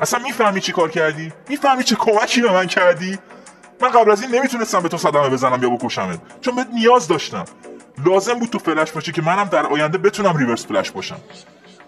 اصلا 0.00 0.20
می‌فهمی 0.20 0.60
چی 0.60 0.72
کار 0.72 0.90
کردی؟ 0.90 1.32
می‌فهمی 1.48 1.84
چه 1.84 1.96
کمکی 1.96 2.40
به 2.40 2.52
من 2.52 2.66
کردی؟ 2.66 3.18
من 3.80 3.88
قبل 3.88 4.10
از 4.10 4.22
این 4.22 4.34
نمی‌تونستم 4.34 4.80
به 4.80 4.88
تو 4.88 4.98
صدمه 4.98 5.28
بزنم 5.28 5.62
یا 5.62 5.70
بکشمت 5.70 6.20
چون 6.40 6.56
بهت 6.56 6.68
نیاز 6.74 7.08
داشتم. 7.08 7.44
لازم 8.06 8.34
بود 8.34 8.48
تو 8.48 8.58
فلش 8.58 8.90
باشی 8.92 9.12
که 9.12 9.22
منم 9.22 9.44
در 9.44 9.66
آینده 9.66 9.98
بتونم 9.98 10.36
ریورس 10.36 10.66
فلش 10.66 10.90
باشم. 10.90 11.16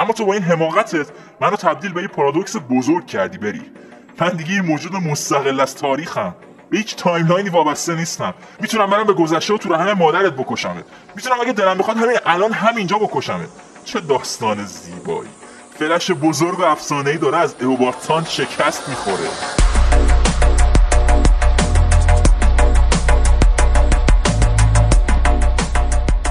اما 0.01 0.13
تو 0.13 0.25
با 0.25 0.33
این 0.33 0.43
حماقتت 0.43 1.07
منو 1.41 1.57
تبدیل 1.57 1.93
به 1.93 2.03
یه 2.03 2.09
پارادوکس 2.09 2.57
بزرگ 2.71 3.07
کردی 3.07 3.39
بری. 3.39 3.63
من 4.21 4.29
دیگه 4.29 4.63
موجود 4.63 4.93
مستقل 4.93 5.61
از 5.61 5.75
تاریخم. 5.75 6.35
به 6.71 6.79
هیچ 6.79 6.97
timeline 6.97 7.43
ی 7.43 7.49
وابسته 7.49 7.95
نیستم. 7.95 8.35
می‌تونم 8.61 8.91
برم 8.91 9.07
به 9.07 9.13
گذشته 9.13 9.55
و 9.55 9.59
تو 9.59 9.73
رحم 9.73 9.93
مادرت 9.93 10.33
بکشمت. 10.33 10.85
می‌تونم 11.17 11.41
اگه 11.41 11.53
دلم 11.53 11.79
بخواد 11.79 11.97
همین 11.97 12.17
الان 12.27 12.53
همینجا 12.53 12.99
بکشمت. 12.99 13.49
چه 13.85 14.01
داستان 14.01 14.65
زیبایی. 14.65 15.31
فلش 15.79 16.11
بزرگ 16.11 16.59
و 16.59 16.63
افسانه‌ای 16.63 17.17
داره 17.17 17.39
از 17.39 17.55
اوبارتان 17.63 18.25
شکست 18.25 18.89
می‌خوره. 18.89 19.29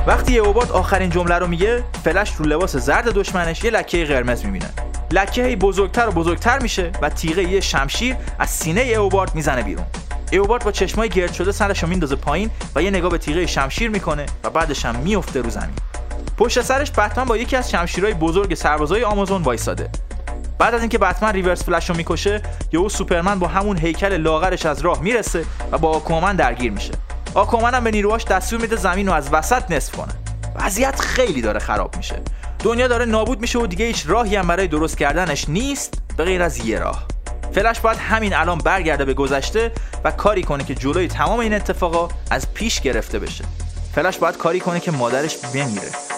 وقتی 0.07 0.39
اوبارد 0.39 0.71
آخرین 0.71 1.09
جمله 1.09 1.35
رو 1.35 1.47
میگه 1.47 1.83
فلش 2.03 2.35
رو 2.35 2.45
لباس 2.45 2.75
زرد 2.75 3.09
دشمنش 3.09 3.63
یه 3.63 3.71
لکه 3.71 4.05
قرمز 4.05 4.45
می‌بینه. 4.45 4.69
لکه 5.11 5.43
هی 5.43 5.55
بزرگتر 5.55 6.09
و 6.09 6.11
بزرگتر 6.11 6.59
میشه 6.59 6.91
و 7.01 7.09
تیغه 7.09 7.43
یه 7.43 7.59
شمشیر 7.59 8.15
از 8.39 8.49
سینه 8.49 8.81
اوبارد 8.81 9.35
می‌زنه 9.35 9.61
بیرون. 9.61 9.85
ایوبارد 10.31 10.63
با 10.63 10.71
چشمای 10.71 11.09
گرد 11.09 11.33
شده 11.33 11.51
سرش 11.51 11.83
رو 11.83 11.89
میندازه 11.89 12.15
پایین 12.15 12.49
و 12.75 12.81
یه 12.81 12.89
نگاه 12.89 13.11
به 13.11 13.17
تیغه 13.17 13.45
شمشیر 13.45 13.89
می‌کنه 13.89 14.25
و 14.43 14.49
بعدش 14.49 14.85
هم 14.85 14.95
میفته 14.95 15.41
رو 15.41 15.49
زمین. 15.49 15.75
پشت 16.37 16.61
سرش 16.61 16.91
بتمن 16.91 17.25
با 17.25 17.37
یکی 17.37 17.55
از 17.55 17.71
شمشیرهای 17.71 18.13
بزرگ 18.13 18.53
سربازای 18.53 19.03
آمازون 19.03 19.41
وایساده. 19.41 19.89
بعد 20.59 20.73
از 20.73 20.81
اینکه 20.81 20.97
بتمن 20.97 21.33
ریورس 21.33 21.63
فلش 21.63 21.89
رو 21.89 21.95
می‌کشه 21.95 22.41
یهو 22.71 22.89
سوپرمن 22.89 23.39
با 23.39 23.47
همون 23.47 23.77
هیکل 23.77 24.17
لاغرش 24.17 24.65
از 24.65 24.81
راه 24.81 25.01
می‌رسه 25.01 25.45
و 25.71 25.77
با 25.77 25.89
آکومن 25.89 26.35
درگیر 26.35 26.71
میشه. 26.71 26.91
آکومن 27.33 27.73
هم 27.73 27.83
به 27.83 27.91
نیروهاش 27.91 28.25
دستور 28.25 28.61
میده 28.61 28.75
زمین 28.75 29.07
رو 29.07 29.13
از 29.13 29.29
وسط 29.31 29.71
نصف 29.71 29.95
کنه. 29.95 30.13
وضعیت 30.55 30.99
خیلی 30.99 31.41
داره 31.41 31.59
خراب 31.59 31.97
میشه. 31.97 32.21
دنیا 32.59 32.87
داره 32.87 33.05
نابود 33.05 33.41
میشه 33.41 33.59
و 33.59 33.67
دیگه 33.67 33.85
هیچ 33.85 34.03
راهی 34.07 34.35
هم 34.35 34.47
برای 34.47 34.67
درست 34.67 34.97
کردنش 34.97 35.49
نیست 35.49 36.01
به 36.17 36.23
غیر 36.23 36.41
از 36.41 36.65
یه 36.65 36.79
راه. 36.79 37.05
فلش 37.53 37.79
باید 37.79 37.97
همین 37.97 38.33
الان 38.33 38.57
برگرده 38.57 39.05
به 39.05 39.13
گذشته 39.13 39.71
و 40.03 40.11
کاری 40.11 40.43
کنه 40.43 40.63
که 40.63 40.75
جلوی 40.75 41.07
تمام 41.07 41.39
این 41.39 41.53
اتفاقا 41.53 42.09
از 42.31 42.53
پیش 42.53 42.81
گرفته 42.81 43.19
بشه. 43.19 43.43
فلش 43.95 44.17
باید 44.17 44.37
کاری 44.37 44.59
کنه 44.59 44.79
که 44.79 44.91
مادرش 44.91 45.37
بمیره. 45.37 46.10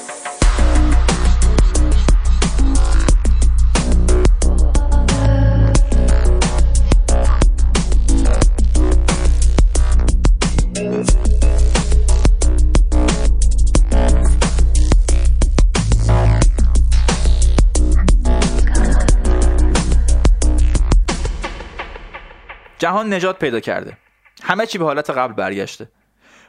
جهان 22.84 23.14
نجات 23.14 23.40
پیدا 23.40 23.60
کرده. 23.60 23.98
همه 24.42 24.66
چی 24.66 24.78
به 24.78 24.86
حالت 24.86 25.10
قبل 25.10 25.34
برگشته. 25.34 25.88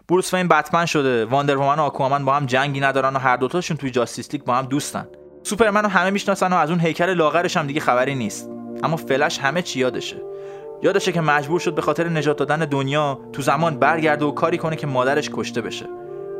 بروس 0.08 0.34
وین 0.34 0.48
بتمن 0.48 0.86
شده 0.86 1.24
واندر 1.24 1.56
و 1.56 1.62
آکوامن 1.62 2.24
با 2.24 2.34
هم 2.34 2.46
جنگی 2.46 2.80
ندارن 2.80 3.16
و 3.16 3.18
هر 3.18 3.36
دوتاشون 3.36 3.76
توی 3.76 3.90
جاستیس 3.90 4.28
با 4.46 4.54
هم 4.54 4.66
دوستن. 4.66 5.06
سوپرمن 5.42 5.82
رو 5.82 5.88
همه 5.88 6.10
می‌شناسن 6.10 6.52
و 6.52 6.56
از 6.56 6.70
اون 6.70 6.80
هیکل 6.80 7.14
لاغرش 7.14 7.56
هم 7.56 7.66
دیگه 7.66 7.80
خبری 7.80 8.14
نیست. 8.14 8.50
اما 8.82 8.96
فلش 8.96 9.38
همه 9.38 9.62
چی 9.62 9.80
یادشه. 9.80 10.16
یادشه 10.82 11.12
که 11.12 11.20
مجبور 11.20 11.60
شد 11.60 11.74
به 11.74 11.82
خاطر 11.82 12.08
نجات 12.08 12.36
دادن 12.36 12.58
دنیا 12.58 13.20
تو 13.32 13.42
زمان 13.42 13.78
برگرده 13.78 14.24
و 14.24 14.30
کاری 14.30 14.58
کنه 14.58 14.76
که 14.76 14.86
مادرش 14.86 15.30
کشته 15.32 15.60
بشه. 15.60 15.86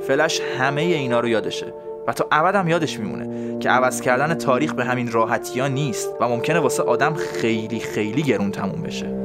فلش 0.06 0.40
همه 0.58 0.82
اینا 0.82 1.20
رو 1.20 1.28
یادشه. 1.28 1.74
و 2.06 2.12
تا 2.12 2.26
ابد 2.32 2.54
هم 2.54 2.68
یادش 2.68 2.98
میمونه 2.98 3.58
که 3.58 3.70
عوض 3.70 4.00
کردن 4.00 4.34
تاریخ 4.34 4.72
به 4.72 4.84
همین 4.84 5.12
راحتی 5.12 5.60
ها 5.60 5.68
نیست 5.68 6.10
و 6.20 6.28
ممکنه 6.28 6.58
واسه 6.58 6.82
آدم 6.82 7.14
خیلی 7.14 7.80
خیلی 7.80 8.22
گرون 8.22 8.50
تموم 8.50 8.82
بشه. 8.82 9.23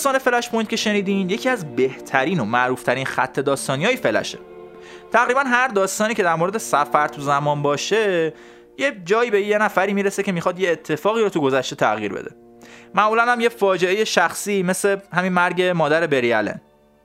داستان 0.00 0.18
فلش 0.18 0.50
پوینت 0.50 0.68
که 0.68 0.76
شنیدین 0.76 1.30
یکی 1.30 1.48
از 1.48 1.76
بهترین 1.76 2.40
و 2.40 2.44
معروفترین 2.44 3.04
خط 3.04 3.40
داستانی 3.40 3.84
های 3.84 3.96
فلشه. 3.96 4.38
تقریبا 5.12 5.40
هر 5.40 5.68
داستانی 5.68 6.14
که 6.14 6.22
در 6.22 6.34
مورد 6.34 6.58
سفر 6.58 7.08
تو 7.08 7.20
زمان 7.20 7.62
باشه 7.62 8.34
یه 8.78 9.02
جایی 9.04 9.30
به 9.30 9.42
یه 9.42 9.58
نفری 9.58 9.92
می‌رسه 9.92 10.22
که 10.22 10.32
می‌خواد 10.32 10.58
یه 10.58 10.70
اتفاقی 10.70 11.22
رو 11.22 11.28
تو 11.28 11.40
گذشته 11.40 11.76
تغییر 11.76 12.12
بده. 12.12 12.30
معمولا 12.94 13.32
هم 13.32 13.40
یه 13.40 13.48
فاجعه 13.48 14.04
شخصی 14.04 14.62
مثل 14.62 14.96
همین 15.12 15.32
مرگ 15.32 15.62
مادر 15.62 16.06
بری 16.06 16.38
الن 16.38 16.60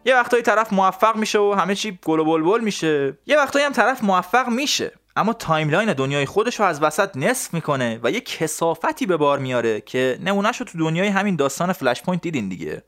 یه 0.05 0.15
وقتایی 0.15 0.43
طرف 0.43 0.73
موفق 0.73 1.15
میشه 1.15 1.39
و 1.39 1.55
همه 1.57 1.75
چی 1.75 1.99
گل 2.05 2.19
و 2.19 2.25
بلبل 2.25 2.61
میشه. 2.61 3.17
یه 3.25 3.37
وقتایی 3.37 3.65
هم 3.65 3.71
طرف 3.71 4.03
موفق 4.03 4.49
میشه. 4.49 4.91
اما 5.15 5.33
timeline 5.33 5.93
دنیای 5.93 6.25
خودش 6.25 6.59
رو 6.59 6.65
از 6.65 6.83
وسط 6.83 7.17
نصف 7.17 7.53
می‌کنه 7.53 7.99
و 8.03 8.11
یه 8.11 8.21
کثافتی 8.21 9.05
به 9.05 9.17
بار 9.17 9.39
میاره 9.39 9.81
که 9.81 10.19
نمونهش 10.21 10.57
رو 10.57 10.65
تو 10.65 10.77
دنیای 10.77 11.07
همین 11.07 11.35
داستان 11.35 11.73
فلش 11.73 12.01
پوینت 12.01 12.21
دیدین 12.21 12.49
دیگه. 12.49 12.83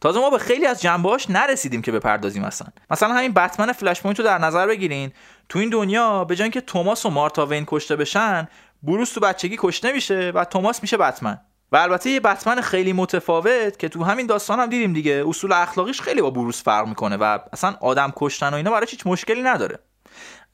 تازه 0.00 0.20
ما 0.20 0.30
به 0.30 0.38
خیلی 0.38 0.66
از 0.66 0.82
جنبهاش 0.82 1.30
نرسیدیم 1.30 1.82
که 1.82 1.92
بپردازیم 1.92 2.42
مثلا 2.42 2.68
مثلا 2.90 3.14
همین 3.14 3.32
بتمن 3.32 3.72
فلش 3.72 4.00
پوینت 4.00 4.18
رو 4.18 4.24
در 4.24 4.38
نظر 4.38 4.66
بگیرین. 4.66 5.12
تو 5.48 5.58
این 5.58 5.70
دنیا 5.70 6.24
به 6.24 6.36
جای 6.36 6.42
اینکه 6.44 6.60
توماس 6.60 7.06
و 7.06 7.10
مارتا 7.10 7.46
وین 7.46 7.64
کشته 7.66 7.96
بشن 7.96 8.48
بروس 8.82 9.12
تو 9.12 9.20
بچگی 9.20 9.56
کشته 9.58 9.92
میشه 9.92 10.32
و 10.34 10.44
توماس 10.44 10.82
میشه 10.82 10.96
بتمن 10.96 11.40
و 11.72 11.76
البته 11.76 12.10
یه 12.10 12.20
بتمن 12.20 12.60
خیلی 12.60 12.92
متفاوت 12.92 13.78
که 13.78 13.88
تو 13.88 14.04
همین 14.04 14.26
داستان 14.26 14.60
هم 14.60 14.66
دیدیم 14.66 14.92
دیگه. 14.92 15.24
اصول 15.28 15.52
اخلاقیش 15.52 16.00
خیلی 16.00 16.22
با 16.22 16.30
بروس 16.30 16.62
فرق 16.62 16.86
می‌کنه 16.86 17.16
و 17.16 17.38
اصلا 17.52 17.76
آدم 17.80 18.12
کشتن 18.16 18.50
و 18.50 18.54
اینا 18.54 18.70
براش 18.70 18.90
هیچ 18.90 19.06
مشکلی 19.06 19.42
نداره. 19.42 19.78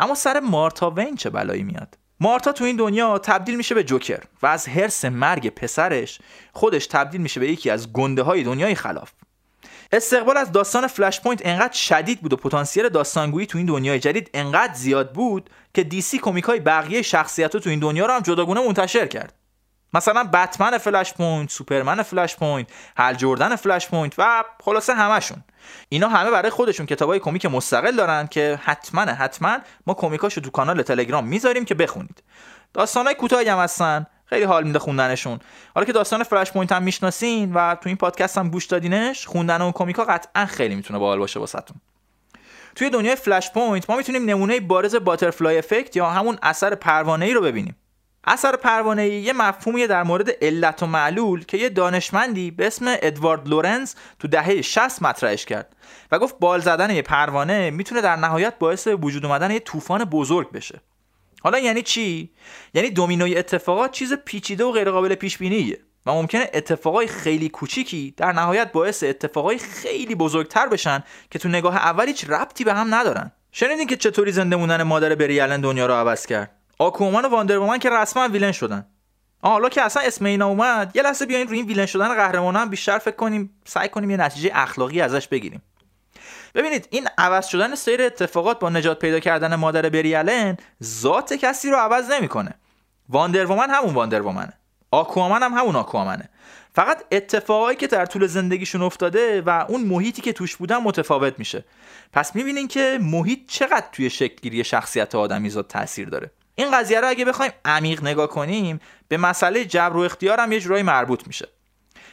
اما 0.01 0.15
سر 0.15 0.41
مارتا 0.41 0.91
وین 0.91 1.17
چه 1.17 1.31
بلایی 1.31 1.63
میاد؟ 1.63 1.99
مارتا 2.21 2.53
تو 2.53 2.65
این 2.65 2.77
دنیا 2.77 3.19
تبدیل 3.19 3.57
میشه 3.57 3.75
به 3.75 3.85
جوکر 3.85 4.21
و 4.43 4.47
از 4.47 4.69
حرص 4.69 5.05
مرگ 5.05 5.49
پسرش 5.49 6.19
خودش 6.53 6.87
تبدیل 6.87 7.21
میشه 7.21 7.41
به 7.41 7.49
یکی 7.51 7.71
از 7.71 7.93
گنده 7.93 8.23
های 8.23 8.43
دنیای 8.43 8.75
خلاف. 8.75 9.11
استقبال 9.93 10.37
از 10.37 10.53
داستان 10.53 10.87
فلش 10.87 11.21
پوینت 11.21 11.41
انقدر 11.45 11.73
شدید 11.73 12.21
بود 12.21 12.33
و 12.33 12.37
پتانسیل 12.37 12.89
داستانگویی 12.89 13.47
تو 13.47 13.59
این 13.59 13.67
دنیای 13.67 13.99
جدید 13.99 14.31
انقدر 14.35 14.75
زیاد 14.75 15.13
بود 15.13 15.51
که 15.75 15.85
دی 15.85 16.02
سی 16.02 16.19
کمیک 16.19 16.45
های 16.45 16.61
بقیه 16.61 17.03
شخصیت 17.03 17.57
تو 17.57 17.71
این 17.71 17.79
دنیا 17.79 18.07
رو 18.07 18.13
هم 18.13 18.21
جداگونه 18.21 18.67
منتشر 18.67 19.07
کرد. 19.07 19.40
مثلا 19.95 20.25
بتمن 20.25 20.79
فلش 20.79 21.15
پوینت 21.15 21.51
سوپرمن 21.51 22.03
فلش 22.03 22.37
پوینت 22.37 22.69
هل 22.97 23.15
جردن 23.15 23.57
فلش 23.57 23.89
پوینت 23.89 24.15
و 24.19 24.45
خلاصه 24.65 24.95
همشون 24.95 25.45
اینا 25.89 26.09
همه 26.09 26.31
برای 26.31 26.51
خودشون 26.51 26.87
کتابای 26.87 27.19
کمیک 27.19 27.47
مستقل 27.47 27.97
دارن 27.97 28.27
که 28.27 28.59
حتما 28.63 29.01
حتما 29.01 29.59
ما 29.87 29.95
کمیکاشو 29.95 30.41
تو 30.41 30.51
کانال 30.51 30.83
تلگرام 30.83 31.27
می‌ذاریم 31.27 31.65
که 31.65 31.75
بخونید. 31.75 32.23
داستانای 32.75 33.15
کوتاهی 33.15 33.49
هم 33.49 33.59
هستن 33.59 34.07
خیلی 34.27 34.45
حال 34.45 34.65
میده 34.65 34.79
خوندنشون. 34.79 35.39
حالا 35.75 35.87
که 35.87 35.93
داستان 35.93 36.23
Flashpoint 36.23 36.73
هم 36.73 36.83
می‌شناسین 36.83 37.53
و 37.55 37.75
تو 37.75 37.89
این 37.89 37.97
پادکست 37.97 38.39
هم 38.39 38.51
گوش 38.51 38.67
دادینش 38.67 39.27
خوندن 39.27 39.63
اون 39.63 39.73
کمیکا 39.73 40.05
قطعا 40.05 40.47
خیلی 40.47 40.75
می‌تونه 40.75 40.99
باحال 40.99 41.19
باشه 41.19 41.41
واسهتون. 41.41 41.77
توی 42.75 42.91
دنیای 42.91 43.17
Flashpoint 43.17 43.91
ما 43.91 43.97
می‌تونیم 43.97 44.25
نمونه 44.25 44.61
بارز 44.61 44.95
butterfly 44.95 45.59
effect 45.59 45.97
یا 45.97 46.11
همون 46.11 46.39
اثر 46.43 46.75
پروانه 46.75 47.27
ای 47.27 47.35
رو 47.35 47.41
ببینیم. 47.41 47.77
اثر 48.25 48.57
پروانه 48.57 49.09
یه 49.09 49.33
مفهومیه 49.33 49.87
در 49.87 50.03
مورد 50.03 50.31
علت 50.43 50.83
و 50.83 50.87
معلول 50.87 51.45
که 51.45 51.57
یه 51.57 51.69
دانشمندی 51.69 52.51
به 52.51 52.67
اسم 52.67 52.85
ادوارد 53.03 53.49
لورنز 53.49 53.95
تو 54.19 54.29
دهه 54.29 54.63
60 54.63 55.03
مطرحش 55.03 55.45
کرد 55.45 55.77
و 56.13 56.19
گفت 56.19 56.39
بال 56.39 56.61
زدن 56.61 56.91
یه 56.91 57.03
پروانه 57.03 57.71
می‌تونه 57.71 58.01
در 58.01 58.17
نهایت 58.17 58.59
باعث 58.59 58.87
وجود 58.87 59.27
اومدن 59.27 59.51
یه 59.51 59.61
طوفان 59.61 60.05
بزرگ 60.05 60.53
بشه. 60.53 60.81
حالا 61.43 61.59
یعنی 61.59 61.83
چی؟ 61.83 62.31
یعنی 62.75 62.91
دومینوی 62.91 63.37
اتفاقات 63.37 63.93
چیز 63.93 64.13
پیچیده 64.13 64.65
و 64.65 64.73
غیرقابل 64.73 65.15
پیش 65.15 65.39
بینیه 65.39 65.79
و 66.07 66.13
ممکنه 66.13 66.51
اتفاقای 66.55 67.07
خیلی 67.07 67.49
کوچیکی 67.49 68.15
در 68.17 68.33
نهایت 68.33 68.73
باعث 68.73 69.03
اتفاقای 69.03 69.59
خیلی 69.59 70.15
بزرگتر 70.15 70.69
بشن 70.69 71.03
که 71.31 71.39
تو 71.39 71.49
نگاه 71.49 71.77
اول 71.77 72.07
هیچ 72.07 72.31
ربطی 72.31 72.65
به 72.65 72.75
هم 72.75 72.95
ندارن. 72.95 73.33
شنیدین 73.53 73.87
که 73.87 73.97
چطوری 73.97 74.33
زنده 74.33 74.57
موندن 74.57 74.83
مادر 74.83 75.15
بری 75.15 75.41
الن 75.41 75.61
دنیا 75.61 75.87
رو 75.87 75.95
عوض 75.95 76.27
کرد؟ 76.27 76.60
آکومان 76.81 77.25
و 77.25 77.29
واندرومن 77.29 77.79
که 77.79 77.91
رسما 77.91 78.29
ویلن 78.29 78.53
شدن. 78.53 78.87
حالا 79.43 79.69
که 79.69 79.83
اصلا 79.83 80.03
اسم 80.03 80.25
اینا 80.25 80.47
اومد 80.47 80.97
یه 80.97 81.03
لحظه 81.03 81.27
بیاین 81.27 81.49
روی 81.49 81.59
این 81.59 81.67
ویلن 81.67 81.87
شدن 81.87 82.15
قهرمان 82.15 82.57
هم 82.57 82.69
بیشتر 82.71 82.99
فکر 82.99 83.17
کنیم 83.17 83.61
سعی 83.65 83.89
کنیم 83.89 84.11
یه 84.11 84.17
نتیجه 84.17 84.51
اخلاقی 84.55 85.01
ازش 85.01 85.29
بگیریم. 85.29 85.63
ببینید 86.55 86.89
این 86.91 87.09
عوض 87.19 87.47
شدن 87.47 87.75
سیر 87.75 88.03
اتفاقات 88.03 88.59
با 88.59 88.71
نجات 88.71 88.99
پیدا 88.99 89.21
کردن 89.21 89.55
مادر 89.55 89.89
بریالن 89.89 90.57
ذات 90.83 91.33
کسی 91.33 91.71
رو 91.71 91.77
عوض 91.77 92.11
نمی‌کنه. 92.11 92.55
واندرومن 93.09 93.71
همون 93.71 93.95
واندرومنه 93.95 94.53
آکوامن 94.91 95.43
هم 95.43 95.53
همون 95.53 95.77
آکوامنه. 95.77 96.29
فقط 96.75 97.05
اتفاقایی 97.13 97.77
که 97.77 97.87
در 97.87 98.07
طول 98.07 98.27
زندگیشون 98.27 98.83
افتاده 98.83 99.43
و 99.43 99.65
اون 99.69 99.81
محیطی 99.81 100.23
که 100.23 100.33
توش 100.33 100.57
بودن 100.57 100.77
متفاوت 100.77 101.39
میشه. 101.39 101.65
پس 102.13 102.37
می‌بینین 102.37 102.69
که 102.69 102.99
محیط 103.03 103.39
چقدر 103.49 103.87
توی 103.93 104.11
شکلگیری 104.11 104.65
شخصیت 104.65 105.15
آدمیزاد 105.15 105.67
تاثیر 105.67 106.09
داره. 106.09 106.31
این 106.61 106.71
قضیه 106.71 107.01
رو 107.01 107.09
اگه 107.09 107.25
بخوایم 107.25 107.53
عمیق 107.65 108.03
نگاه 108.03 108.27
کنیم 108.27 108.81
به 109.09 109.17
مسئله 109.17 109.65
جبر 109.65 109.97
و 109.97 110.01
اختیار 110.01 110.41
هم 110.41 110.53
یه 110.53 110.61
جورایی 110.61 110.83
مربوط 110.83 111.27
میشه. 111.27 111.49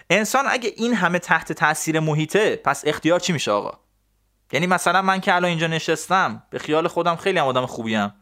انسان 0.10 0.46
اگه 0.50 0.74
این 0.78 0.94
همه 0.94 1.20
تحت 1.20 1.52
تاثیر 1.52 2.00
محیطه 2.00 2.56
پس 2.56 2.84
اختیار 2.86 3.20
چی 3.20 3.34
میشه 3.34 3.52
آقا؟ 3.52 3.80
یعنی 4.52 4.68
مثلا 4.68 5.02
من 5.02 5.22
که 5.22 5.36
الان 5.36 5.50
اینجا 5.50 5.68
نشستم 5.68 6.44
به 6.50 6.60
خیال 6.60 6.88
خودم 6.88 7.16
خیلی 7.16 7.40
هم 7.40 7.46
آدم 7.46 7.66
خوبیم. 7.66 8.14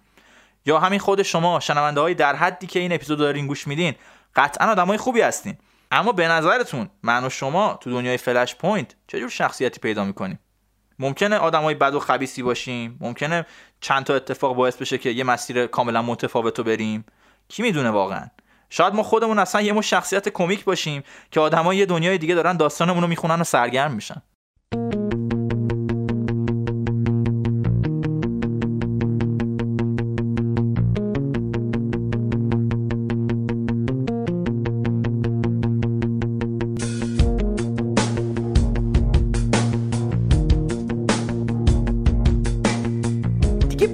یا 0.65 0.80
همین 0.80 0.99
خود 0.99 1.21
شما 1.21 1.59
شنونده 1.59 2.01
های 2.01 2.13
در 2.13 2.36
حدی 2.36 2.67
که 2.67 2.80
این 2.80 2.93
اپیزود 2.93 3.19
دارین 3.19 3.47
گوش 3.47 3.67
میدین 3.67 3.95
قطعا 4.36 4.71
آدمای 4.71 4.97
خوبی 4.97 5.21
هستین. 5.21 5.57
اما 5.91 6.11
به 6.11 6.28
نظرتون 6.28 6.89
من 7.03 7.23
و 7.23 7.30
شما 7.30 7.80
تو 7.82 7.89
دنیای 7.89 8.17
Flashpoint 8.17 8.95
چه 9.07 9.28
شخصیتی 9.28 9.80
پیدا 9.80 10.03
می‌کنیم؟ 10.03 10.39
ممکنه 10.99 11.37
آدمای 11.37 11.75
بد 11.75 11.95
و 11.95 11.99
خبیسی 11.99 12.43
باشیم. 12.43 12.97
ممکنه 13.01 13.45
چند 13.81 14.03
تا 14.03 14.15
اتفاق 14.15 14.55
باعث 14.55 14.75
بشه 14.77 14.97
که 14.97 15.09
یه 15.09 15.23
مسیر 15.23 15.67
کاملا 15.67 16.01
متفاوت 16.01 16.57
رو 16.57 16.63
بریم. 16.63 17.05
کی 17.47 17.63
می‌دونه 17.63 17.89
واقعا؟ 17.89 18.27
شاید 18.69 18.93
ما 18.93 19.03
خودمون 19.03 19.39
اصلا 19.39 19.61
یه 19.61 19.73
مو 19.73 19.81
شخصیت 19.81 20.29
کمیک 20.29 20.63
باشیم 20.63 21.03
که 21.31 21.39
آدمای 21.39 21.77
یه 21.77 21.85
دنیای 21.85 22.17
دیگه 22.17 22.35
دارن 22.35 22.57
داستانمون 22.57 23.01
رو 23.01 23.07
می‌خونن 23.07 23.41
و 23.41 23.43
سرگرم 23.43 23.93
میشن. 23.93 24.21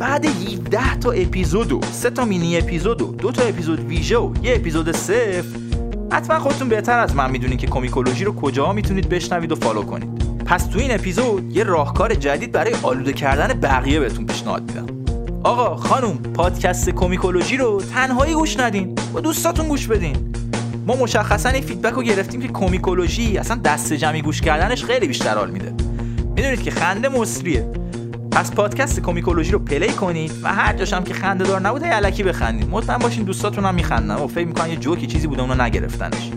بعد 0.02 0.26
17 0.26 1.00
تا 1.00 1.12
اپیزود 1.12 1.72
و 1.72 1.82
سه 1.92 2.10
تا 2.10 2.26
مینی 2.26 2.58
اپیزود 2.58 3.02
و 3.02 3.06
دو 3.06 3.32
تا 3.32 3.44
اپیزود 3.44 3.80
ویژه 3.80 4.18
و 4.18 4.34
یه 4.44 4.56
اپیزود 4.56 4.92
صفر. 4.92 5.44
حتما 6.12 6.40
خودتون 6.40 6.70
بهتر 6.70 7.00
از 7.00 7.16
من 7.16 7.32
می‌دونید 7.32 7.60
که 7.60 7.68
کومیکولوژی 7.68 8.24
رو 8.24 8.36
کجا 8.36 8.74
می‌تونید 8.74 9.10
بشنوید 9.10 9.52
و 9.52 9.56
follow 9.56 9.82
کنید. 9.82 10.44
پس 10.46 10.66
تو 10.66 10.80
این 10.80 10.92
اپیزود 10.92 11.56
یه 11.56 11.64
راهکار 11.64 12.14
جدید 12.14 12.52
برای 12.52 12.76
آلوده 12.84 13.14
کردن 13.14 13.60
بقیه 13.60 14.00
بهتون 14.00 14.26
پیشنهاد 14.26 14.62
میدم. 14.62 14.86
آقا 15.44 15.76
خانم 15.76 16.18
پادکست 16.18 16.90
کومیکولوژی 16.90 17.58
رو 17.58 17.82
تنهایی 17.94 18.34
گوش 18.34 18.60
ندین. 18.60 18.96
با 19.14 19.20
دوستاتون 19.20 19.68
گوش 19.68 19.88
بدین. 19.88 20.34
ما 20.88 20.96
مشخصا 20.96 21.50
این 21.50 21.64
feedback 21.64 21.94
رو 21.94 22.04
گرفتیم 22.04 22.42
که 22.42 22.48
کومیکولوژی 22.48 23.38
اصلا 23.38 23.58
دست 23.58 23.94
جمعی 23.94 24.22
گوش 24.22 24.42
کردنش 24.42 24.84
خیلی 24.84 25.08
بیشتر 25.08 25.36
حال 25.36 25.52
میده. 25.52 25.74
می‌دونید 26.36 26.64
که 26.64 26.72
خنده 26.72 27.10
مصریه. 27.10 27.81
پس 28.32 28.52
پادکست 28.52 29.00
کومیکولوژی 29.00 29.52
رو 29.52 29.60
پلی 29.60 29.88
کنید 29.88 30.32
و 30.44 30.54
هر 30.54 30.74
جاشم 30.74 31.04
که 31.04 31.14
خنده 31.14 31.44
دار 31.44 31.62
نبوده 31.62 31.86
علکی 31.86 32.24
بخندید. 32.24 32.70
مطمئن 32.70 32.98
باشین 32.98 33.24
دوستاتون 33.24 33.66
هم 33.66 33.76
میخندن 33.76 34.16
و 34.16 34.28
فکر 34.28 34.48
می‌کنن 34.48 34.70
یه 34.70 34.76
جوکی 34.76 35.08
چیزی 35.08 35.28
بوده 35.28 35.42
اونو 35.42 35.64
نگرفتنش. 35.64 36.32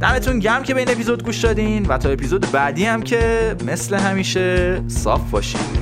دمتون 0.00 0.38
گرم 0.38 0.62
که 0.62 0.74
به 0.74 0.80
این 0.80 0.90
اپیزود 0.90 1.24
گوش 1.24 1.38
دادین 1.38 1.86
و 1.86 1.98
تا 1.98 2.08
اپیزود 2.08 2.52
بعدی 2.52 2.84
هم 2.84 3.02
که 3.02 3.56
مثل 3.66 3.94
همیشه 3.94 4.80
صاف 4.88 5.30
باشین. 5.30 5.79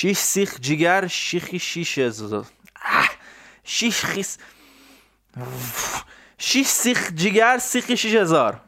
شیش 0.00 0.18
سیخ 0.18 0.60
جگر 0.60 1.06
شیخی 1.06 1.58
شیش 1.58 1.98
هزار 1.98 2.46
شیش 3.64 4.04
خیس 4.04 4.38
شیش 6.38 6.66
سیخ 6.66 7.12
جگر 7.14 7.58
سیخی 7.58 7.96
شیش 7.96 8.14
هزار 8.14 8.60